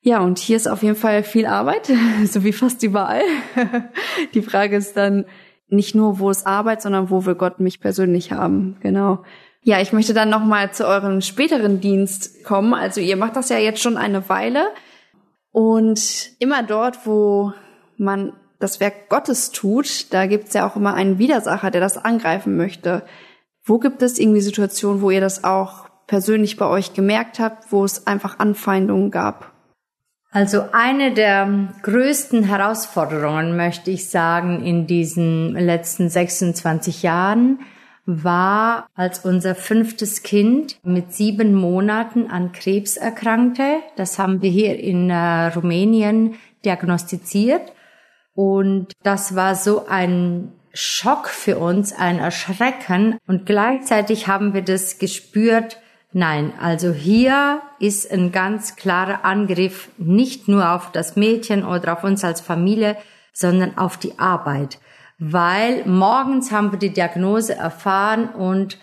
Ja, 0.01 0.20
und 0.20 0.39
hier 0.39 0.57
ist 0.57 0.68
auf 0.68 0.82
jeden 0.82 0.97
Fall 0.97 1.22
viel 1.22 1.47
Arbeit, 1.47 1.91
so 2.24 2.45
wie 2.45 2.53
fast 2.53 2.82
überall. 2.82 3.22
Die 4.35 4.43
Frage 4.43 4.76
ist 4.76 4.97
dann 4.97 5.26
nicht 5.68 5.95
nur, 5.95 6.18
wo 6.18 6.30
ist 6.30 6.47
Arbeit, 6.47 6.82
sondern 6.82 7.09
wo 7.09 7.24
will 7.24 7.37
Gott 7.37 7.61
mich 7.61 7.80
persönlich 7.80 8.32
haben. 8.32 8.76
Genau. 8.80 9.24
Ja, 9.66 9.80
ich 9.80 9.94
möchte 9.94 10.12
dann 10.12 10.28
nochmal 10.28 10.72
zu 10.72 10.86
euren 10.86 11.22
späteren 11.22 11.80
Dienst 11.80 12.44
kommen. 12.44 12.74
Also 12.74 13.00
ihr 13.00 13.16
macht 13.16 13.34
das 13.34 13.48
ja 13.48 13.56
jetzt 13.56 13.80
schon 13.80 13.96
eine 13.96 14.28
Weile. 14.28 14.66
Und 15.52 16.32
immer 16.38 16.62
dort, 16.62 17.06
wo 17.06 17.54
man 17.96 18.34
das 18.60 18.78
Werk 18.78 19.08
Gottes 19.08 19.52
tut, 19.52 20.12
da 20.12 20.26
gibt 20.26 20.48
es 20.48 20.54
ja 20.54 20.68
auch 20.68 20.76
immer 20.76 20.92
einen 20.92 21.18
Widersacher, 21.18 21.70
der 21.70 21.80
das 21.80 21.96
angreifen 21.96 22.58
möchte. 22.58 23.04
Wo 23.64 23.78
gibt 23.78 24.02
es 24.02 24.18
irgendwie 24.18 24.42
Situationen, 24.42 25.00
wo 25.00 25.10
ihr 25.10 25.22
das 25.22 25.44
auch 25.44 25.88
persönlich 26.06 26.58
bei 26.58 26.66
euch 26.66 26.92
gemerkt 26.92 27.38
habt, 27.38 27.72
wo 27.72 27.84
es 27.84 28.06
einfach 28.06 28.38
Anfeindungen 28.38 29.10
gab? 29.10 29.50
Also 30.30 30.64
eine 30.72 31.14
der 31.14 31.68
größten 31.82 32.44
Herausforderungen, 32.44 33.56
möchte 33.56 33.90
ich 33.90 34.10
sagen, 34.10 34.62
in 34.62 34.86
diesen 34.86 35.54
letzten 35.54 36.10
26 36.10 37.02
Jahren 37.02 37.60
war, 38.07 38.86
als 38.94 39.24
unser 39.24 39.55
fünftes 39.55 40.22
Kind 40.22 40.78
mit 40.82 41.12
sieben 41.12 41.55
Monaten 41.55 42.30
an 42.30 42.52
Krebs 42.52 42.96
erkrankte. 42.96 43.78
Das 43.96 44.18
haben 44.18 44.42
wir 44.42 44.50
hier 44.50 44.78
in 44.78 45.11
äh, 45.11 45.46
Rumänien 45.46 46.34
diagnostiziert. 46.64 47.72
Und 48.34 48.92
das 49.02 49.36
war 49.36 49.55
so 49.55 49.86
ein 49.86 50.52
Schock 50.72 51.28
für 51.28 51.59
uns, 51.59 51.92
ein 51.92 52.18
Erschrecken. 52.18 53.18
Und 53.26 53.46
gleichzeitig 53.46 54.26
haben 54.26 54.55
wir 54.55 54.62
das 54.62 54.98
gespürt, 54.98 55.78
Nein, 56.16 56.52
also 56.61 56.92
hier 56.92 57.61
ist 57.80 58.09
ein 58.12 58.30
ganz 58.30 58.76
klarer 58.76 59.24
Angriff 59.24 59.88
nicht 59.98 60.46
nur 60.46 60.70
auf 60.70 60.92
das 60.92 61.16
Mädchen 61.16 61.64
oder 61.64 61.94
auf 61.94 62.05
uns 62.05 62.22
als 62.22 62.40
Familie, 62.40 62.96
sondern 63.32 63.76
auf 63.76 63.96
die 63.96 64.16
Arbeit. 64.16 64.78
Weil 65.18 65.84
morgens 65.86 66.50
haben 66.50 66.72
wir 66.72 66.78
die 66.78 66.92
Diagnose 66.92 67.54
erfahren 67.54 68.28
und 68.28 68.78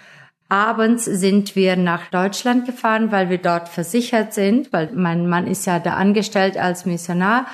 abends 0.49 1.05
sind 1.05 1.55
wir 1.55 1.75
nach 1.75 2.07
Deutschland 2.07 2.65
gefahren, 2.65 3.11
weil 3.11 3.29
wir 3.29 3.37
dort 3.37 3.69
versichert 3.69 4.33
sind, 4.33 4.71
weil 4.73 4.91
mein 4.93 5.27
Mann 5.27 5.47
ist 5.47 5.65
ja 5.65 5.79
da 5.79 5.93
angestellt 5.93 6.57
als 6.57 6.85
Missionar. 6.85 7.47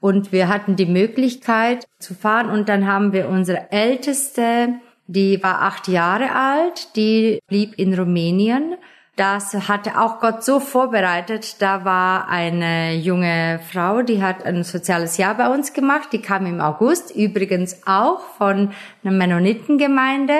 Und 0.00 0.32
wir 0.32 0.48
hatten 0.48 0.76
die 0.76 0.86
Möglichkeit 0.86 1.86
zu 1.98 2.14
fahren 2.14 2.50
und 2.50 2.68
dann 2.68 2.86
haben 2.86 3.12
wir 3.12 3.28
unsere 3.28 3.72
älteste, 3.72 4.74
die 5.06 5.42
war 5.42 5.62
acht 5.62 5.88
Jahre 5.88 6.32
alt, 6.34 6.94
die 6.96 7.40
blieb 7.46 7.78
in 7.78 7.94
Rumänien 7.94 8.76
das 9.16 9.54
hatte 9.68 10.00
auch 10.00 10.20
Gott 10.20 10.42
so 10.42 10.58
vorbereitet. 10.58 11.62
Da 11.62 11.84
war 11.84 12.28
eine 12.28 12.94
junge 12.96 13.60
Frau, 13.70 14.02
die 14.02 14.22
hat 14.22 14.44
ein 14.44 14.64
soziales 14.64 15.16
Jahr 15.18 15.36
bei 15.36 15.48
uns 15.48 15.72
gemacht. 15.72 16.08
Die 16.12 16.20
kam 16.20 16.46
im 16.46 16.60
August, 16.60 17.14
übrigens 17.14 17.82
auch 17.86 18.20
von 18.38 18.72
einer 19.04 19.14
Mennonitengemeinde. 19.14 20.34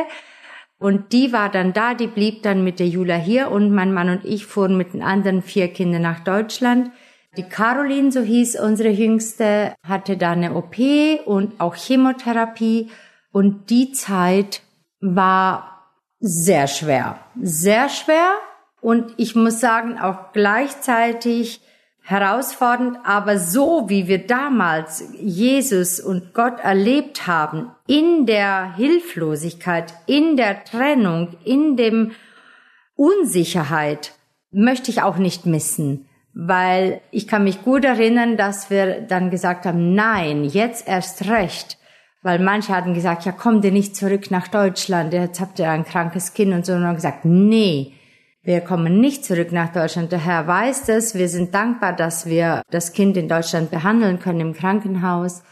Und 0.79 1.13
die 1.13 1.33
war 1.33 1.51
dann 1.51 1.73
da, 1.73 1.95
die 1.95 2.09
blieb 2.09 2.43
dann 2.43 2.65
mit 2.65 2.81
der 2.81 2.89
Jula 2.89 3.15
hier 3.15 3.51
und 3.51 3.73
mein 3.73 3.95
Mann 3.95 4.09
und 4.09 4.25
ich 4.25 4.45
fuhren 4.45 4.77
mit 4.77 4.93
den 4.93 5.03
anderen 5.03 5.41
vier 5.43 5.69
Kindern 5.69 6.03
nach 6.03 6.21
Deutschland. 6.21 6.91
Die 7.37 7.45
Caroline, 7.45 8.13
so 8.13 8.21
hieß 8.21 8.61
unsere 8.61 8.91
Jüngste, 8.91 9.75
hatte 9.87 10.17
da 10.17 10.33
eine 10.33 10.55
OP 10.55 10.77
und 11.27 11.61
auch 11.61 11.77
Chemotherapie. 11.77 12.91
Und 13.33 13.71
die 13.71 13.93
Zeit 13.93 14.63
war 15.01 15.75
sehr 16.21 16.67
schwer. 16.67 17.19
Sehr 17.41 17.89
schwer, 17.89 18.33
und 18.85 19.15
ich 19.17 19.35
muss 19.35 19.61
sagen, 19.61 19.99
auch 19.99 20.35
gleichzeitig 20.35 21.63
herausfordernd, 22.03 22.99
aber 23.03 23.39
so 23.39 23.89
wie 23.89 24.09
wir 24.09 24.27
damals 24.27 25.09
Jesus 25.19 26.01
und 26.01 26.35
Gott 26.35 26.61
erlebt 26.61 27.27
haben, 27.27 27.71
in 27.87 28.27
der 28.27 28.75
Hilflosigkeit, 28.77 29.95
in 30.05 30.37
der 30.37 30.65
Trennung, 30.65 31.35
in 31.45 31.79
dem 31.79 32.11
Unsicherheit, 32.95 34.13
möchte 34.51 34.91
ich 34.91 35.01
auch 35.01 35.17
nicht 35.17 35.47
missen, 35.47 36.07
weil 36.35 37.01
ich 37.11 37.27
kann 37.27 37.45
mich 37.45 37.63
gut 37.63 37.87
erinnern, 37.87 38.37
dass 38.37 38.69
wir 38.69 39.01
dann 39.01 39.31
gesagt 39.31 39.65
haben, 39.65 39.95
nein, 39.95 40.45
jetzt 40.45 40.87
erst 40.87 41.27
recht, 41.31 41.79
weil 42.23 42.39
manche 42.39 42.77
hatten 42.77 42.93
gesagt, 42.93 43.25
ja, 43.25 43.33
komm 43.33 43.63
dir 43.63 43.73
nicht 43.73 43.97
zurück 43.97 44.31
nach 44.31 44.49
Deutschland, 44.49 45.15
jetzt 45.15 45.41
habt 45.41 45.59
ihr 45.59 45.71
ein 45.71 45.87
krankes 45.87 46.35
Kind 46.35 46.53
und 46.53 46.67
so, 46.67 46.75
und 46.75 46.85
haben 46.85 46.97
gesagt, 46.97 47.25
nee, 47.25 47.95
wir 48.45 48.61
kommen 48.61 49.01
nicht 49.01 49.25
zurück 49.25 49.53
nach 49.53 49.73
Deutschland. 49.73 50.13
Der 50.13 50.23
Herr 50.23 50.47
weiß 50.47 50.85
das. 50.85 51.15
Wir 51.15 51.31
sind 51.31 51.55
dankbar, 51.55 51.95
dass 51.95 52.27
wir 52.27 52.61
das 52.71 52.93
Kind 52.93 53.17
in 53.17 53.27
Deutschland 53.27 53.71
behandeln 53.71 54.21
können 54.21 54.41
im 54.41 54.53
Krankenhaus. 54.53 55.43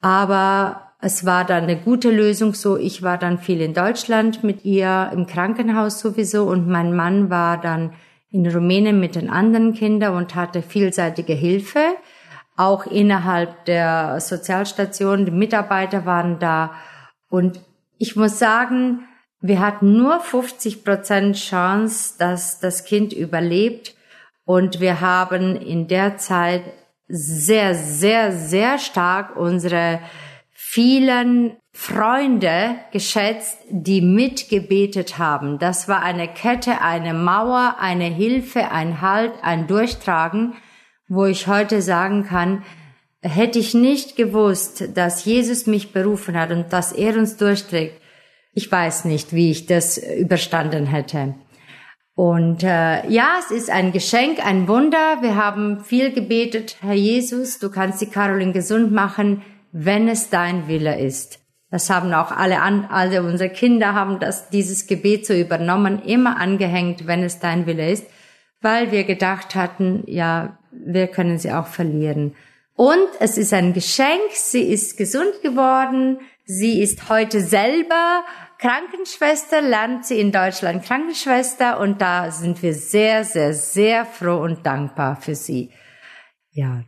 Aber 0.00 0.94
es 1.00 1.24
war 1.24 1.44
dann 1.44 1.62
eine 1.62 1.76
gute 1.76 2.10
Lösung 2.10 2.54
so. 2.54 2.76
Ich 2.76 3.04
war 3.04 3.18
dann 3.18 3.38
viel 3.38 3.60
in 3.60 3.72
Deutschland 3.72 4.42
mit 4.42 4.64
ihr 4.64 5.10
im 5.14 5.28
Krankenhaus 5.28 6.00
sowieso 6.00 6.44
und 6.44 6.66
mein 6.66 6.94
Mann 6.94 7.30
war 7.30 7.56
dann 7.56 7.92
in 8.30 8.44
Rumänien 8.50 8.98
mit 8.98 9.14
den 9.14 9.30
anderen 9.30 9.72
Kindern 9.72 10.16
und 10.16 10.34
hatte 10.34 10.62
vielseitige 10.62 11.34
Hilfe. 11.34 11.80
Auch 12.56 12.84
innerhalb 12.84 13.64
der 13.66 14.20
Sozialstation. 14.20 15.24
Die 15.24 15.30
Mitarbeiter 15.30 16.04
waren 16.04 16.40
da. 16.40 16.72
Und 17.28 17.60
ich 17.96 18.16
muss 18.16 18.40
sagen, 18.40 19.04
wir 19.40 19.60
hatten 19.60 19.96
nur 19.96 20.20
50 20.20 20.84
Prozent 20.84 21.36
Chance, 21.36 22.14
dass 22.18 22.60
das 22.60 22.84
Kind 22.84 23.12
überlebt. 23.12 23.94
Und 24.44 24.80
wir 24.80 25.00
haben 25.00 25.56
in 25.56 25.88
der 25.88 26.18
Zeit 26.18 26.62
sehr, 27.08 27.74
sehr, 27.74 28.32
sehr 28.32 28.78
stark 28.78 29.36
unsere 29.36 30.00
vielen 30.50 31.56
Freunde 31.72 32.76
geschätzt, 32.92 33.58
die 33.70 34.00
mitgebetet 34.02 35.18
haben. 35.18 35.58
Das 35.58 35.88
war 35.88 36.02
eine 36.02 36.28
Kette, 36.28 36.82
eine 36.82 37.14
Mauer, 37.14 37.76
eine 37.80 38.04
Hilfe, 38.04 38.70
ein 38.70 39.00
Halt, 39.00 39.32
ein 39.42 39.66
Durchtragen, 39.66 40.54
wo 41.08 41.24
ich 41.26 41.46
heute 41.46 41.80
sagen 41.80 42.24
kann, 42.24 42.62
hätte 43.22 43.58
ich 43.58 43.74
nicht 43.74 44.16
gewusst, 44.16 44.96
dass 44.96 45.24
Jesus 45.24 45.66
mich 45.66 45.92
berufen 45.92 46.38
hat 46.38 46.50
und 46.50 46.72
dass 46.72 46.92
er 46.92 47.16
uns 47.16 47.36
durchträgt, 47.36 47.99
ich 48.52 48.70
weiß 48.70 49.04
nicht, 49.04 49.32
wie 49.32 49.50
ich 49.50 49.66
das 49.66 49.98
überstanden 49.98 50.86
hätte. 50.86 51.34
Und 52.14 52.62
äh, 52.62 53.08
ja, 53.08 53.38
es 53.38 53.50
ist 53.50 53.70
ein 53.70 53.92
Geschenk, 53.92 54.44
ein 54.44 54.68
Wunder. 54.68 55.22
Wir 55.22 55.36
haben 55.36 55.82
viel 55.84 56.12
gebetet, 56.12 56.76
Herr 56.82 56.94
Jesus, 56.94 57.58
du 57.58 57.70
kannst 57.70 58.00
die 58.00 58.10
Caroline 58.10 58.52
gesund 58.52 58.92
machen, 58.92 59.42
wenn 59.72 60.08
es 60.08 60.28
dein 60.28 60.68
Wille 60.68 60.98
ist. 60.98 61.38
Das 61.70 61.88
haben 61.88 62.12
auch 62.12 62.32
alle, 62.32 62.60
an, 62.60 62.86
alle 62.90 63.22
unsere 63.22 63.48
Kinder 63.48 63.94
haben 63.94 64.18
das, 64.18 64.50
dieses 64.50 64.86
Gebet 64.86 65.24
so 65.24 65.34
übernommen, 65.34 66.02
immer 66.02 66.36
angehängt, 66.36 67.06
wenn 67.06 67.22
es 67.22 67.38
dein 67.38 67.66
Wille 67.66 67.90
ist, 67.90 68.06
weil 68.60 68.90
wir 68.90 69.04
gedacht 69.04 69.54
hatten, 69.54 70.02
ja, 70.06 70.58
wir 70.72 71.06
können 71.06 71.38
sie 71.38 71.52
auch 71.52 71.68
verlieren. 71.68 72.34
Und 72.74 73.08
es 73.20 73.38
ist 73.38 73.52
ein 73.52 73.72
Geschenk, 73.72 74.32
sie 74.32 74.62
ist 74.62 74.96
gesund 74.96 75.42
geworden, 75.42 76.18
sie 76.58 76.82
ist 76.82 77.08
heute 77.08 77.40
selber 77.40 78.24
Krankenschwester, 78.58 79.62
lernt 79.62 80.04
sie 80.04 80.20
in 80.20 80.32
Deutschland 80.32 80.84
Krankenschwester 80.84 81.80
und 81.80 82.00
da 82.00 82.30
sind 82.30 82.62
wir 82.62 82.74
sehr, 82.74 83.24
sehr, 83.24 83.54
sehr 83.54 84.04
froh 84.04 84.42
und 84.42 84.66
dankbar 84.66 85.16
für 85.16 85.34
sie. 85.34 85.70
Ja, 86.50 86.82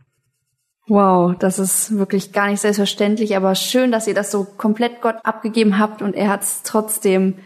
Wow, 0.87 1.33
das 1.39 1.59
ist 1.59 1.97
wirklich 1.97 2.33
gar 2.33 2.49
nicht 2.49 2.59
selbstverständlich, 2.59 3.37
aber 3.37 3.55
schön, 3.55 3.89
dass 3.89 4.05
ihr 4.05 4.13
das 4.13 4.31
so 4.31 4.43
komplett 4.43 5.01
Gott 5.01 5.15
abgegeben 5.23 5.79
habt 5.79 6.01
und 6.01 6.13
er 6.13 6.27
hat 6.27 6.41
es 6.41 6.61
trotzdem 6.63 7.39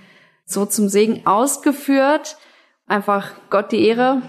so 0.43 0.65
zum 0.65 0.89
Segen 0.89 1.27
ausgeführt. 1.27 2.37
Einfach 2.87 3.33
Gott 3.51 3.71
die 3.71 3.85
Ehre. 3.85 4.23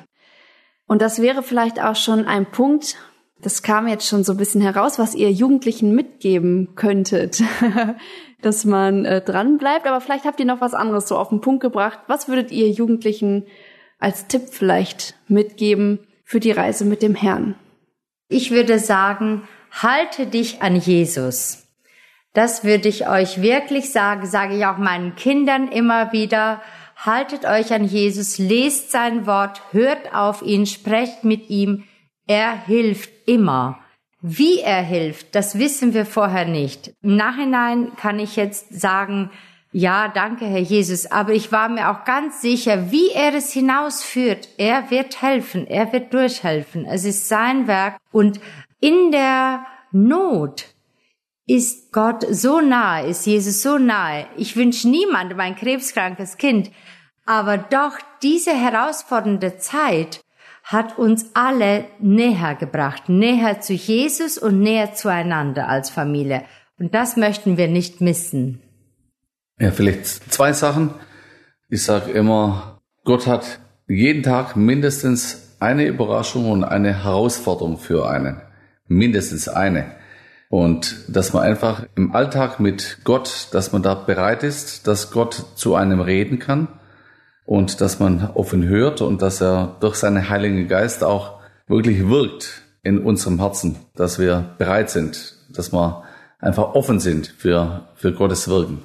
Und 0.86 1.00
das 1.00 1.22
wäre 1.22 1.42
vielleicht 1.42 1.82
auch 1.82 1.96
schon 1.96 2.26
ein 2.26 2.50
Punkt, 2.50 2.96
das 3.40 3.62
kam 3.62 3.86
jetzt 3.86 4.06
schon 4.06 4.24
so 4.24 4.32
ein 4.32 4.38
bisschen 4.38 4.60
heraus, 4.60 4.98
was 4.98 5.14
ihr 5.14 5.30
Jugendlichen 5.30 5.94
mitgeben 5.94 6.74
könntet, 6.74 7.42
dass 8.42 8.64
man 8.64 9.04
äh, 9.04 9.20
dran 9.20 9.58
bleibt. 9.58 9.86
Aber 9.86 10.00
vielleicht 10.00 10.24
habt 10.24 10.40
ihr 10.40 10.46
noch 10.46 10.60
was 10.60 10.74
anderes 10.74 11.06
so 11.06 11.16
auf 11.16 11.28
den 11.28 11.40
Punkt 11.40 11.62
gebracht. 11.62 12.00
Was 12.08 12.28
würdet 12.28 12.50
ihr 12.50 12.68
Jugendlichen 12.68 13.46
als 13.98 14.26
Tipp 14.26 14.48
vielleicht 14.50 15.14
mitgeben 15.28 16.00
für 16.24 16.40
die 16.40 16.50
Reise 16.50 16.84
mit 16.84 17.02
dem 17.02 17.14
Herrn? 17.14 17.54
Ich 18.28 18.50
würde 18.50 18.78
sagen, 18.78 19.42
halte 19.70 20.26
dich 20.26 20.60
an 20.60 20.76
Jesus. 20.76 21.68
Das 22.34 22.64
würde 22.64 22.88
ich 22.88 23.08
euch 23.08 23.40
wirklich 23.40 23.90
sagen, 23.90 24.26
sage 24.26 24.56
ich 24.56 24.66
auch 24.66 24.78
meinen 24.78 25.14
Kindern 25.16 25.68
immer 25.68 26.12
wieder. 26.12 26.60
Haltet 26.96 27.44
euch 27.44 27.72
an 27.72 27.84
Jesus, 27.84 28.38
lest 28.38 28.90
sein 28.90 29.26
Wort, 29.26 29.62
hört 29.70 30.12
auf 30.12 30.42
ihn, 30.42 30.66
sprecht 30.66 31.24
mit 31.24 31.48
ihm. 31.48 31.84
Er 32.28 32.66
hilft 32.66 33.10
immer. 33.26 33.80
Wie 34.20 34.60
er 34.60 34.82
hilft, 34.82 35.34
das 35.34 35.58
wissen 35.58 35.94
wir 35.94 36.04
vorher 36.04 36.44
nicht. 36.44 36.92
Im 37.02 37.16
Nachhinein 37.16 37.96
kann 37.96 38.18
ich 38.18 38.36
jetzt 38.36 38.80
sagen, 38.80 39.30
ja, 39.72 40.08
danke, 40.08 40.46
Herr 40.46 40.60
Jesus. 40.60 41.10
Aber 41.10 41.32
ich 41.32 41.52
war 41.52 41.68
mir 41.68 41.90
auch 41.90 42.04
ganz 42.04 42.40
sicher, 42.40 42.90
wie 42.90 43.10
er 43.10 43.34
es 43.34 43.52
hinausführt. 43.52 44.48
Er 44.56 44.90
wird 44.90 45.22
helfen. 45.22 45.66
Er 45.66 45.92
wird 45.92 46.12
durchhelfen. 46.12 46.84
Es 46.84 47.04
ist 47.04 47.28
sein 47.28 47.66
Werk. 47.66 47.96
Und 48.12 48.40
in 48.80 49.10
der 49.12 49.66
Not 49.92 50.66
ist 51.46 51.92
Gott 51.92 52.26
so 52.28 52.60
nahe, 52.60 53.06
ist 53.06 53.26
Jesus 53.26 53.62
so 53.62 53.78
nahe. 53.78 54.26
Ich 54.36 54.56
wünsche 54.56 54.88
niemandem 54.88 55.40
ein 55.40 55.56
krebskrankes 55.56 56.36
Kind. 56.36 56.70
Aber 57.24 57.56
doch 57.56 57.98
diese 58.22 58.52
herausfordernde 58.52 59.56
Zeit 59.58 60.20
hat 60.68 60.98
uns 60.98 61.30
alle 61.32 61.86
näher 61.98 62.54
gebracht. 62.54 63.08
Näher 63.08 63.60
zu 63.62 63.72
Jesus 63.72 64.36
und 64.36 64.60
näher 64.60 64.92
zueinander 64.92 65.66
als 65.66 65.88
Familie. 65.88 66.42
Und 66.78 66.94
das 66.94 67.16
möchten 67.16 67.56
wir 67.56 67.68
nicht 67.68 68.02
missen. 68.02 68.60
Ja, 69.58 69.70
vielleicht 69.70 70.30
zwei 70.30 70.52
Sachen. 70.52 70.90
Ich 71.70 71.84
sage 71.84 72.10
immer, 72.10 72.82
Gott 73.04 73.26
hat 73.26 73.60
jeden 73.88 74.22
Tag 74.22 74.56
mindestens 74.56 75.56
eine 75.58 75.86
Überraschung 75.86 76.50
und 76.50 76.64
eine 76.64 77.02
Herausforderung 77.02 77.78
für 77.78 78.06
einen. 78.06 78.42
Mindestens 78.86 79.48
eine. 79.48 79.86
Und 80.50 80.96
dass 81.08 81.32
man 81.32 81.44
einfach 81.44 81.86
im 81.96 82.14
Alltag 82.14 82.60
mit 82.60 82.98
Gott, 83.04 83.48
dass 83.52 83.72
man 83.72 83.82
da 83.82 83.94
bereit 83.94 84.42
ist, 84.42 84.86
dass 84.86 85.12
Gott 85.12 85.46
zu 85.54 85.76
einem 85.76 86.00
reden 86.00 86.38
kann 86.38 86.68
und 87.48 87.80
dass 87.80 87.98
man 87.98 88.30
offen 88.34 88.68
hört 88.68 89.00
und 89.00 89.22
dass 89.22 89.40
er 89.40 89.78
durch 89.80 89.94
seinen 89.94 90.28
Heiligen 90.28 90.68
Geist 90.68 91.02
auch 91.02 91.40
wirklich 91.66 92.06
wirkt 92.06 92.60
in 92.82 92.98
unserem 92.98 93.40
Herzen, 93.40 93.76
dass 93.96 94.18
wir 94.18 94.54
bereit 94.58 94.90
sind, 94.90 95.34
dass 95.48 95.72
wir 95.72 96.02
einfach 96.40 96.74
offen 96.74 97.00
sind 97.00 97.26
für, 97.26 97.88
für 97.94 98.12
Gottes 98.12 98.48
Wirken. 98.48 98.82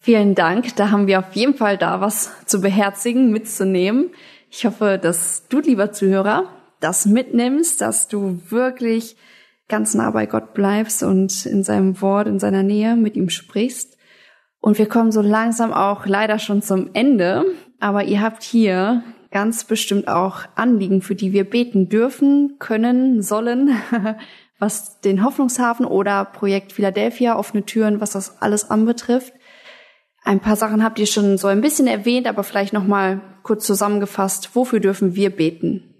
Vielen 0.00 0.34
Dank. 0.34 0.74
Da 0.74 0.90
haben 0.90 1.06
wir 1.06 1.20
auf 1.20 1.34
jeden 1.34 1.54
Fall 1.54 1.78
da 1.78 2.00
was 2.00 2.32
zu 2.46 2.60
beherzigen, 2.60 3.30
mitzunehmen. 3.30 4.10
Ich 4.50 4.66
hoffe, 4.66 4.98
dass 5.00 5.46
du, 5.48 5.60
lieber 5.60 5.92
Zuhörer, 5.92 6.48
das 6.80 7.06
mitnimmst, 7.06 7.80
dass 7.80 8.08
du 8.08 8.40
wirklich 8.48 9.16
ganz 9.68 9.94
nah 9.94 10.10
bei 10.10 10.26
Gott 10.26 10.52
bleibst 10.52 11.04
und 11.04 11.46
in 11.46 11.62
seinem 11.62 12.00
Wort, 12.02 12.26
in 12.26 12.40
seiner 12.40 12.64
Nähe 12.64 12.96
mit 12.96 13.14
ihm 13.14 13.30
sprichst. 13.30 13.96
Und 14.58 14.78
wir 14.78 14.88
kommen 14.88 15.12
so 15.12 15.20
langsam 15.20 15.72
auch 15.72 16.06
leider 16.06 16.40
schon 16.40 16.60
zum 16.60 16.90
Ende. 16.94 17.44
Aber 17.84 18.04
ihr 18.04 18.22
habt 18.22 18.42
hier 18.42 19.02
ganz 19.30 19.64
bestimmt 19.64 20.08
auch 20.08 20.46
Anliegen, 20.54 21.02
für 21.02 21.14
die 21.14 21.34
wir 21.34 21.44
beten 21.44 21.90
dürfen, 21.90 22.56
können, 22.58 23.20
sollen, 23.20 23.76
was 24.58 25.02
den 25.02 25.22
Hoffnungshafen 25.22 25.84
oder 25.84 26.24
Projekt 26.24 26.72
Philadelphia 26.72 27.36
offene 27.36 27.66
Türen, 27.66 28.00
was 28.00 28.12
das 28.12 28.40
alles 28.40 28.70
anbetrifft. 28.70 29.34
Ein 30.22 30.40
paar 30.40 30.56
Sachen 30.56 30.82
habt 30.82 30.98
ihr 30.98 31.06
schon 31.06 31.36
so 31.36 31.46
ein 31.48 31.60
bisschen 31.60 31.86
erwähnt, 31.86 32.26
aber 32.26 32.42
vielleicht 32.42 32.72
noch 32.72 32.86
mal 32.86 33.20
kurz 33.42 33.66
zusammengefasst. 33.66 34.56
Wofür 34.56 34.80
dürfen 34.80 35.14
wir 35.14 35.28
beten? 35.28 35.94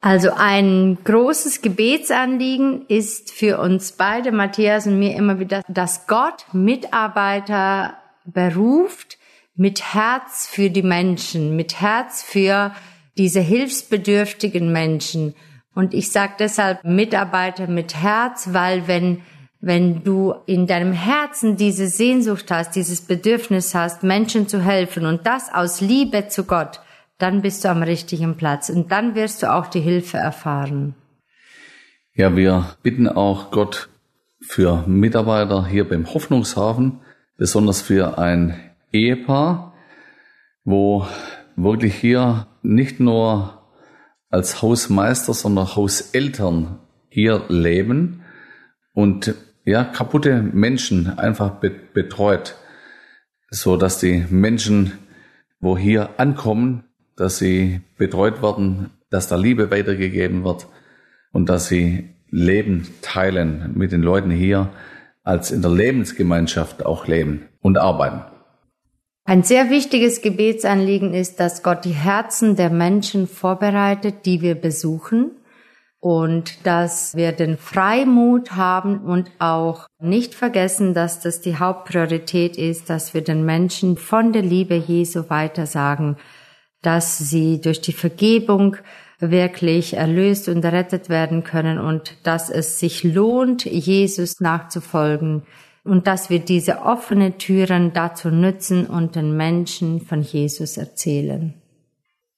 Also 0.00 0.30
ein 0.36 0.98
großes 1.04 1.62
Gebetsanliegen 1.62 2.86
ist 2.88 3.30
für 3.30 3.60
uns 3.60 3.92
beide, 3.92 4.32
Matthias 4.32 4.88
und 4.88 4.98
mir 4.98 5.14
immer 5.14 5.38
wieder, 5.38 5.62
dass 5.68 6.08
Gott 6.08 6.46
Mitarbeiter 6.52 7.98
beruft 8.24 9.17
mit 9.58 9.92
Herz 9.92 10.46
für 10.46 10.70
die 10.70 10.82
Menschen, 10.82 11.56
mit 11.56 11.80
Herz 11.80 12.22
für 12.22 12.72
diese 13.18 13.40
hilfsbedürftigen 13.40 14.72
Menschen. 14.72 15.34
Und 15.74 15.92
ich 15.92 16.12
sage 16.12 16.34
deshalb 16.38 16.84
Mitarbeiter 16.84 17.66
mit 17.66 17.94
Herz, 17.96 18.50
weil 18.52 18.86
wenn 18.86 19.22
wenn 19.60 20.04
du 20.04 20.34
in 20.46 20.68
deinem 20.68 20.92
Herzen 20.92 21.56
diese 21.56 21.88
Sehnsucht 21.88 22.48
hast, 22.52 22.76
dieses 22.76 23.00
Bedürfnis 23.00 23.74
hast, 23.74 24.04
Menschen 24.04 24.46
zu 24.46 24.62
helfen 24.62 25.04
und 25.04 25.26
das 25.26 25.52
aus 25.52 25.80
Liebe 25.80 26.28
zu 26.28 26.44
Gott, 26.44 26.80
dann 27.18 27.42
bist 27.42 27.64
du 27.64 27.68
am 27.68 27.82
richtigen 27.82 28.36
Platz 28.36 28.70
und 28.70 28.92
dann 28.92 29.16
wirst 29.16 29.42
du 29.42 29.52
auch 29.52 29.66
die 29.66 29.80
Hilfe 29.80 30.16
erfahren. 30.16 30.94
Ja, 32.14 32.36
wir 32.36 32.76
bitten 32.84 33.08
auch 33.08 33.50
Gott 33.50 33.88
für 34.40 34.84
Mitarbeiter 34.86 35.66
hier 35.66 35.88
beim 35.88 36.06
Hoffnungshafen, 36.14 37.00
besonders 37.36 37.82
für 37.82 38.18
ein 38.18 38.67
Ehepaar, 38.92 39.74
wo 40.64 41.06
wirklich 41.56 41.94
hier 41.94 42.46
nicht 42.62 43.00
nur 43.00 43.62
als 44.30 44.62
Hausmeister, 44.62 45.34
sondern 45.34 45.74
Hauseltern 45.74 46.78
hier 47.08 47.44
leben 47.48 48.22
und 48.94 49.34
ja, 49.64 49.84
kaputte 49.84 50.42
Menschen 50.42 51.18
einfach 51.18 51.56
betreut, 51.92 52.56
so 53.50 53.76
dass 53.76 53.98
die 53.98 54.24
Menschen, 54.30 54.92
wo 55.60 55.76
hier 55.76 56.18
ankommen, 56.18 56.84
dass 57.16 57.38
sie 57.38 57.80
betreut 57.96 58.42
werden, 58.42 58.90
dass 59.10 59.28
da 59.28 59.36
Liebe 59.36 59.70
weitergegeben 59.70 60.44
wird 60.44 60.68
und 61.32 61.48
dass 61.48 61.68
sie 61.68 62.10
Leben 62.30 62.86
teilen 63.02 63.72
mit 63.74 63.92
den 63.92 64.02
Leuten 64.02 64.30
hier, 64.30 64.70
als 65.22 65.50
in 65.50 65.62
der 65.62 65.70
Lebensgemeinschaft 65.70 66.84
auch 66.86 67.06
leben 67.06 67.48
und 67.60 67.78
arbeiten. 67.78 68.37
Ein 69.28 69.42
sehr 69.42 69.68
wichtiges 69.68 70.22
Gebetsanliegen 70.22 71.12
ist, 71.12 71.38
dass 71.38 71.62
Gott 71.62 71.84
die 71.84 71.90
Herzen 71.90 72.56
der 72.56 72.70
Menschen 72.70 73.26
vorbereitet, 73.28 74.24
die 74.24 74.40
wir 74.40 74.54
besuchen 74.54 75.32
und 76.00 76.66
dass 76.66 77.14
wir 77.14 77.32
den 77.32 77.58
Freimut 77.58 78.52
haben 78.52 79.00
und 79.00 79.30
auch 79.38 79.86
nicht 80.00 80.34
vergessen, 80.34 80.94
dass 80.94 81.20
das 81.20 81.42
die 81.42 81.58
Hauptpriorität 81.58 82.56
ist, 82.56 82.88
dass 82.88 83.12
wir 83.12 83.20
den 83.20 83.44
Menschen 83.44 83.98
von 83.98 84.32
der 84.32 84.40
Liebe 84.40 84.76
Jesu 84.76 85.28
weitersagen, 85.28 86.16
dass 86.80 87.18
sie 87.18 87.60
durch 87.60 87.82
die 87.82 87.92
Vergebung 87.92 88.78
wirklich 89.18 89.92
erlöst 89.92 90.48
und 90.48 90.64
errettet 90.64 91.10
werden 91.10 91.44
können 91.44 91.78
und 91.78 92.16
dass 92.22 92.48
es 92.48 92.78
sich 92.78 93.04
lohnt, 93.04 93.66
Jesus 93.66 94.40
nachzufolgen 94.40 95.42
und 95.88 96.06
dass 96.06 96.30
wir 96.30 96.38
diese 96.40 96.82
offenen 96.82 97.38
Türen 97.38 97.92
dazu 97.92 98.28
nutzen 98.28 98.86
und 98.86 99.16
den 99.16 99.36
Menschen 99.36 100.02
von 100.02 100.22
Jesus 100.22 100.76
erzählen. 100.76 101.54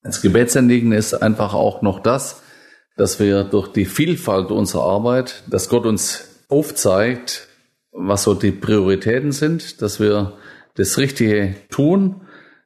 Das 0.03 0.23
Gebetsanliegen 0.23 0.93
ist 0.93 1.15
einfach 1.15 1.53
auch 1.53 1.83
noch 1.83 2.01
das, 2.01 2.43
dass 2.97 3.19
wir 3.19 3.45
durch 3.45 3.69
die 3.69 3.85
Vielfalt 3.85 4.51
unserer 4.51 4.85
Arbeit, 4.85 5.43
dass 5.49 5.69
Gott 5.69 5.85
uns 5.85 6.45
aufzeigt, 6.49 7.49
was 7.93 8.23
so 8.23 8.35
die 8.35 8.53
Prioritäten 8.53 9.33
sind, 9.33 9.83
dass 9.83 10.01
wir 10.01 10.39
das 10.77 10.97
Richtige 10.97 11.57
tun, 11.71 12.23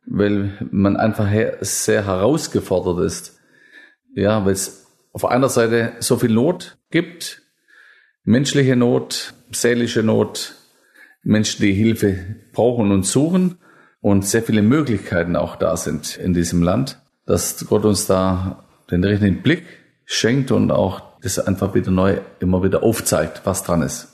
weil 0.07 0.53
man 0.71 0.97
einfach 0.97 1.29
sehr 1.61 2.07
herausgefordert 2.07 3.05
ist. 3.07 3.41
Ja, 4.15 4.45
weil 4.45 4.53
es 4.53 4.87
auf 5.13 5.25
einer 5.25 5.49
Seite 5.49 5.95
so 6.01 6.19
viel 6.19 6.33
Not 6.33 6.77
gibt, 6.91 7.43
menschliche 8.23 8.77
Not, 8.77 9.35
seelische 9.51 10.03
Not, 10.03 10.55
Menschen, 11.25 11.63
die 11.63 11.73
Hilfe 11.73 12.37
brauchen 12.53 12.93
und 12.93 13.05
suchen 13.05 13.59
und 14.01 14.27
sehr 14.27 14.43
viele 14.43 14.63
Möglichkeiten 14.63 15.37
auch 15.37 15.57
da 15.57 15.77
sind 15.77 16.17
in 16.17 16.35
diesem 16.35 16.63
Land, 16.63 17.01
dass 17.27 17.67
Gott 17.67 17.85
uns 17.85 18.07
da 18.07 18.65
den 18.91 19.03
richtigen 19.03 19.43
Blick 19.43 19.65
schenkt 20.05 20.51
und 20.51 20.71
auch 20.71 21.03
das 21.23 21.39
einfach 21.39 21.75
wieder 21.75 21.91
neu 21.91 22.19
immer 22.39 22.63
wieder 22.63 22.83
aufzeigt, 22.83 23.41
was 23.45 23.63
dran 23.63 23.83
ist. 23.83 24.09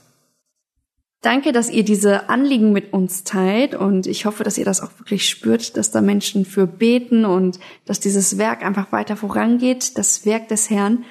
Danke, 1.22 1.52
dass 1.52 1.68
ihr 1.68 1.84
diese 1.84 2.30
Anliegen 2.30 2.72
mit 2.72 2.94
uns 2.94 3.24
teilt 3.24 3.74
und 3.74 4.06
ich 4.06 4.24
hoffe, 4.24 4.42
dass 4.42 4.56
ihr 4.56 4.64
das 4.64 4.80
auch 4.80 4.98
wirklich 4.98 5.28
spürt, 5.28 5.76
dass 5.76 5.90
da 5.90 6.00
Menschen 6.00 6.46
für 6.46 6.66
beten 6.66 7.26
und 7.26 7.58
dass 7.84 8.00
dieses 8.00 8.38
Werk 8.38 8.64
einfach 8.64 8.90
weiter 8.90 9.16
vorangeht, 9.16 9.98
das 9.98 10.24
Werk 10.24 10.48
des 10.48 10.70
Herrn. 10.70 11.04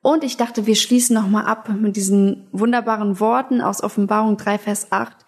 Und 0.00 0.24
ich 0.24 0.36
dachte, 0.36 0.66
wir 0.66 0.74
schließen 0.74 1.14
nochmal 1.14 1.44
ab 1.44 1.68
mit 1.68 1.94
diesen 1.94 2.48
wunderbaren 2.50 3.20
Worten 3.20 3.60
aus 3.60 3.84
Offenbarung 3.84 4.36
3, 4.36 4.58
Vers 4.58 4.90
8, 4.90 5.25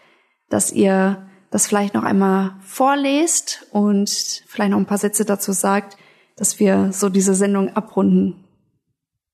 dass 0.49 0.73
ihr 0.73 1.29
das 1.51 1.67
vielleicht 1.67 1.95
noch 1.95 2.05
einmal 2.05 2.53
vorlest 2.61 3.67
und 3.73 4.11
vielleicht 4.47 4.71
noch 4.71 4.79
ein 4.79 4.87
paar 4.87 4.99
Sätze 4.99 5.25
dazu 5.25 5.53
sagt, 5.53 5.97
dass 6.37 6.61
wir 6.61 6.93
so 6.93 7.09
diese 7.09 7.35
Sendung 7.35 7.75
abrunden. 7.75 8.45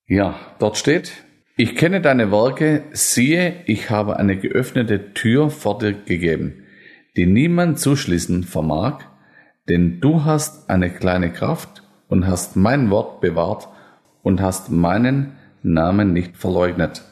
Ja, 0.07 0.37
dort 0.59 0.77
steht, 0.77 1.13
ich 1.57 1.77
kenne 1.77 2.01
deine 2.01 2.31
Werke, 2.31 2.85
siehe, 2.93 3.63
ich 3.67 3.91
habe 3.91 4.17
eine 4.17 4.37
geöffnete 4.37 5.13
Tür 5.15 5.51
vor 5.51 5.79
dir 5.79 5.93
gegeben, 5.93 6.65
die 7.17 7.27
niemand 7.27 7.79
zuschließen 7.79 8.45
vermag, 8.45 9.01
denn 9.69 10.01
du 10.01 10.25
hast 10.25 10.69
eine 10.69 10.91
kleine 10.91 11.33
Kraft 11.33 11.83
und 12.09 12.27
hast 12.27 12.57
mein 12.57 12.91
Wort 12.91 13.21
bewahrt 13.21 13.69
und 14.23 14.41
hast 14.41 14.71
meinen 14.71 15.37
Namen 15.63 16.13
nicht 16.13 16.37
verleugnet. 16.37 17.03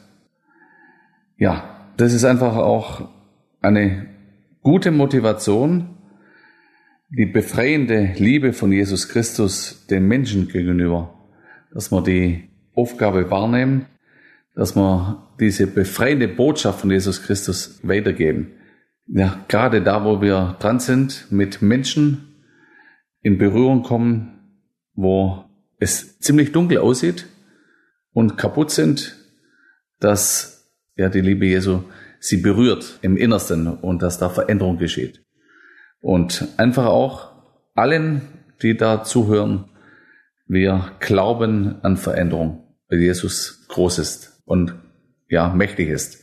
Ja, 1.37 1.63
das 1.97 2.13
ist 2.13 2.25
einfach 2.25 2.55
auch 2.55 3.09
eine 3.63 4.07
gute 4.61 4.91
Motivation, 4.91 5.97
die 7.09 7.25
befreiende 7.25 8.13
Liebe 8.17 8.53
von 8.53 8.71
Jesus 8.71 9.07
Christus 9.09 9.87
den 9.87 10.07
Menschen 10.07 10.47
gegenüber, 10.47 11.13
dass 11.73 11.91
wir 11.91 12.01
die 12.01 12.49
Aufgabe 12.75 13.31
wahrnehmen, 13.31 13.85
dass 14.55 14.75
wir 14.75 15.29
diese 15.39 15.67
befreiende 15.67 16.27
Botschaft 16.27 16.81
von 16.81 16.91
Jesus 16.91 17.23
Christus 17.23 17.79
weitergeben. 17.83 18.51
Ja, 19.07 19.43
gerade 19.47 19.81
da, 19.81 20.03
wo 20.03 20.21
wir 20.21 20.57
dran 20.59 20.79
sind, 20.79 21.27
mit 21.31 21.61
Menschen 21.61 22.35
in 23.21 23.37
Berührung 23.37 23.83
kommen, 23.83 24.39
wo 24.93 25.45
es 25.79 26.19
ziemlich 26.19 26.51
dunkel 26.51 26.79
aussieht 26.79 27.27
und 28.11 28.37
kaputt 28.37 28.71
sind, 28.71 29.17
dass 29.99 30.69
ja 30.95 31.09
die 31.09 31.21
Liebe 31.21 31.45
Jesu 31.45 31.83
sie 32.23 32.37
berührt 32.37 32.99
im 33.01 33.17
Innersten 33.17 33.67
und 33.67 34.01
dass 34.01 34.17
da 34.17 34.29
Veränderung 34.29 34.77
geschieht. 34.77 35.25
Und 35.99 36.47
einfach 36.57 36.85
auch 36.85 37.33
allen, 37.75 38.21
die 38.61 38.77
da 38.77 39.03
zuhören, 39.03 39.65
wir 40.47 40.91
glauben 40.99 41.83
an 41.83 41.97
Veränderung, 41.97 42.63
weil 42.89 42.99
Jesus 42.99 43.65
groß 43.67 43.99
ist 43.99 44.41
und 44.45 44.75
ja, 45.27 45.49
mächtig 45.49 45.89
ist. 45.89 46.19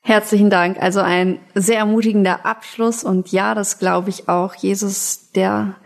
Herzlichen 0.00 0.50
Dank. 0.50 0.80
Also 0.80 1.00
ein 1.00 1.38
sehr 1.54 1.78
ermutigender 1.78 2.44
Abschluss 2.44 3.02
und 3.02 3.32
ja, 3.32 3.54
das 3.54 3.78
glaube 3.78 4.10
ich 4.10 4.28
auch. 4.28 4.54
Jesus, 4.54 5.32
der 5.32 5.76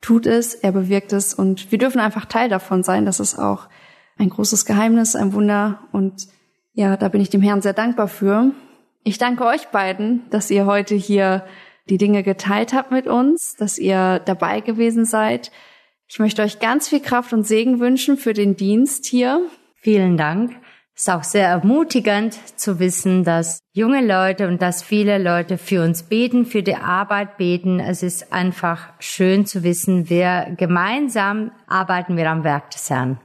tut 0.00 0.26
es, 0.26 0.54
er 0.54 0.72
bewirkt 0.72 1.12
es 1.12 1.34
und 1.34 1.70
wir 1.70 1.78
dürfen 1.78 2.00
einfach 2.00 2.24
Teil 2.24 2.48
davon 2.48 2.82
sein. 2.82 3.04
Das 3.04 3.20
ist 3.20 3.38
auch 3.38 3.68
ein 4.16 4.30
großes 4.30 4.64
Geheimnis, 4.64 5.16
ein 5.16 5.34
Wunder 5.34 5.80
und 5.92 6.28
ja, 6.72 6.96
da 6.96 7.08
bin 7.08 7.20
ich 7.20 7.28
dem 7.28 7.42
Herrn 7.42 7.60
sehr 7.60 7.74
dankbar 7.74 8.08
für. 8.08 8.52
Ich 9.02 9.18
danke 9.18 9.44
euch 9.46 9.68
beiden, 9.68 10.28
dass 10.30 10.50
ihr 10.50 10.66
heute 10.66 10.94
hier 10.94 11.44
die 11.88 11.98
Dinge 11.98 12.22
geteilt 12.22 12.72
habt 12.72 12.90
mit 12.90 13.06
uns, 13.06 13.56
dass 13.56 13.78
ihr 13.78 14.20
dabei 14.24 14.60
gewesen 14.60 15.04
seid. 15.04 15.50
Ich 16.06 16.18
möchte 16.18 16.42
euch 16.42 16.58
ganz 16.58 16.88
viel 16.88 17.00
Kraft 17.00 17.32
und 17.32 17.46
Segen 17.46 17.80
wünschen 17.80 18.16
für 18.16 18.32
den 18.32 18.56
Dienst 18.56 19.06
hier. 19.06 19.48
Vielen 19.74 20.16
Dank. 20.16 20.52
Es 20.94 21.02
ist 21.02 21.10
auch 21.14 21.24
sehr 21.24 21.48
ermutigend 21.48 22.38
zu 22.56 22.78
wissen, 22.78 23.24
dass 23.24 23.60
junge 23.72 24.04
Leute 24.04 24.48
und 24.48 24.60
dass 24.60 24.82
viele 24.82 25.16
Leute 25.16 25.56
für 25.56 25.82
uns 25.82 26.02
beten, 26.02 26.44
für 26.44 26.62
die 26.62 26.74
Arbeit 26.74 27.38
beten. 27.38 27.80
Es 27.80 28.02
ist 28.02 28.34
einfach 28.34 28.92
schön 28.98 29.46
zu 29.46 29.62
wissen, 29.62 30.10
wir 30.10 30.54
gemeinsam 30.58 31.52
arbeiten 31.66 32.18
wir 32.18 32.28
am 32.28 32.44
Werk 32.44 32.70
des 32.72 32.90
Herrn. 32.90 33.18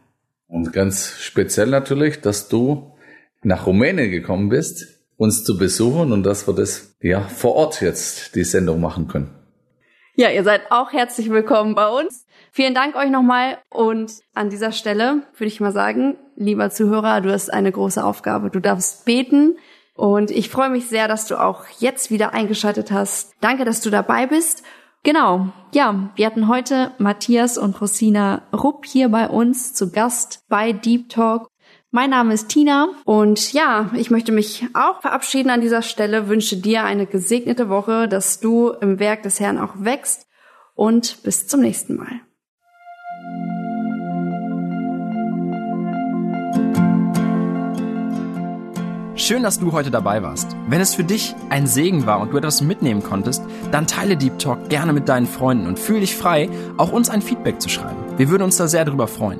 Und 0.48 0.72
ganz 0.72 1.18
speziell 1.20 1.68
natürlich, 1.68 2.22
dass 2.22 2.48
du 2.48 2.94
nach 3.44 3.68
Rumänien 3.68 4.10
gekommen 4.10 4.48
bist, 4.48 4.95
uns 5.18 5.44
zu 5.44 5.58
besuchen 5.58 6.12
und 6.12 6.24
dass 6.24 6.48
wir 6.48 6.54
das 6.54 6.96
ja 7.02 7.22
vor 7.22 7.56
Ort 7.56 7.82
jetzt 7.82 8.36
die 8.36 8.44
Sendung 8.44 8.82
machen 8.82 9.08
können. 9.08 9.34
Ja, 10.18 10.30
ihr 10.30 10.44
seid 10.44 10.72
auch 10.72 10.94
herzlich 10.94 11.30
willkommen 11.30 11.76
bei 11.76 11.90
uns. 11.90 12.26
Vielen 12.52 12.74
Dank 12.74 12.96
euch 12.96 13.10
nochmal 13.10 13.58
und 13.70 14.14
an 14.34 14.50
dieser 14.50 14.72
Stelle 14.72 15.24
würde 15.34 15.48
ich 15.48 15.60
mal 15.60 15.74
sagen, 15.74 16.16
lieber 16.38 16.70
Zuhörer, 16.70 17.20
du 17.20 17.32
hast 17.32 17.52
eine 17.52 17.72
große 17.72 18.04
Aufgabe. 18.04 18.50
Du 18.50 18.62
darfst 18.62 19.04
beten 19.04 19.58
und 19.94 20.32
ich 20.32 20.50
freue 20.50 20.70
mich 20.70 20.88
sehr, 20.88 21.10
dass 21.10 21.28
du 21.28 21.36
auch 21.36 21.66
jetzt 21.80 22.12
wieder 22.12 22.34
eingeschaltet 22.34 22.92
hast. 22.92 23.34
Danke, 23.42 23.66
dass 23.66 23.82
du 23.82 23.90
dabei 23.90 24.26
bist. 24.26 24.64
Genau, 25.04 25.50
ja, 25.72 26.10
wir 26.16 26.26
hatten 26.26 26.48
heute 26.48 26.92
Matthias 26.98 27.58
und 27.58 27.80
Rosina 27.80 28.42
Rupp 28.52 28.86
hier 28.86 29.10
bei 29.10 29.28
uns 29.28 29.74
zu 29.74 29.92
Gast 29.92 30.44
bei 30.50 30.72
Deep 30.72 31.10
Talk. 31.10 31.48
Mein 31.96 32.10
Name 32.10 32.34
ist 32.34 32.50
Tina 32.50 32.90
und 33.06 33.54
ja, 33.54 33.90
ich 33.94 34.12
möchte 34.12 34.34
mich 34.34 34.68
auch 34.74 35.00
verabschieden 35.00 35.50
an 35.50 35.62
dieser 35.62 35.82
Stelle, 35.82 36.28
wünsche 36.28 36.58
dir 36.58 36.84
eine 36.84 37.06
gesegnete 37.06 37.70
Woche, 37.70 38.10
dass 38.10 38.42
du 38.42 38.72
im 38.82 39.00
Werk 39.00 39.24
des 39.24 39.40
Herrn 39.40 39.58
auch 39.58 39.76
wächst 39.78 40.28
und 40.74 41.24
bis 41.24 41.48
zum 41.48 41.62
nächsten 41.62 41.96
Mal. 41.96 42.20
Schön, 49.16 49.44
dass 49.44 49.62
du 49.62 49.72
heute 49.72 49.90
dabei 49.90 50.22
warst. 50.22 50.54
Wenn 50.68 50.82
es 50.82 50.96
für 50.96 51.06
dich 51.06 51.34
ein 51.50 51.66
Segen 51.66 52.06
war 52.06 52.20
und 52.20 52.34
du 52.34 52.38
etwas 52.38 52.62
mitnehmen 52.62 53.04
konntest, 53.04 53.42
dann 53.72 53.88
teile 53.88 54.18
Deep 54.18 54.38
Talk 54.38 54.68
gerne 54.68 54.92
mit 54.92 55.08
deinen 55.08 55.28
Freunden 55.28 55.66
und 55.66 55.80
fühle 55.80 56.02
dich 56.02 56.18
frei, 56.18 56.50
auch 56.76 56.92
uns 56.92 57.10
ein 57.10 57.22
Feedback 57.22 57.62
zu 57.62 57.70
schreiben. 57.70 58.04
Wir 58.18 58.30
würden 58.30 58.44
uns 58.44 58.58
da 58.58 58.68
sehr 58.68 58.84
darüber 58.84 59.08
freuen. 59.08 59.40